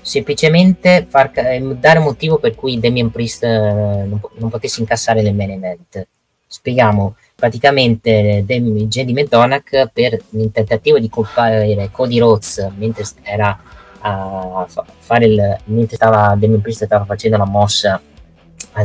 [0.00, 5.34] semplicemente far, dare un motivo per cui Damien Priest eh, non, non, potesse incassare nel
[5.34, 6.06] main event.
[6.46, 13.60] Spieghiamo, praticamente Jedi McDonagh per il tentativo di colpire Cody Rhodes mentre era
[14.06, 14.66] a
[14.98, 18.00] fare il mentre stava Damien Priest stava facendo la mossa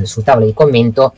[0.04, 1.14] sul tavolo di commento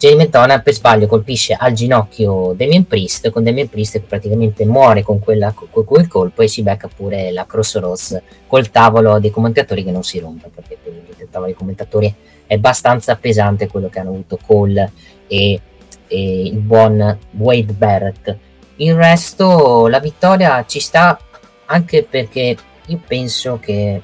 [0.00, 5.02] Jay McDonald per sbaglio colpisce al ginocchio Damien Priest con Damien Priest che praticamente muore
[5.02, 9.84] con, quella, con quel colpo e si becca pure la Crossroads col tavolo dei commentatori
[9.84, 12.14] che non si rompe perché il tavolo dei commentatori
[12.46, 14.90] è abbastanza pesante quello che hanno avuto Cole
[15.26, 15.60] e,
[16.06, 18.36] e il buon Wade Barrett.
[18.76, 21.20] Il resto la vittoria ci sta
[21.66, 22.56] anche perché
[22.86, 24.00] io penso che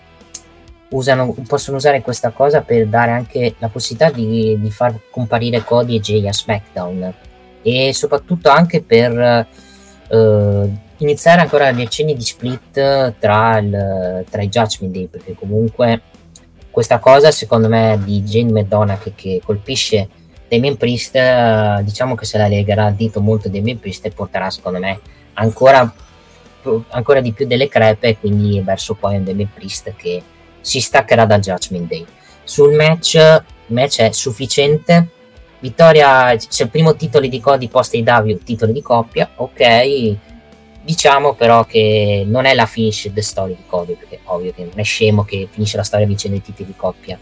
[0.90, 5.96] usano, possono usare questa cosa per dare anche la possibilità di, di far comparire Cody
[5.96, 7.14] e Jay a SmackDown.
[7.62, 9.46] E soprattutto anche per
[10.08, 16.00] uh, iniziare ancora gli accenni di split tra, il, tra i Judgment Day perché comunque
[16.70, 20.08] questa cosa secondo me di Jane McDonough che, che colpisce
[20.48, 24.48] Damien Priest uh, diciamo che se la legherà al dito molto Damien Priest e porterà
[24.48, 25.00] secondo me
[25.34, 25.92] ancora,
[26.90, 30.22] ancora di più delle crepe quindi verso poi un Damien Priest che
[30.66, 32.04] si staccherà dal Judgment Day.
[32.42, 35.10] Sul match, match è sufficiente.
[35.60, 40.16] Vittoria, c'è il primo titolo di Cody post AW, titolo di coppia, ok.
[40.82, 44.72] Diciamo però che non è la finish the story di Cody, perché ovvio che non
[44.74, 47.16] è scemo che finisce la storia vincendo i titoli di coppia,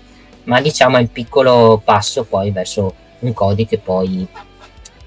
[0.45, 4.27] ma diciamo è un piccolo passo poi verso un Cody che poi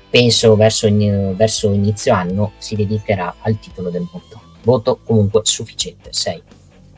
[0.10, 0.88] penso verso,
[1.36, 4.42] verso inizio anno si dedicherà al titolo del mondo.
[4.62, 6.42] Voto comunque sufficiente, 6.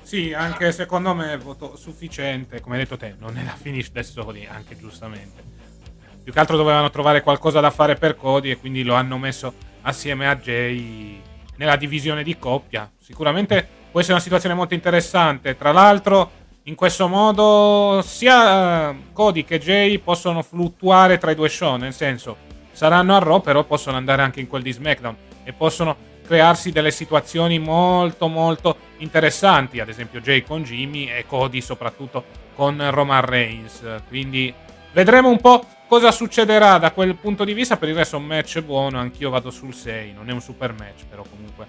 [0.10, 2.61] Sì, anche secondo me voto sufficiente.
[2.61, 5.44] Come hai detto te, non è la finish da soli, anche giustamente.
[6.23, 9.53] Più che altro dovevano trovare qualcosa da fare per Cody e quindi lo hanno messo
[9.81, 11.22] assieme a Jay
[11.57, 12.90] nella divisione di coppia.
[12.99, 15.56] Sicuramente può essere una situazione molto interessante.
[15.56, 16.31] Tra l'altro,
[16.64, 22.36] in questo modo sia Cody che Jay possono fluttuare tra i due show, nel senso
[22.72, 25.95] saranno a Raw, però possono andare anche in quel di SmackDown e possono
[26.30, 32.23] crearsi delle situazioni molto molto interessanti, ad esempio Jay con Jimmy e Cody soprattutto
[32.53, 33.81] con Roman Reigns.
[34.07, 34.53] Quindi
[34.93, 37.77] vedremo un po' cosa succederà da quel punto di vista.
[37.77, 40.72] Per il resto è un match buono, anch'io vado sul 6, non è un super
[40.73, 41.65] match, però comunque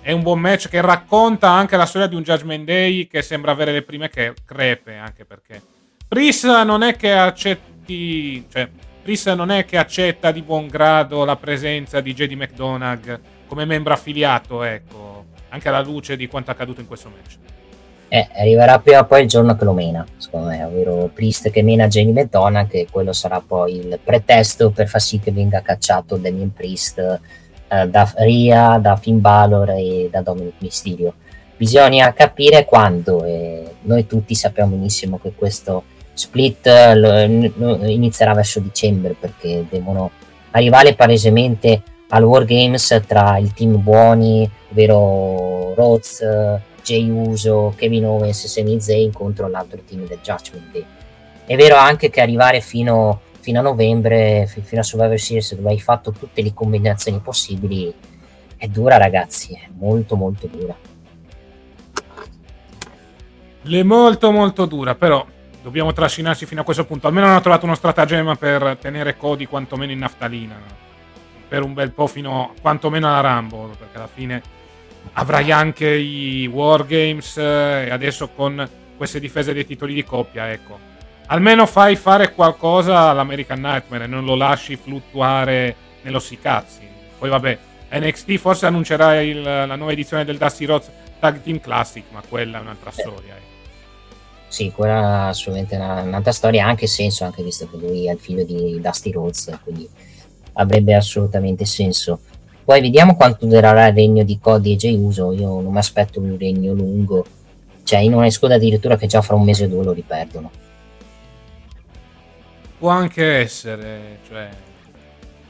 [0.00, 3.50] è un buon match che racconta anche la storia di un Judgment Day che sembra
[3.50, 5.60] avere le prime crepe, anche perché
[6.08, 8.70] Pris non è che accetti, cioè
[9.02, 13.92] Pris non è che accetta di buon grado la presenza di JD McDonagh come membro
[13.92, 17.36] affiliato, ecco, anche alla luce di quanto accaduto in questo match.
[18.10, 21.62] Eh, arriverà prima o poi il giorno che lo mena, secondo me, ovvero Priest che
[21.62, 26.16] mena Jamie McDonagh, che quello sarà poi il pretesto per far sì che venga cacciato
[26.16, 26.98] Damien Priest
[27.68, 31.14] eh, da Ria, da Finn Balor e da Dominic Mysterio.
[31.56, 35.82] Bisogna capire quando, e noi tutti sappiamo benissimo che questo
[36.14, 37.20] split lo,
[37.86, 40.10] inizierà verso dicembre perché devono
[40.52, 46.24] arrivare palesemente al Wargames tra il team buoni, ovvero Rhodes,
[46.82, 50.84] Jay Uso, Kevin Owens e Sami Zayn contro l'altro team del Judgment Day.
[51.44, 55.80] È vero anche che arrivare fino, fino a novembre, fino a Survivor Series, dove hai
[55.80, 57.92] fatto tutte le combinazioni possibili,
[58.56, 60.76] è dura ragazzi, è molto molto dura.
[63.62, 65.26] È molto molto dura, però
[65.62, 67.06] dobbiamo trascinarci fino a questo punto.
[67.06, 70.86] Almeno hanno trovato uno stratagemma per tenere Cody quantomeno in naftalina.
[71.48, 74.42] Per un bel po' fino quantomeno alla Rumble, perché alla fine
[75.14, 80.78] avrai anche i Wargames eh, e adesso con queste difese dei titoli di coppia, ecco.
[81.26, 86.86] Almeno fai fare qualcosa all'American Nightmare e non lo lasci fluttuare nello sicazzi.
[87.18, 87.58] Poi vabbè,
[87.92, 92.58] NXT forse annuncerà il, la nuova edizione del Dusty Rhodes Tag Team Classic, ma quella
[92.58, 93.34] è un'altra storia.
[93.34, 93.46] Ecco.
[94.48, 98.12] Sì, quella è assolutamente una, un'altra storia, ha anche senso, anche visto che lui è
[98.12, 99.88] il figlio di Dusty Rhodes, quindi
[100.58, 102.20] avrebbe assolutamente senso.
[102.64, 105.32] Poi vediamo quanto durerà il regno di Cody e Jay Uso.
[105.32, 107.24] Io non mi aspetto un regno lungo.
[107.82, 110.50] Cioè, in una escoda addirittura che già fra un mese o due lo riperdono.
[112.78, 114.48] Può anche essere, cioè...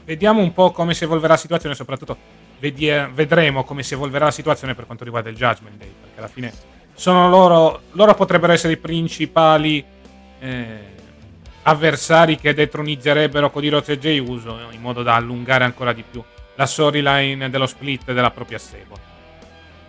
[0.05, 2.17] Vediamo un po' come si evolverà la situazione, soprattutto
[2.59, 6.51] vedremo come si evolverà la situazione per quanto riguarda il Judgment Day, perché alla fine
[6.95, 9.85] sono loro, loro potrebbero essere i principali
[10.39, 10.88] eh,
[11.69, 16.23] avversari che detronizzerebbero Cody Rhodes e Jay Uso in modo da allungare ancora di più
[16.55, 18.97] la storyline dello split della propria stable.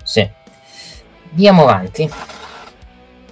[0.05, 0.29] Sì.
[1.31, 2.11] Andiamo avanti.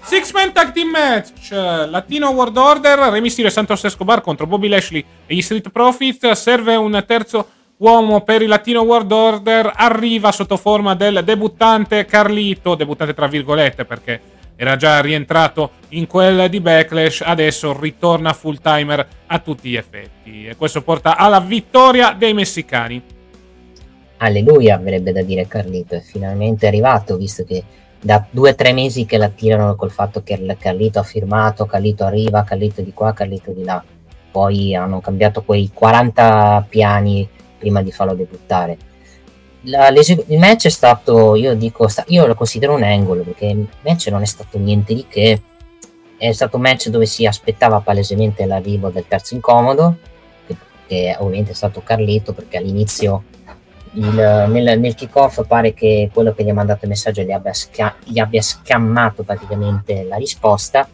[0.01, 4.69] Six Man Tag Team Match Latino World Order Rey Mysterio e Santos Escobar contro Bobby
[4.69, 7.47] Lashley e gli Street Profits serve un terzo
[7.77, 13.85] uomo per il Latino World Order arriva sotto forma del debuttante Carlito debuttante tra virgolette
[13.85, 14.21] perché
[14.61, 20.49] era già rientrato in quel di Backlash, adesso ritorna full timer a tutti gli effetti
[20.49, 23.01] e questo porta alla vittoria dei messicani.
[24.17, 27.63] Alleluia, avrebbe da dire Carlito, è finalmente arrivato, visto che
[28.01, 32.03] da due o tre mesi che la tirano col fatto che Carlito ha firmato, Carlito
[32.03, 33.81] arriva, Carlito di qua, Carlito di là.
[34.33, 38.77] Poi hanno cambiato quei 40 piani prima di farlo debuttare.
[39.69, 44.07] La, il match è stato, io dico, io lo considero un angolo perché il match
[44.09, 45.43] non è stato niente di che.
[46.17, 49.99] È stato un match dove si aspettava palesemente l'arrivo del terzo incomodo,
[50.47, 53.25] che, che ovviamente è stato Carlito perché all'inizio
[53.93, 57.53] il, nel, nel kick-off pare che quello che gli ha mandato il messaggio gli abbia,
[57.53, 60.89] sca- gli abbia scammato praticamente la risposta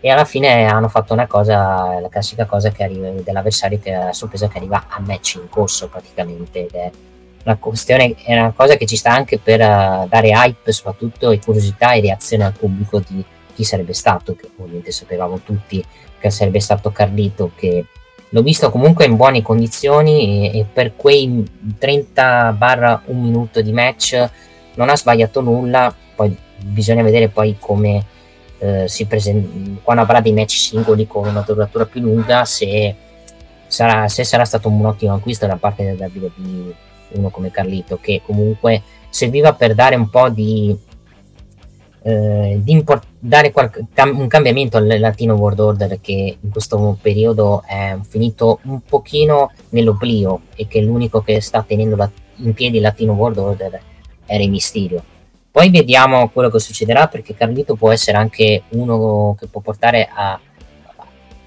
[0.00, 4.12] e alla fine hanno fatto una cosa, la classica cosa che arriva dell'avversario che è
[4.12, 6.90] sorpresa che arriva a match in corso praticamente ed è
[7.44, 11.40] una questione, è una cosa che ci sta anche per uh, dare hype soprattutto e
[11.40, 13.24] curiosità e reazione al pubblico di
[13.54, 15.84] chi sarebbe stato, che ovviamente sapevamo tutti
[16.18, 17.84] che sarebbe stato Carlito che
[18.28, 21.44] l'ho visto comunque in buone condizioni e, e per quei
[21.78, 24.30] 30 barra un minuto di match
[24.74, 25.94] non ha sbagliato nulla.
[26.14, 28.04] Poi bisogna vedere poi come
[28.58, 32.94] eh, si presenta quando avrà dei match singoli con una duratura più lunga se
[33.66, 38.22] sarà, se sarà stato un ottimo acquisto da parte del WWE uno come Carlito che
[38.24, 40.76] comunque serviva per dare un po' di
[42.02, 46.96] eh, di import- dare qualche, cam- un cambiamento al Latino World Order che in questo
[47.00, 52.76] periodo è finito un pochino nell'oblio e che l'unico che sta tenendo la- in piedi
[52.76, 53.80] il Latino World Order
[54.24, 55.02] è Re Mysterio.
[55.50, 60.38] Poi vediamo quello che succederà perché Carlito può essere anche uno che può portare a,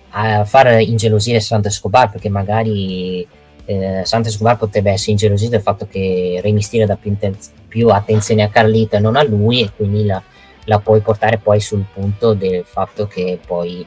[0.09, 3.25] a far ingelosire Santo Escobar perché magari
[3.65, 7.89] eh, Santo Escobar potrebbe essere ingelosito del fatto che Re Mysterio dà più, inten- più
[7.89, 10.21] attenzione a Carlito e non a lui e quindi la,
[10.65, 13.85] la puoi portare poi sul punto del fatto che poi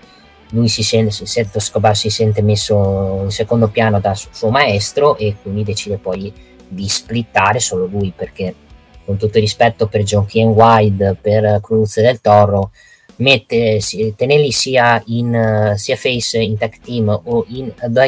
[0.50, 5.16] lui si sente, si sente Escobar si sente messo in secondo piano dal suo maestro
[5.16, 6.32] e quindi decide poi
[6.68, 8.54] di splittare solo lui perché
[9.04, 12.70] con tutto il rispetto per Jockey and Wide, per Cruz del Toro,
[13.16, 13.80] mette,
[14.16, 18.04] tenerli sia, in, sia face in tag team o in da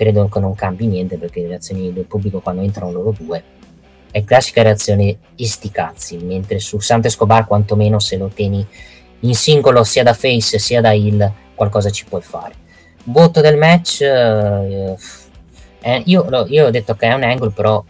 [0.00, 3.44] credo che non cambi niente perché le reazioni del pubblico quando entrano loro due
[4.10, 8.66] è classica reazione isticazzi, mentre su Santo Escobar quantomeno se lo tieni
[9.20, 12.54] in singolo sia da face sia da heel qualcosa ci puoi fare.
[13.04, 14.96] Voto del match, eh,
[15.82, 17.84] eh, io, io, ho detto che è un angle, però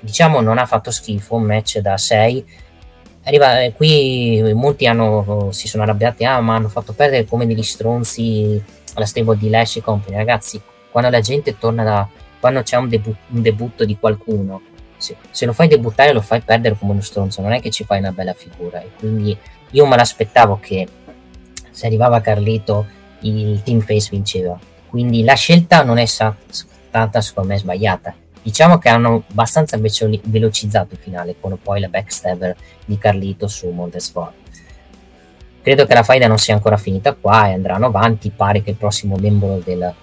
[0.00, 2.44] diciamo non ha fatto schifo, un match da 6.
[3.22, 7.62] Arriva, eh, qui molti hanno, si sono arrabbiati, ah ma hanno fatto perdere come degli
[7.62, 8.60] stronzi
[8.94, 10.16] alla stable di Lash Company.
[10.16, 10.60] Ragazzi,
[10.92, 12.08] quando la gente torna da...
[12.38, 14.60] quando c'è un, debu- un debutto di qualcuno
[15.02, 17.84] se, se, lo fai debuttare lo fai perdere come uno stronzo, non è che ci
[17.84, 18.80] fai una bella figura.
[18.80, 19.36] E quindi
[19.70, 20.86] io me l'aspettavo che
[21.70, 22.86] se arrivava Carlito
[23.20, 24.56] il team face vinceva.
[24.88, 28.14] Quindi la scelta non è stata secondo me sbagliata.
[28.42, 34.34] Diciamo che hanno abbastanza velocizzato il finale con poi la backstabber di Carlito su Montesfort.
[35.62, 38.30] Credo che la faida non sia ancora finita qua e andranno avanti.
[38.30, 39.94] Pare che il prossimo membro del,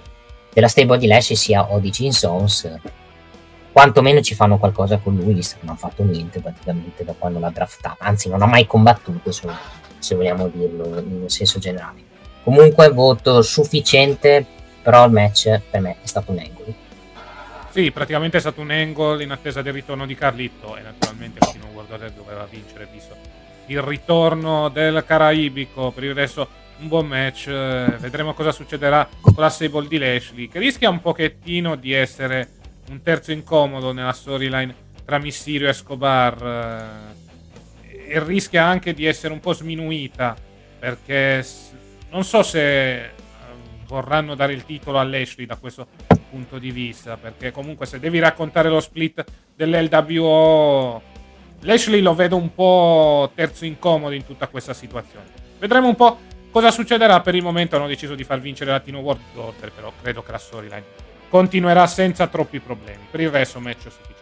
[0.53, 2.79] della stable di Lashley sia Odyssey Sons.
[3.71, 7.39] Quantomeno ci fanno qualcosa con lui, visto che non ha fatto niente praticamente da quando
[7.39, 7.97] l'ha draftato.
[7.99, 9.47] Anzi, non ha mai combattuto, se,
[9.97, 12.01] se vogliamo dirlo in senso generale.
[12.43, 14.45] Comunque, voto sufficiente,
[14.81, 16.73] però il match per me è stato un angle.
[17.69, 21.61] Sì, praticamente è stato un angle in attesa del ritorno di Carlitto e naturalmente il
[21.71, 23.15] World doveva vincere visto
[23.67, 25.91] il ritorno del Caraibico.
[25.91, 26.47] Per il resto
[26.79, 27.47] un buon match.
[27.47, 32.49] Eh, vedremo cosa succederà con la Sable di Lashley, che rischia un pochettino di essere
[32.89, 34.73] un terzo incomodo nella storyline
[35.05, 37.15] tra Mysterio e Escobar.
[37.15, 37.17] Eh,
[38.11, 40.35] e rischia anche di essere un po' sminuita,
[40.79, 41.45] perché
[42.09, 43.09] non so se eh,
[43.85, 45.87] vorranno dare il titolo a Lashley da questo
[46.31, 49.23] punto di vista, perché comunque se devi raccontare lo split
[49.55, 51.17] dell'LWO
[51.61, 55.25] Lashley lo vedo un po' terzo incomodo in tutta questa situazione.
[55.59, 56.19] Vedremo un po'
[56.51, 57.21] cosa succederà.
[57.21, 60.37] Per il momento hanno deciso di far vincere Latino World Order, però credo che la
[60.37, 60.83] storyline
[61.29, 63.07] continuerà senza troppi problemi.
[63.09, 64.17] Per il resto match sufficiente.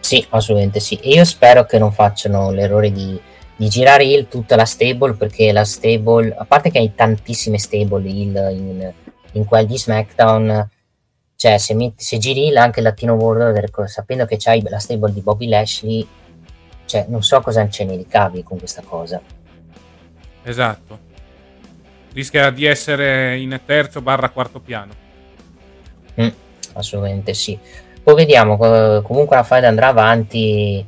[0.00, 0.96] Sì, assolutamente sì.
[0.96, 3.20] E io spero che non facciano l'errore di,
[3.56, 8.08] di girare il tutta la stable, perché la stable, a parte che hai tantissime stable
[8.08, 8.92] il in,
[9.32, 10.68] in quel di SmackDown,
[11.36, 15.20] cioè, se, metti, se giri anche il Latino World sapendo che c'hai la stable di
[15.20, 16.06] Bobby Lashley,
[16.86, 19.20] cioè, non so cosa ce ne ricavi con questa cosa.
[20.48, 20.98] Esatto.
[22.12, 24.92] Rischia di essere in terzo barra quarto piano.
[26.20, 26.28] Mm,
[26.74, 27.58] assolutamente sì.
[28.02, 28.56] Poi vediamo,
[29.02, 30.84] comunque la fight andrà avanti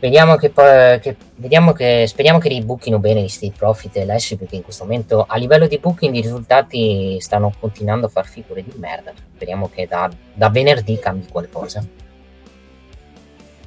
[0.00, 4.38] Vediamo che, poi, che, vediamo che speriamo che riboochino bene gli State Profit e l'Ashley
[4.38, 8.64] perché in questo momento a livello di booking i risultati stanno continuando a far figure
[8.64, 9.12] di merda.
[9.34, 11.84] Speriamo che da, da venerdì cambi qualcosa.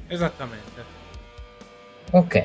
[0.08, 0.82] Esattamente.
[2.10, 2.44] Ok.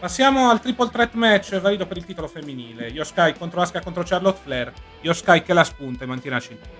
[0.00, 2.86] Passiamo al triple threat match valido per il titolo femminile.
[2.86, 4.72] Yoskai contro Asuka contro Charlotte Flair.
[5.02, 6.70] Yoskai che la spunta e mantiene la cintura.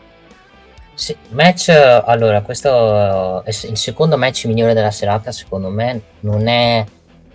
[0.95, 6.83] Sì, match, allora, questo è il secondo match migliore della serata, secondo me, non è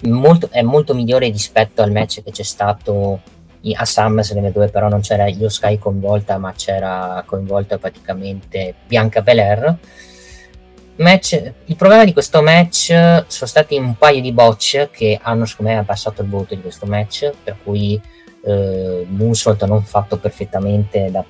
[0.01, 3.21] molto, è molto migliore rispetto al match che c'è stato
[3.75, 9.77] a SummerSlam dove però non c'era Io Sky coinvolta, ma c'era coinvolta praticamente Bianca Belair.
[10.97, 15.73] Match, il problema di questo match sono stati un paio di botch che hanno secondo
[15.73, 17.99] me abbassato il voto di questo match, per cui
[18.45, 21.25] eh, Moonsault non fatto perfettamente da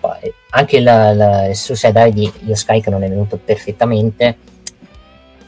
[0.50, 4.38] anche la, la, il Suicide di Io Sky che non è venuto perfettamente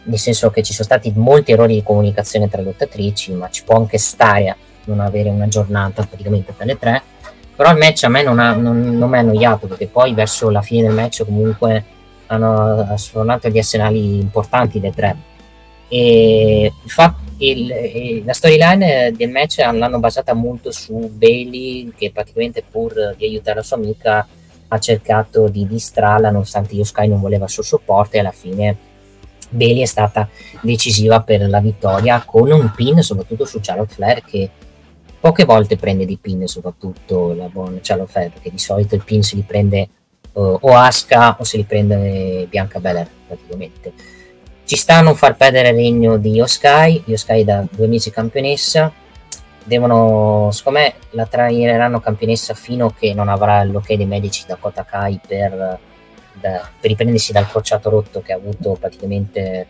[0.03, 3.75] nel senso che ci sono stati molti errori di comunicazione tra lottatrici ma ci può
[3.75, 7.01] anche stare non avere una giornata praticamente per le tre
[7.53, 10.49] però il match a me non, ha, non, non mi ha annoiato perché poi verso
[10.49, 11.83] la fine del match comunque
[12.27, 15.17] hanno sfornato gli arsenali importanti le tre.
[15.89, 22.63] E il fatto il, la storyline del match l'hanno basata molto su Bailey che praticamente
[22.67, 24.27] pur di aiutare la sua amica
[24.69, 28.75] ha cercato di distrarla nonostante Io Sky non voleva il suo supporto e alla fine
[29.49, 30.27] Bailey è stata
[30.61, 34.49] decisiva per la vittoria con un pin soprattutto su Charlotte Flair che
[35.19, 39.21] poche volte prende di pin soprattutto la buona Charlotte Flair perché di solito il pin
[39.21, 39.89] se li prende
[40.37, 43.93] uh, o Aska o se li prende Bianca Belair praticamente.
[44.63, 48.91] Ci sta a non far perdere il regno di Yoskai, Yoskai da due mesi campionessa,
[49.63, 54.55] devono, secondo me, la traineranno campionessa fino a che non avrà l'ok dei medici da
[54.55, 55.79] Kotakai per,
[56.33, 59.67] da, per riprendersi dal crociato rotto che ha avuto praticamente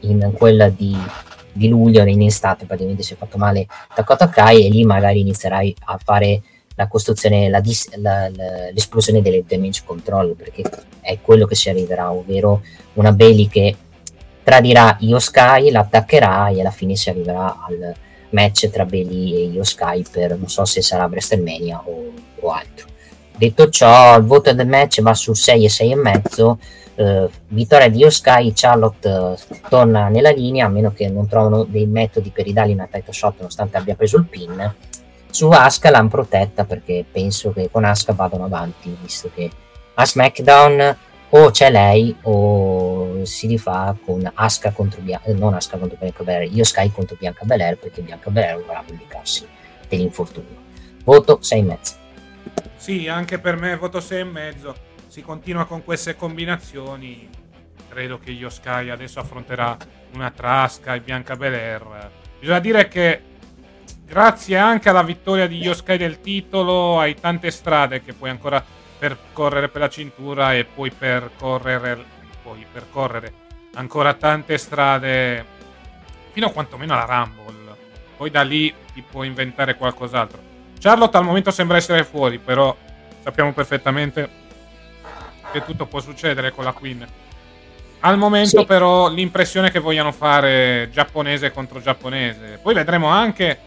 [0.00, 0.96] in quella di,
[1.52, 5.76] di luglio, in estate praticamente si è fatto male da Kotakai e lì magari inizierai
[5.84, 6.40] a fare
[6.78, 10.62] la costruzione, la dis, la, l'esplosione delle damage control perché
[11.00, 12.62] è quello che si arriverà, ovvero
[12.94, 13.76] una Bailey che
[14.44, 17.94] tradirà Io Sky, l'attaccherà e alla fine si arriverà al
[18.30, 22.86] match tra Bailey e Io Sky per non so se sarà WrestleMania o, o altro.
[23.36, 26.58] Detto ciò, il voto del match va su 6 e 6 e mezzo.
[26.94, 29.36] Uh, vittoria di Io Sky, Charlotte uh,
[29.68, 33.34] torna nella linea a meno che non trovano dei metodi per ridargli una title shot
[33.38, 34.74] nonostante abbia preso il pin.
[35.30, 39.50] Su Asuka l'hanno protetta perché penso che con Asuka vadano avanti visto che
[39.94, 40.96] a SmackDown
[41.30, 46.50] o c'è lei o si rifà con Aska contro Bianca, non Aska contro Bianca Belair,
[46.52, 49.46] io Sky contro Bianca Belair perché Bianca Belair vorrà vendicarsi
[49.88, 50.66] dell'infortunio.
[51.04, 51.96] Voto 6,5.
[52.76, 54.74] Sì, anche per me voto 6,5.
[55.08, 57.28] Si continua con queste combinazioni.
[57.88, 59.76] credo che Yoskai adesso affronterà
[60.14, 62.10] una Trasca e Bianca Belair.
[62.38, 63.22] Bisogna dire che
[64.08, 68.64] grazie anche alla vittoria di Yoskai del titolo hai tante strade che puoi ancora
[68.98, 72.02] percorrere per la cintura e puoi percorrere,
[72.42, 73.32] puoi percorrere
[73.74, 75.44] ancora tante strade
[76.32, 77.76] fino a quantomeno alla Rumble.
[78.16, 80.40] Poi da lì ti puoi inventare qualcos'altro.
[80.80, 82.76] Charlotte al momento sembra essere fuori, però
[83.22, 84.28] sappiamo perfettamente
[85.52, 87.06] che tutto può succedere con la Queen.
[88.00, 88.64] Al momento, sì.
[88.64, 92.58] però, l'impressione che vogliano fare giapponese contro giapponese.
[92.62, 93.58] Poi vedremo anche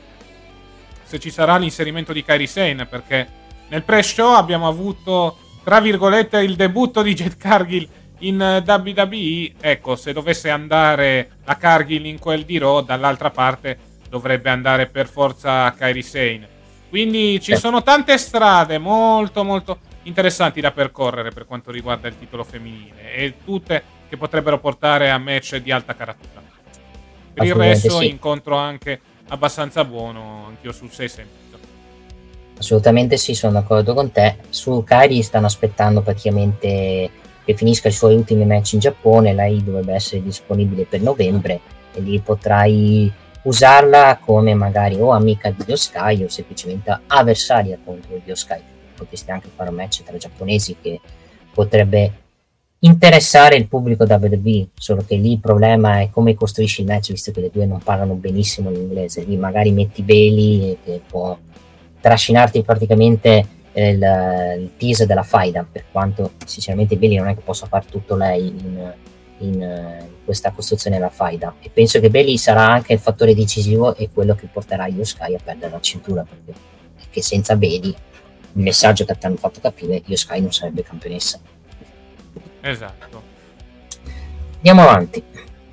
[1.12, 3.28] se ci sarà l'inserimento di Kairi Sane, perché
[3.68, 7.86] nel pre-show abbiamo avuto, tra virgolette, il debutto di Jet Cargill
[8.20, 9.52] in WWE.
[9.60, 13.78] Ecco, se dovesse andare la Cargill in quel di Raw, dall'altra parte
[14.08, 16.48] dovrebbe andare per forza Kairi Sane.
[16.88, 22.46] Quindi ci sono tante strade molto molto interessanti da percorrere per quanto riguarda il titolo
[22.46, 26.42] femminile e tutte che potrebbero portare a match di alta caratura.
[27.34, 28.08] Per il resto sì.
[28.08, 29.00] incontro anche
[29.32, 31.58] abbastanza buono, anch'io sul 6 sentito.
[32.58, 34.38] Assolutamente sì, sono d'accordo con te.
[34.49, 37.10] Su Kairi stanno aspettando praticamente
[37.44, 41.60] che finisca i suoi ultimi match in Giappone, lei dovrebbe essere disponibile per novembre
[41.94, 43.12] e lì potrai
[43.44, 48.62] usarla come magari o amica di Yoskai o semplicemente avversaria contro Yoskai.
[48.95, 50.99] Potresti anche fare un match tra giapponesi che
[51.52, 52.20] potrebbe
[52.84, 57.32] interessare il pubblico WWE, solo che lì il problema è come costruisci il match, visto
[57.32, 59.24] che le due non parlano benissimo l'inglese.
[59.24, 61.38] Lì magari metti Bailey che può
[61.99, 67.68] trascinarti praticamente il, il teaser della faida, per quanto sinceramente Bailey non è che possa
[67.68, 68.94] fare tutto lei in,
[69.40, 74.10] in, questa costruzione della faida e penso che Bailey sarà anche il fattore decisivo e
[74.14, 76.58] quello che porterà Io Sky a perdere la cintura perché,
[76.95, 81.40] perché senza Bailey il messaggio che ti hanno fatto capire Io Sky non sarebbe campionessa
[82.62, 83.22] esatto
[84.56, 85.24] andiamo avanti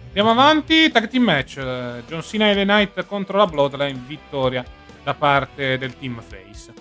[0.08, 1.60] andiamo avanti tag team match
[2.06, 4.64] John Cena e Le Knight contro la Bloodline vittoria
[5.02, 6.72] da parte del team face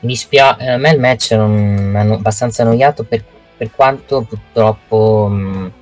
[0.00, 3.24] mi dispiace a me il match mi hanno abbastanza annoiato per,
[3.56, 5.72] per quanto purtroppo mh,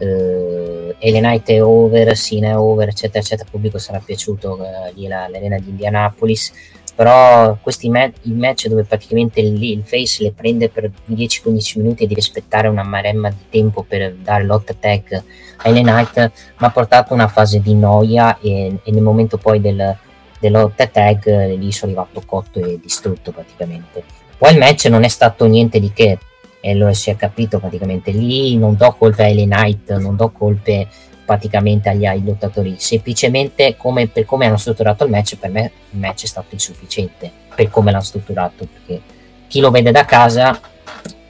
[0.00, 3.44] eh, Elenite è over, Sina è over, eccetera, eccetera.
[3.44, 6.52] Il pubblico sarà piaciuto eh, lì la, l'arena di Indianapolis.
[7.00, 12.02] Però questi match, il match dove praticamente il, il face le prende per 10-15 minuti
[12.02, 15.24] e deve aspettare una maremma di tempo per dare l'hot tag
[15.56, 19.38] a Ellen Knight mi ha portato a una fase di noia e, e nel momento
[19.38, 19.96] poi del,
[20.40, 24.04] dell'hot eh, lì sono arrivato cotto e distrutto praticamente.
[24.36, 26.18] Poi il match non è stato niente di che,
[26.60, 30.28] e lo si è capito praticamente lì non do colpe a Ellen Knight non do
[30.28, 30.86] colpe
[31.30, 32.74] praticamente agli, agli lottatori.
[32.78, 37.30] Semplicemente come, per come hanno strutturato il match per me il match è stato insufficiente
[37.54, 39.00] per come l'hanno strutturato perché
[39.46, 40.58] chi lo vede da casa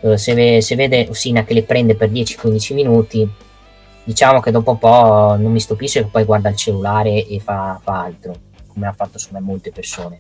[0.01, 3.29] eh, se, se, vede Osina che le prende per 10-15 minuti
[4.05, 7.79] diciamo che dopo un po' non mi stupisce che poi guarda il cellulare e fa,
[7.83, 8.35] fa altro
[8.69, 10.19] come ha fatto su me molte persone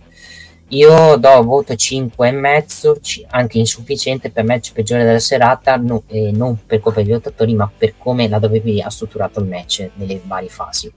[0.71, 6.81] io do voto 5,5, anche insufficiente per match peggiore della serata, no, eh, non per
[6.81, 10.93] colpa degli lottatori, ma per come la WWE ha strutturato il match nelle varie fasi.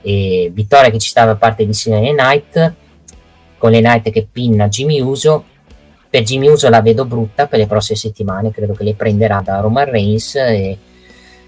[0.00, 2.74] E vittoria che ci stava da parte di Sinane Knight,
[3.58, 5.44] con le Knight che pinna Jimmy Uso.
[6.08, 9.60] Per Jimmy Uso la vedo brutta per le prossime settimane, credo che le prenderà da
[9.60, 10.36] Roman Reigns.
[10.36, 10.78] E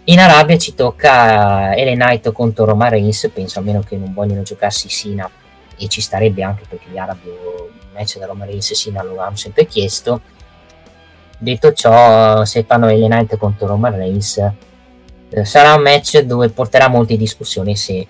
[0.04, 4.90] in Arabia ci tocca Ellen Knight contro Roman Reigns, penso almeno che non vogliono giocarsi
[4.90, 5.30] Sina
[5.78, 9.36] e ci starebbe anche perché gli arabi il match da Roma Reigns Sina lo hanno
[9.36, 10.20] sempre chiesto.
[11.38, 14.38] Detto ciò se fanno Ellen Knight contro Roman Reigns
[15.28, 18.06] eh, sarà un match dove porterà molte discussioni se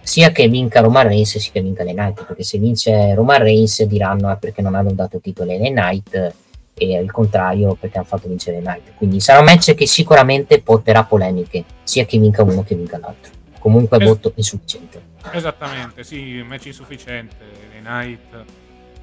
[0.00, 3.82] sia che vinca Roman Reigns sia che vinca Ellen Knight perché se vince Roman Reigns
[3.82, 6.34] diranno è perché non hanno dato titolo a Ellen Knight
[6.72, 10.62] e il contrario perché hanno fatto vincere Ellen Knight quindi sarà un match che sicuramente
[10.62, 13.30] porterà polemiche sia che vinca uno che vinca l'altro.
[13.58, 17.44] Comunque voto insufficiente Esattamente, sì, match insufficiente.
[17.72, 18.44] Le Knight,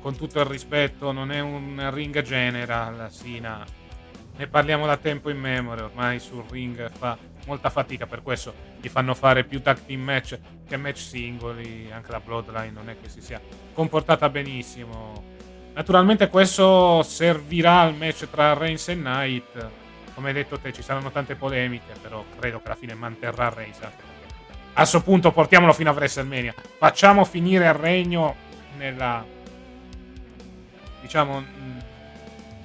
[0.02, 3.12] con tutto il rispetto, non è un ring general.
[3.12, 3.66] Sina,
[4.36, 5.86] ne parliamo da tempo in memoria.
[5.86, 10.38] Ormai sul ring fa molta fatica, per questo gli fanno fare più tag team match
[10.68, 11.90] che match singoli.
[11.92, 13.42] Anche la Bloodline non è che si sia
[13.74, 15.36] comportata benissimo.
[15.74, 19.70] Naturalmente, questo servirà al match tra Reigns e Knight.
[20.16, 23.80] Come hai detto te, ci saranno tante polemiche, però credo che alla fine manterrà Reigns
[24.78, 26.54] a questo punto portiamolo fino a WrestleMania.
[26.78, 28.36] Facciamo finire il regno
[28.78, 29.26] nella.
[31.02, 31.44] diciamo.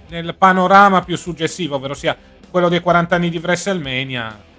[0.09, 2.15] nel panorama più suggestivo, ovvero sia
[2.51, 4.51] quello dei 40 anni di WrestleMania.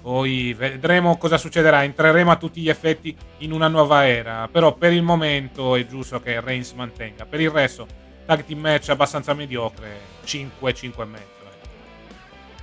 [0.00, 1.84] Poi vedremo cosa succederà.
[1.84, 4.48] Entreremo a tutti gli effetti in una nuova era.
[4.50, 7.26] Però per il momento è giusto che Reigns mantenga.
[7.26, 7.86] Per il resto,
[8.24, 9.98] tag team match abbastanza mediocre.
[10.24, 11.28] 5, 5 e mezzo.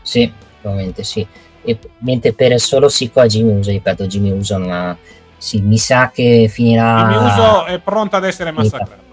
[0.01, 1.25] Sì, Probabilmente sì.
[1.67, 4.97] E, mentre per solo Siko a Jimmy Uso, ripeto, Jimmy Uso non ha...
[5.37, 7.09] Sì, mi sa che finirà...
[7.09, 9.03] Jimmy Uso è pronto ad essere massacrato.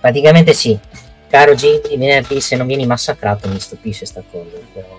[0.00, 0.76] Praticamente sì.
[1.28, 4.98] Caro Jimmy, venerdì se non vieni massacrato mi stupisce sta cosa, però...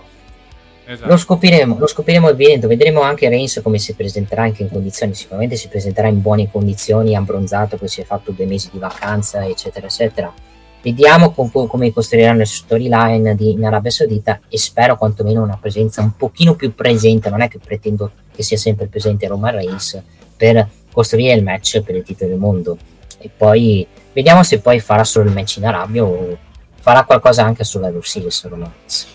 [0.85, 1.09] Esatto.
[1.09, 5.55] Lo scopriremo, lo scopriremo vento, vedremo anche Reigns come si presenterà anche in condizioni, sicuramente
[5.55, 9.85] si presenterà in buone condizioni, abbronzato, poi si è fatto due mesi di vacanza, eccetera,
[9.87, 10.33] eccetera.
[10.81, 16.01] Vediamo com- come costruiranno le storyline di, in Arabia Saudita e spero quantomeno una presenza
[16.01, 20.01] un pochino più presente, non è che pretendo che sia sempre presente Roman Reigns
[20.35, 22.77] per costruire il match per il titolo del mondo
[23.19, 26.37] e poi vediamo se poi farà solo il match in Arabia o
[26.79, 29.07] farà qualcosa anche sulla Series Roman Reigns.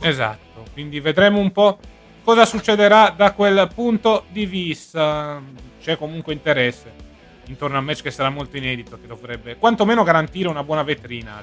[0.00, 1.78] Esatto, quindi vedremo un po'
[2.24, 5.40] cosa succederà da quel punto di vista.
[5.82, 7.03] C'è comunque interesse
[7.46, 11.42] intorno al match che sarà molto inedito, che dovrebbe quantomeno garantire una buona vetrina.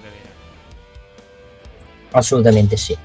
[2.11, 2.97] Assolutamente sì.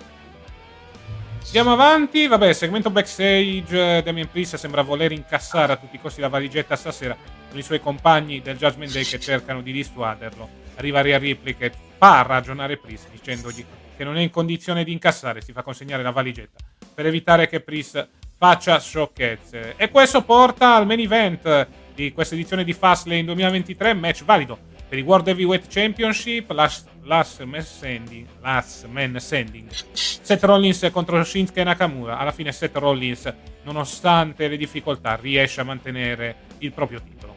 [1.45, 6.29] Andiamo avanti, vabbè, segmento backstage, Damien Priest sembra voler incassare a tutti i costi la
[6.29, 7.17] valigetta stasera
[7.49, 10.49] con i suoi compagni del Judgment Day che cercano di dissuaderlo.
[10.75, 13.65] Arriva Rhea Ripley che fa ragionare Priest dicendogli
[13.97, 16.63] che non è in condizione di incassare, si fa consegnare la valigetta
[16.95, 18.07] per evitare che Priest
[18.37, 19.75] faccia sciocchezze.
[19.77, 21.67] E questo porta al main event
[21.97, 27.43] di questa edizione di Fastlane 2023, match valido per il World Heavyweight Championship, last, last,
[27.43, 29.67] man standing, last man standing.
[29.93, 32.19] Seth Rollins contro Shinsuke Nakamura.
[32.19, 33.33] Alla fine Seth Rollins,
[33.65, 37.35] nonostante le difficoltà, riesce a mantenere il proprio titolo.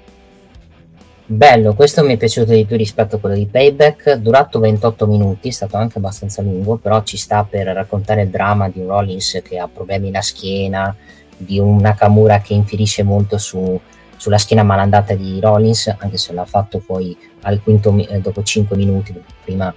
[1.25, 5.47] Bello, questo mi è piaciuto di più rispetto a quello di Payback, durato 28 minuti,
[5.47, 9.39] è stato anche abbastanza lungo, però ci sta per raccontare il dramma di un Rollins
[9.43, 10.95] che ha problemi alla schiena,
[11.37, 13.79] di un Nakamura che infierisce molto su,
[14.19, 17.17] sulla schiena malandata di Rollins, anche se l'ha fatto poi
[17.63, 19.73] quinto, eh, dopo 5 minuti, prima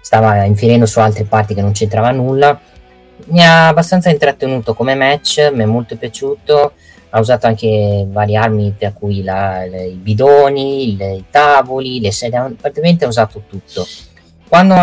[0.00, 2.58] stava infierendo su altre parti che non c'entrava nulla.
[3.26, 6.72] Mi ha abbastanza intrattenuto come match, mi è molto piaciuto
[7.10, 12.12] ha usato anche varie armi tra cui la, le, i bidoni, le, i tavoli, le
[12.12, 13.86] sedie, praticamente ha usato tutto.
[14.48, 14.74] Quando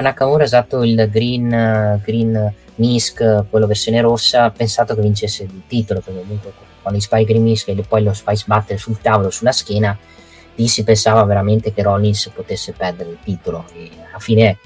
[0.00, 5.62] Nakamura ha usato il green, green Misk, quello versione rossa, ha pensato che vincesse il
[5.66, 6.52] titolo, perché comunque
[6.86, 9.96] quando Green Misk e poi lo Spice Battle sul tavolo, sulla schiena,
[10.54, 13.64] lì si pensava veramente che Rollins potesse perdere il titolo.
[13.74, 14.58] E alla fine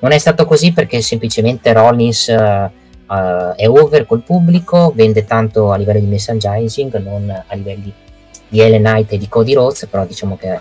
[0.00, 5.76] non è stato così perché semplicemente Rollins uh, è over col pubblico, vende tanto a
[5.76, 7.92] livello di merchandising, non a livelli
[8.48, 10.60] di Ellen Knight e di Cody Rhodes, però diciamo che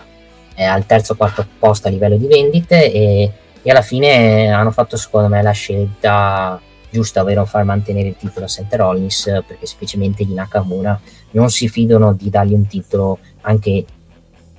[0.54, 3.32] è al terzo o quarto posto a livello di vendite e,
[3.62, 6.62] e, alla fine hanno fatto secondo me la scelta
[6.94, 8.68] giusta, ovvero far mantenere il titolo a St.
[8.70, 11.00] Rollins perché semplicemente di Nakamura
[11.32, 13.84] non si fidano di dargli un titolo anche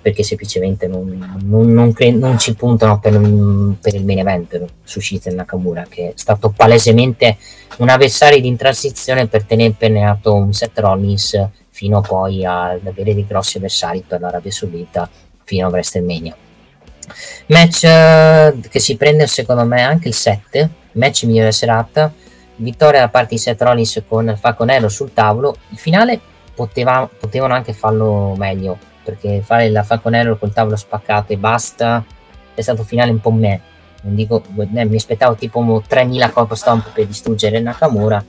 [0.05, 3.19] perché semplicemente non, non, non, cre- non ci puntano per,
[3.81, 7.39] per, il main event su Shizen Nakamura che è stato palesemente
[7.79, 13.27] un avversario di transizione per tenere impennato un Seth Rollins fino poi ad avere dei
[13.27, 15.09] grossi avversari per l'Arabia Saudita
[15.43, 16.37] fino a WrestleMania
[17.47, 22.13] match uh, che si prende secondo me anche il 7 match migliore serata
[22.57, 26.21] vittoria da parte di Seth Rollins con Falconello sul tavolo il finale
[26.55, 32.05] poteva, potevano anche farlo meglio perché fare la Falconero col tavolo spaccato e basta
[32.55, 33.61] è stato un finale un po' me.
[34.03, 38.25] Non dico, eh, mi aspettavo tipo 3000 colpo stomp per distruggere Nakamura,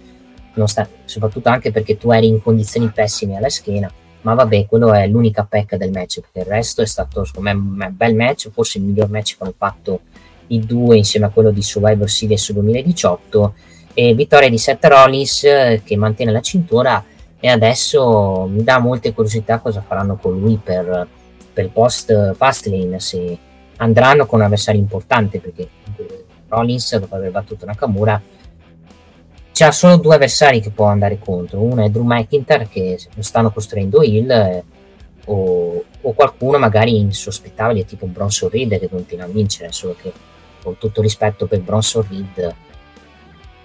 [0.65, 3.91] sta, soprattutto anche perché tu eri in condizioni pessime alla schiena.
[4.21, 7.55] Ma vabbè, quello è l'unica pecca del match, perché il resto è stato secondo me
[7.55, 9.99] un bel match, forse il miglior match che hanno fatto
[10.47, 13.53] i due insieme a quello di Survivor Series 2018
[13.95, 17.03] e vittoria di Seth Rollins eh, che mantiene la cintura
[17.39, 21.07] e adesso mi dà molte curiosità cosa faranno con lui per,
[21.53, 23.37] per post Fastlane se
[23.77, 25.67] andranno con un avversario importante perché
[26.49, 28.21] Rollins dopo aver battuto Nakamura
[29.51, 31.61] c'ha solo due avversari che può andare contro.
[31.61, 34.63] Uno è Drew McIntyre che lo stanno costruendo il eh,
[35.27, 40.11] o, o, qualcuno magari insospettabile tipo Bronson Reed che continua a vincere solo che
[40.61, 42.55] con tutto rispetto per Bronson Reed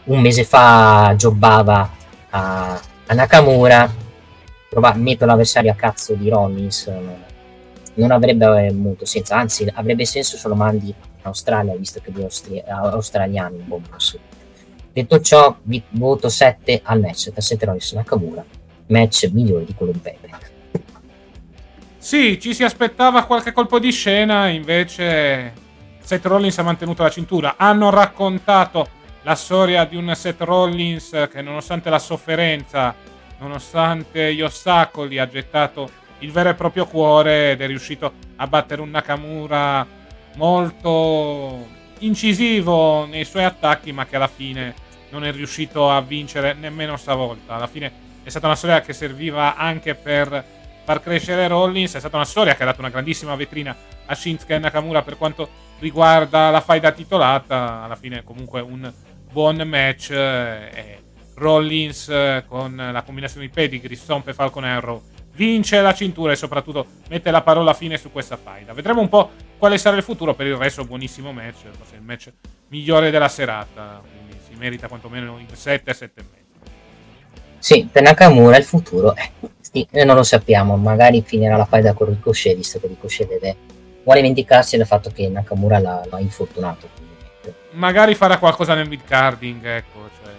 [0.05, 1.91] un mese fa jobbava
[2.31, 3.93] a a Nakamura
[4.69, 6.91] prova- metto l'avversario a cazzo di Rollins
[7.95, 12.23] non avrebbe molto senso anzi avrebbe senso se lo mandi in Australia visto che due
[12.23, 13.83] austri- australiani buon
[14.93, 18.45] detto ciò vi- voto 7 al match tra Seth Rollins e Nakamura
[18.87, 20.51] match migliore di quello di Payback
[22.03, 25.53] sì, ci si aspettava qualche colpo di scena, invece
[26.01, 27.57] Seth Rollins ha mantenuto la cintura.
[27.59, 28.89] Hanno raccontato
[29.23, 32.95] la storia di un Seth Rollins che nonostante la sofferenza,
[33.39, 35.91] nonostante gli ostacoli, ha gettato
[36.21, 39.87] il vero e proprio cuore ed è riuscito a battere un Nakamura
[40.37, 41.67] molto
[41.99, 44.75] incisivo nei suoi attacchi, ma che alla fine
[45.11, 47.55] non è riuscito a vincere nemmeno stavolta.
[47.55, 47.93] Alla fine
[48.23, 50.45] è stata una storia che serviva anche per
[50.85, 53.77] far crescere Rollins, è stata una storia che ha dato una grandissima vetrina
[54.07, 55.49] a Shinsuke Nakamura per quanto
[55.79, 57.83] riguarda la faida titolata.
[57.83, 58.91] Alla fine comunque un
[59.33, 60.99] buon match eh,
[61.35, 65.03] Rollins eh, con la combinazione di pedigree, stomp e Falcon Arrow
[65.41, 68.73] vince la cintura e soprattutto mette la parola fine su questa faida.
[68.73, 72.31] Vedremo un po' quale sarà il futuro, per il resto buonissimo match, forse il match
[72.69, 76.39] migliore della serata, quindi si merita quantomeno il 7, 7 e mezzo.
[77.59, 82.57] Sì, per Nakamura il futuro, eh, non lo sappiamo, magari finirà la faida con Ricochet,
[82.57, 83.57] visto che Ricochet deve,
[84.03, 87.00] vuole vendicarsi del fatto che Nakamura l'ha, l'ha infortunato.
[87.73, 90.33] Magari farà qualcosa nel mid-carding, ecco, cioè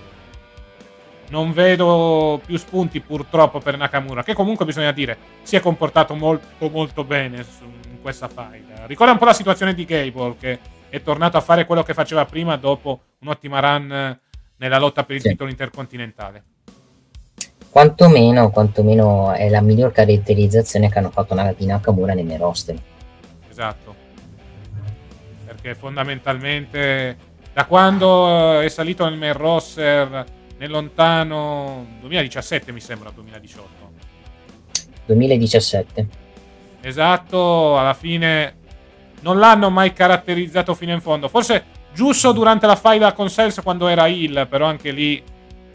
[1.32, 6.70] non vedo più spunti purtroppo per Nakamura, che comunque bisogna dire si è comportato molto
[6.70, 7.46] molto bene
[7.90, 8.86] in questa fight.
[8.86, 10.60] Ricorda un po' la situazione di Gable che
[10.90, 14.20] è tornato a fare quello che faceva prima dopo un'ottima run
[14.58, 15.30] nella lotta per il sì.
[15.30, 16.44] titolo intercontinentale.
[17.70, 22.76] Quantomeno, quantomeno è la miglior caratterizzazione che hanno fatto di Nakamura nei miei roster.
[23.50, 24.01] Esatto.
[25.62, 27.18] Perché fondamentalmente
[27.54, 30.26] da quando è salito nel main roster
[30.58, 33.92] nel lontano 2017 mi sembra, 2018.
[35.06, 36.08] 2017.
[36.82, 38.56] Esatto, alla fine
[39.22, 41.28] non l'hanno mai caratterizzato fino in fondo.
[41.28, 41.64] Forse
[41.94, 45.22] giusto durante la faida con Sales quando era Hill, però anche lì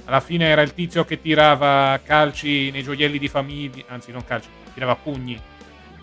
[0.06, 4.48] alla fine era il tizio che tirava calci nei gioielli di famiglia, anzi non calci,
[4.74, 5.40] tirava pugni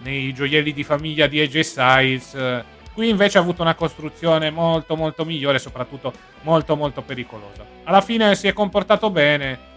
[0.03, 5.25] nei gioielli di famiglia di AJ Styles Qui invece ha avuto una costruzione molto molto
[5.25, 7.65] migliore, soprattutto molto molto pericolosa.
[7.85, 9.71] Alla fine si è comportato bene.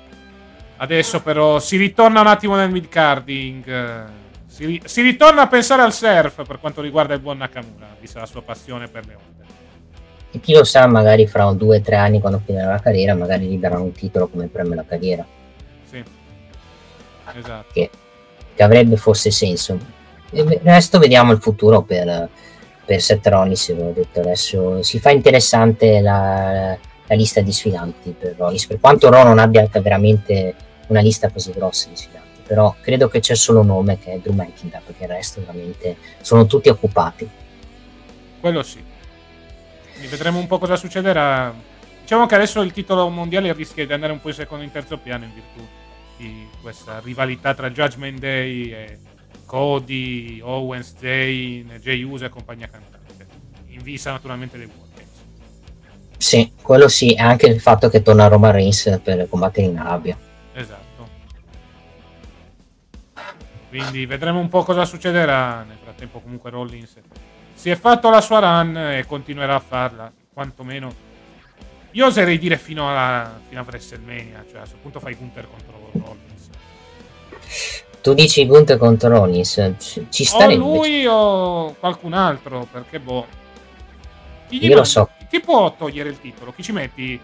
[0.77, 4.05] Adesso però si ritorna un attimo nel mid-carding.
[4.47, 8.27] Si, si ritorna a pensare al surf per quanto riguarda il buon Nakamura, vista la
[8.27, 9.45] sua passione per le onde.
[10.33, 13.47] E chi lo sa, magari fra due o tre anni, quando finirà la carriera, magari
[13.47, 15.25] gli daranno un titolo come premio alla carriera.
[15.89, 16.03] Sì,
[17.35, 17.73] esatto.
[17.73, 17.91] Che,
[18.55, 19.79] che avrebbe forse senso.
[20.31, 22.29] Il resto vediamo il futuro per
[22.87, 28.15] per Seth Rollins, come ho detto adesso, si fa interessante la, la lista di sfidanti
[28.17, 30.55] per Rollins, per quanto Ro non abbia veramente
[30.87, 34.19] una lista così grossa di sfidanti, però credo che c'è solo un nome che è
[34.19, 37.29] Drew McIntyre, perché il resto veramente sono tutti occupati.
[38.41, 38.83] Quello sì.
[39.91, 41.53] Quindi vedremo un po' cosa succederà.
[42.03, 44.73] Diciamo che adesso il titolo mondiale rischia di andare un po' in secondo e in
[44.73, 45.67] terzo piano in virtù
[46.17, 48.99] di questa rivalità tra Judgment Day e
[49.47, 53.27] Cody, Owens, Jay, Jay Uso e compagnia cantante.
[53.69, 55.11] In vista naturalmente dei War Games.
[56.19, 60.19] Sì, quello sì, e anche il fatto che torna Roman Reigns per combattere in Arabia.
[60.53, 60.85] Esatto.
[63.69, 65.63] Quindi vedremo un po' cosa succederà.
[65.63, 66.95] Nel frattempo comunque Rollins
[67.55, 71.05] si è fatto la sua run e continuerà a farla, quantomeno.
[71.93, 75.91] Io oserei dire fino, alla, fino a WrestleMania, cioè a questo punto fai Gunter contro
[75.93, 76.51] Rollins
[78.07, 79.73] tu dici punto contro Ronis,
[80.11, 80.63] ci starebbe.
[80.63, 83.27] O lui o qualcun altro, perché boh.
[84.49, 85.09] Chi Io lo so.
[85.29, 86.53] Chi può togliere il titolo?
[86.55, 87.19] Chi ci metti?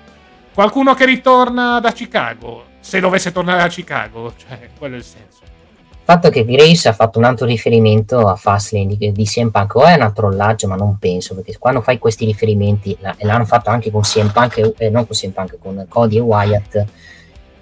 [0.52, 5.42] Qualcuno che ritorna da Chicago, se dovesse tornare a Chicago, cioè, quello è il senso.
[5.44, 9.76] Il fatto che Grace ha fatto un altro riferimento a Fastlane di, di CM Punk
[9.76, 13.70] o è una trollaggio, ma non penso, perché quando fai questi riferimenti, e l'hanno fatto
[13.70, 16.86] anche con CM Punk, eh, non con CM Punk, con Cody e Wyatt,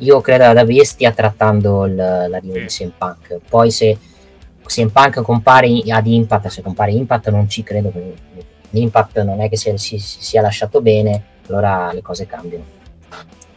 [0.01, 3.39] io credo che stia trattando il, l'arrivo di CM Punk.
[3.49, 3.97] Poi se
[4.65, 7.91] CM Punk compare ad Impact, se compare Impact non ci credo
[8.71, 12.79] l'Impact non è che si, si, si sia lasciato bene, allora le cose cambiano.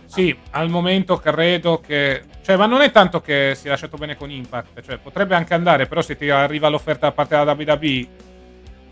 [0.06, 2.24] Sì, al momento credo che...
[2.44, 5.54] Cioè, ma non è tanto che si è lasciato bene con Impact, cioè potrebbe anche
[5.54, 8.08] andare, però se ti arriva l'offerta da parte della WWE,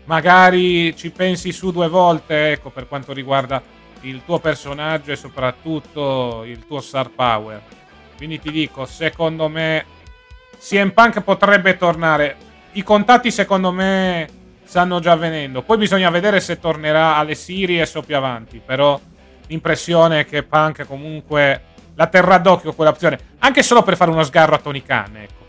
[0.04, 3.62] magari ci pensi su due volte, ecco, per quanto riguarda
[4.02, 7.60] il tuo personaggio e soprattutto il tuo star power.
[8.16, 9.84] Quindi ti dico, secondo me
[10.58, 12.36] CM Punk potrebbe tornare.
[12.72, 14.28] I contatti secondo me
[14.64, 15.62] stanno già avvenendo.
[15.62, 18.60] Poi bisogna vedere se tornerà alle series o più avanti.
[18.64, 18.98] Però
[19.48, 21.62] l'impressione è che Punk comunque
[21.94, 23.18] la terrà d'occhio quell'opzione.
[23.38, 25.40] Anche solo per fare uno sgarro a Tony Khan, ecco.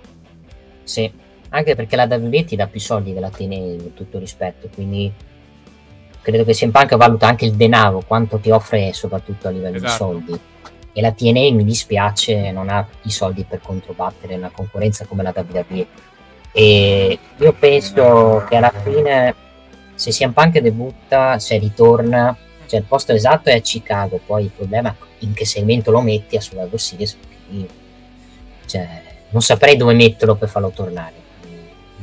[0.84, 1.12] Sì,
[1.50, 4.68] anche perché la WWE ti dà più soldi che la TNA, tutto rispetto.
[4.74, 5.12] Quindi
[6.24, 9.92] credo che CM Punk valuta anche il denaro, quanto ti offre soprattutto a livello esatto.
[9.92, 10.40] di soldi.
[10.96, 15.34] E la TNA mi dispiace, non ha i soldi per controbattere una concorrenza come la
[15.36, 15.86] WWE.
[16.52, 19.36] E io penso che alla fine,
[19.96, 22.36] se CM Punk debutta, se ritorna,
[22.68, 26.02] cioè il posto esatto è a Chicago, poi il problema è in che segmento lo
[26.02, 27.68] metti a Survivor Series, perché
[28.66, 31.23] cioè, non saprei dove metterlo per farlo tornare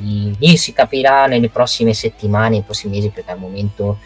[0.00, 3.98] lì si capirà nelle prossime settimane, nei prossimi mesi, perché al momento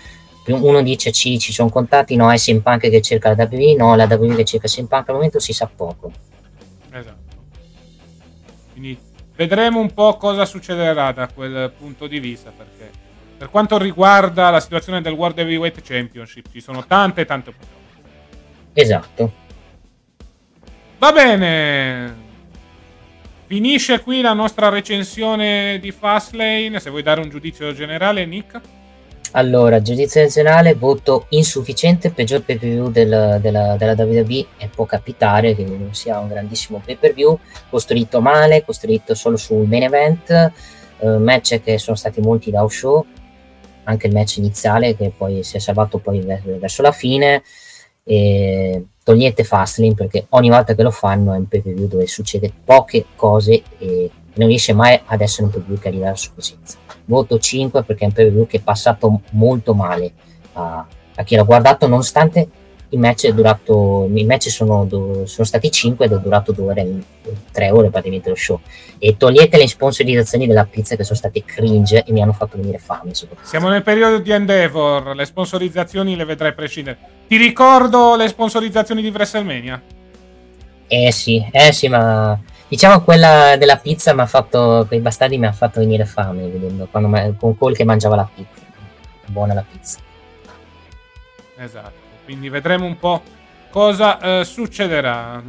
[0.47, 3.95] uno dice sì, ci sono contatti, no, è CM Punk che cerca la WWE, no,
[3.95, 6.13] la WWE che cerca CM Punk, al momento si sa poco.
[6.91, 7.37] Esatto.
[8.73, 8.99] Quindi
[9.37, 12.91] vedremo un po' cosa succederà da quel punto di vista, perché
[13.37, 17.73] per quanto riguarda la situazione del World Heavyweight Championship ci sono tante tante opzioni.
[18.75, 19.33] Esatto.
[20.99, 22.24] Va bene.
[23.55, 26.81] Finisce qui la nostra recensione di Fastlane.
[26.81, 28.61] Se vuoi dare un giudizio generale, Nick.
[29.31, 34.87] Allora, giudizio nazionale, voto insufficiente, peggior pay per view del, della, della WWE e può
[34.87, 37.39] capitare che non sia un grandissimo pay per view,
[37.71, 40.31] costruito male, costruito solo sul main event,
[40.99, 43.07] eh, match che sono stati molti da show,
[43.85, 46.27] anche il match iniziale che poi si è salvato poi
[46.59, 47.45] verso la fine,
[48.05, 53.07] e togliete Fastlane perché ogni volta che lo fanno è un view dove succede poche
[53.17, 57.83] cose e non riesce mai ad essere un view che arriva alla sufficienza voto 5
[57.83, 60.13] perché è un preview che è passato molto male
[60.55, 62.49] a, a chi l'ha guardato nonostante
[62.95, 66.99] il match è durato i match sono, sono stati 5 ed è durato 2 ore
[67.51, 68.61] 3 ore praticamente lo show
[68.99, 72.79] e togliete le sponsorizzazioni della pizza che sono state cringe e mi hanno fatto venire
[72.79, 73.13] fame
[73.43, 79.09] siamo nel periodo di Endeavor le sponsorizzazioni le vedrai prescindere ti ricordo le sponsorizzazioni di
[79.09, 79.83] WrestleMania
[80.87, 85.47] eh sì eh sì ma Diciamo quella della pizza mi ha fatto, quei bastardi mi
[85.47, 88.63] ha fatto venire fame vedendo quando, con Cole che mangiava la pizza.
[89.27, 89.99] Buona la pizza.
[91.57, 93.23] Esatto, quindi vedremo un po'
[93.71, 95.43] cosa eh, succederà.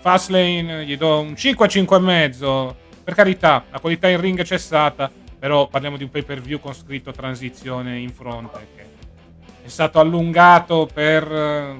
[0.00, 2.76] Fastlane gli do un 5 a 5 e mezzo.
[3.02, 6.60] Per carità, la qualità in ring c'è stata, però parliamo di un pay per view
[6.60, 8.82] con scritto transizione in fronte che
[9.64, 11.78] è stato allungato per eh,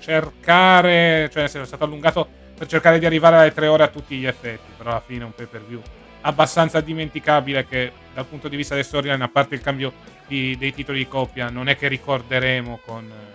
[0.00, 4.26] cercare, cioè è stato allungato per cercare di arrivare alle tre ore a tutti gli
[4.26, 5.82] effetti, però alla fine è un pay per view
[6.26, 9.92] abbastanza dimenticabile che dal punto di vista del storyline, a parte il cambio
[10.26, 13.33] di, dei titoli di coppia, non è che ricorderemo con eh,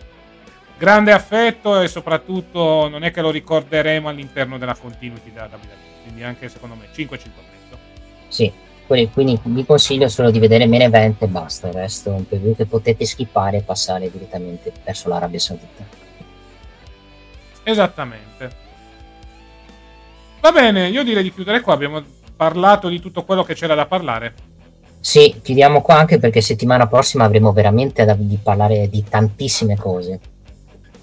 [0.80, 6.24] grande affetto e soprattutto non è che lo ricorderemo all'interno della continuity della WWE, quindi
[6.24, 7.18] anche secondo me 5-5
[8.30, 8.52] Sì,
[8.88, 12.56] quindi vi consiglio solo di vedere main event e basta, il resto è un preview
[12.56, 15.84] che potete skippare e passare direttamente verso l'Arabia Saudita.
[17.64, 18.50] Esattamente.
[20.40, 21.74] Va bene, io direi di chiudere qua.
[21.74, 22.02] Abbiamo
[22.36, 24.34] parlato di tutto quello che c'era da parlare.
[25.02, 30.20] Sì, chiudiamo qua anche perché settimana prossima avremo veramente da di parlare di tantissime cose.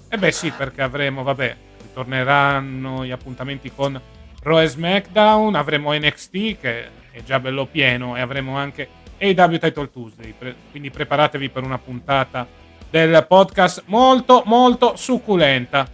[0.09, 3.99] Eh beh sì, perché avremo, vabbè, ritorneranno gli appuntamenti con
[4.41, 8.87] Raw e SmackDown, avremo NXT che è già bello pieno e avremo anche
[9.19, 12.47] AW Title Tuesday, Pre- quindi preparatevi per una puntata
[12.89, 15.87] del podcast molto molto succulenta.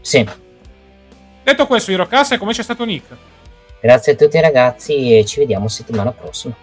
[0.00, 0.26] Sì,
[1.48, 3.16] Detto questo, Hirokasa, come c'è stato Nick?
[3.80, 6.54] Grazie a tutti ragazzi e ci vediamo settimana prossima.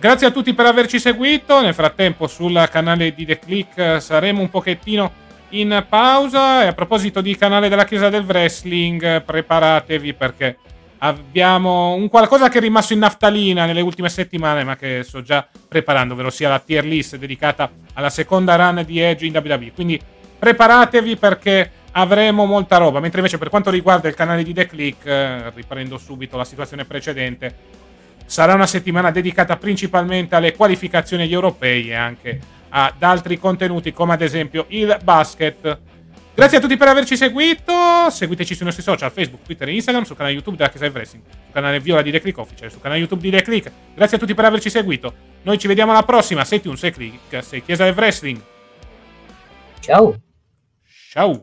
[0.00, 1.60] Grazie a tutti per averci seguito.
[1.60, 5.10] Nel frattempo sul canale di The Click saremo un pochettino
[5.50, 6.62] in pausa.
[6.62, 10.56] E a proposito di canale della Chiesa del Wrestling, preparatevi perché
[10.98, 15.44] abbiamo un qualcosa che è rimasto in naftalina nelle ultime settimane, ma che sto già
[15.66, 19.72] preparando, ovvero sia la tier list dedicata alla seconda run di Edge in WWE.
[19.74, 20.00] Quindi
[20.38, 23.00] preparatevi perché avremo molta roba.
[23.00, 26.84] Mentre invece per quanto riguarda il canale di The Click, eh, riprendo subito la situazione
[26.84, 27.86] precedente,
[28.28, 32.38] sarà una settimana dedicata principalmente alle qualificazioni agli europei e anche
[32.68, 35.78] ad altri contenuti come ad esempio il basket.
[36.34, 37.72] Grazie a tutti per averci seguito.
[38.10, 41.24] Seguiteci sui nostri social, Facebook, Twitter e Instagram, sul canale YouTube della Chiesa del Wrestling,
[41.26, 43.72] sul canale Viola di The Click Official, sul canale YouTube di The Click.
[43.94, 45.12] Grazie a tutti per averci seguito.
[45.42, 46.44] Noi ci vediamo alla prossima.
[46.44, 48.40] Sei Tune, sei Click, sei Chiesa del Wrestling.
[49.80, 50.14] Ciao.
[51.10, 51.36] Ciao.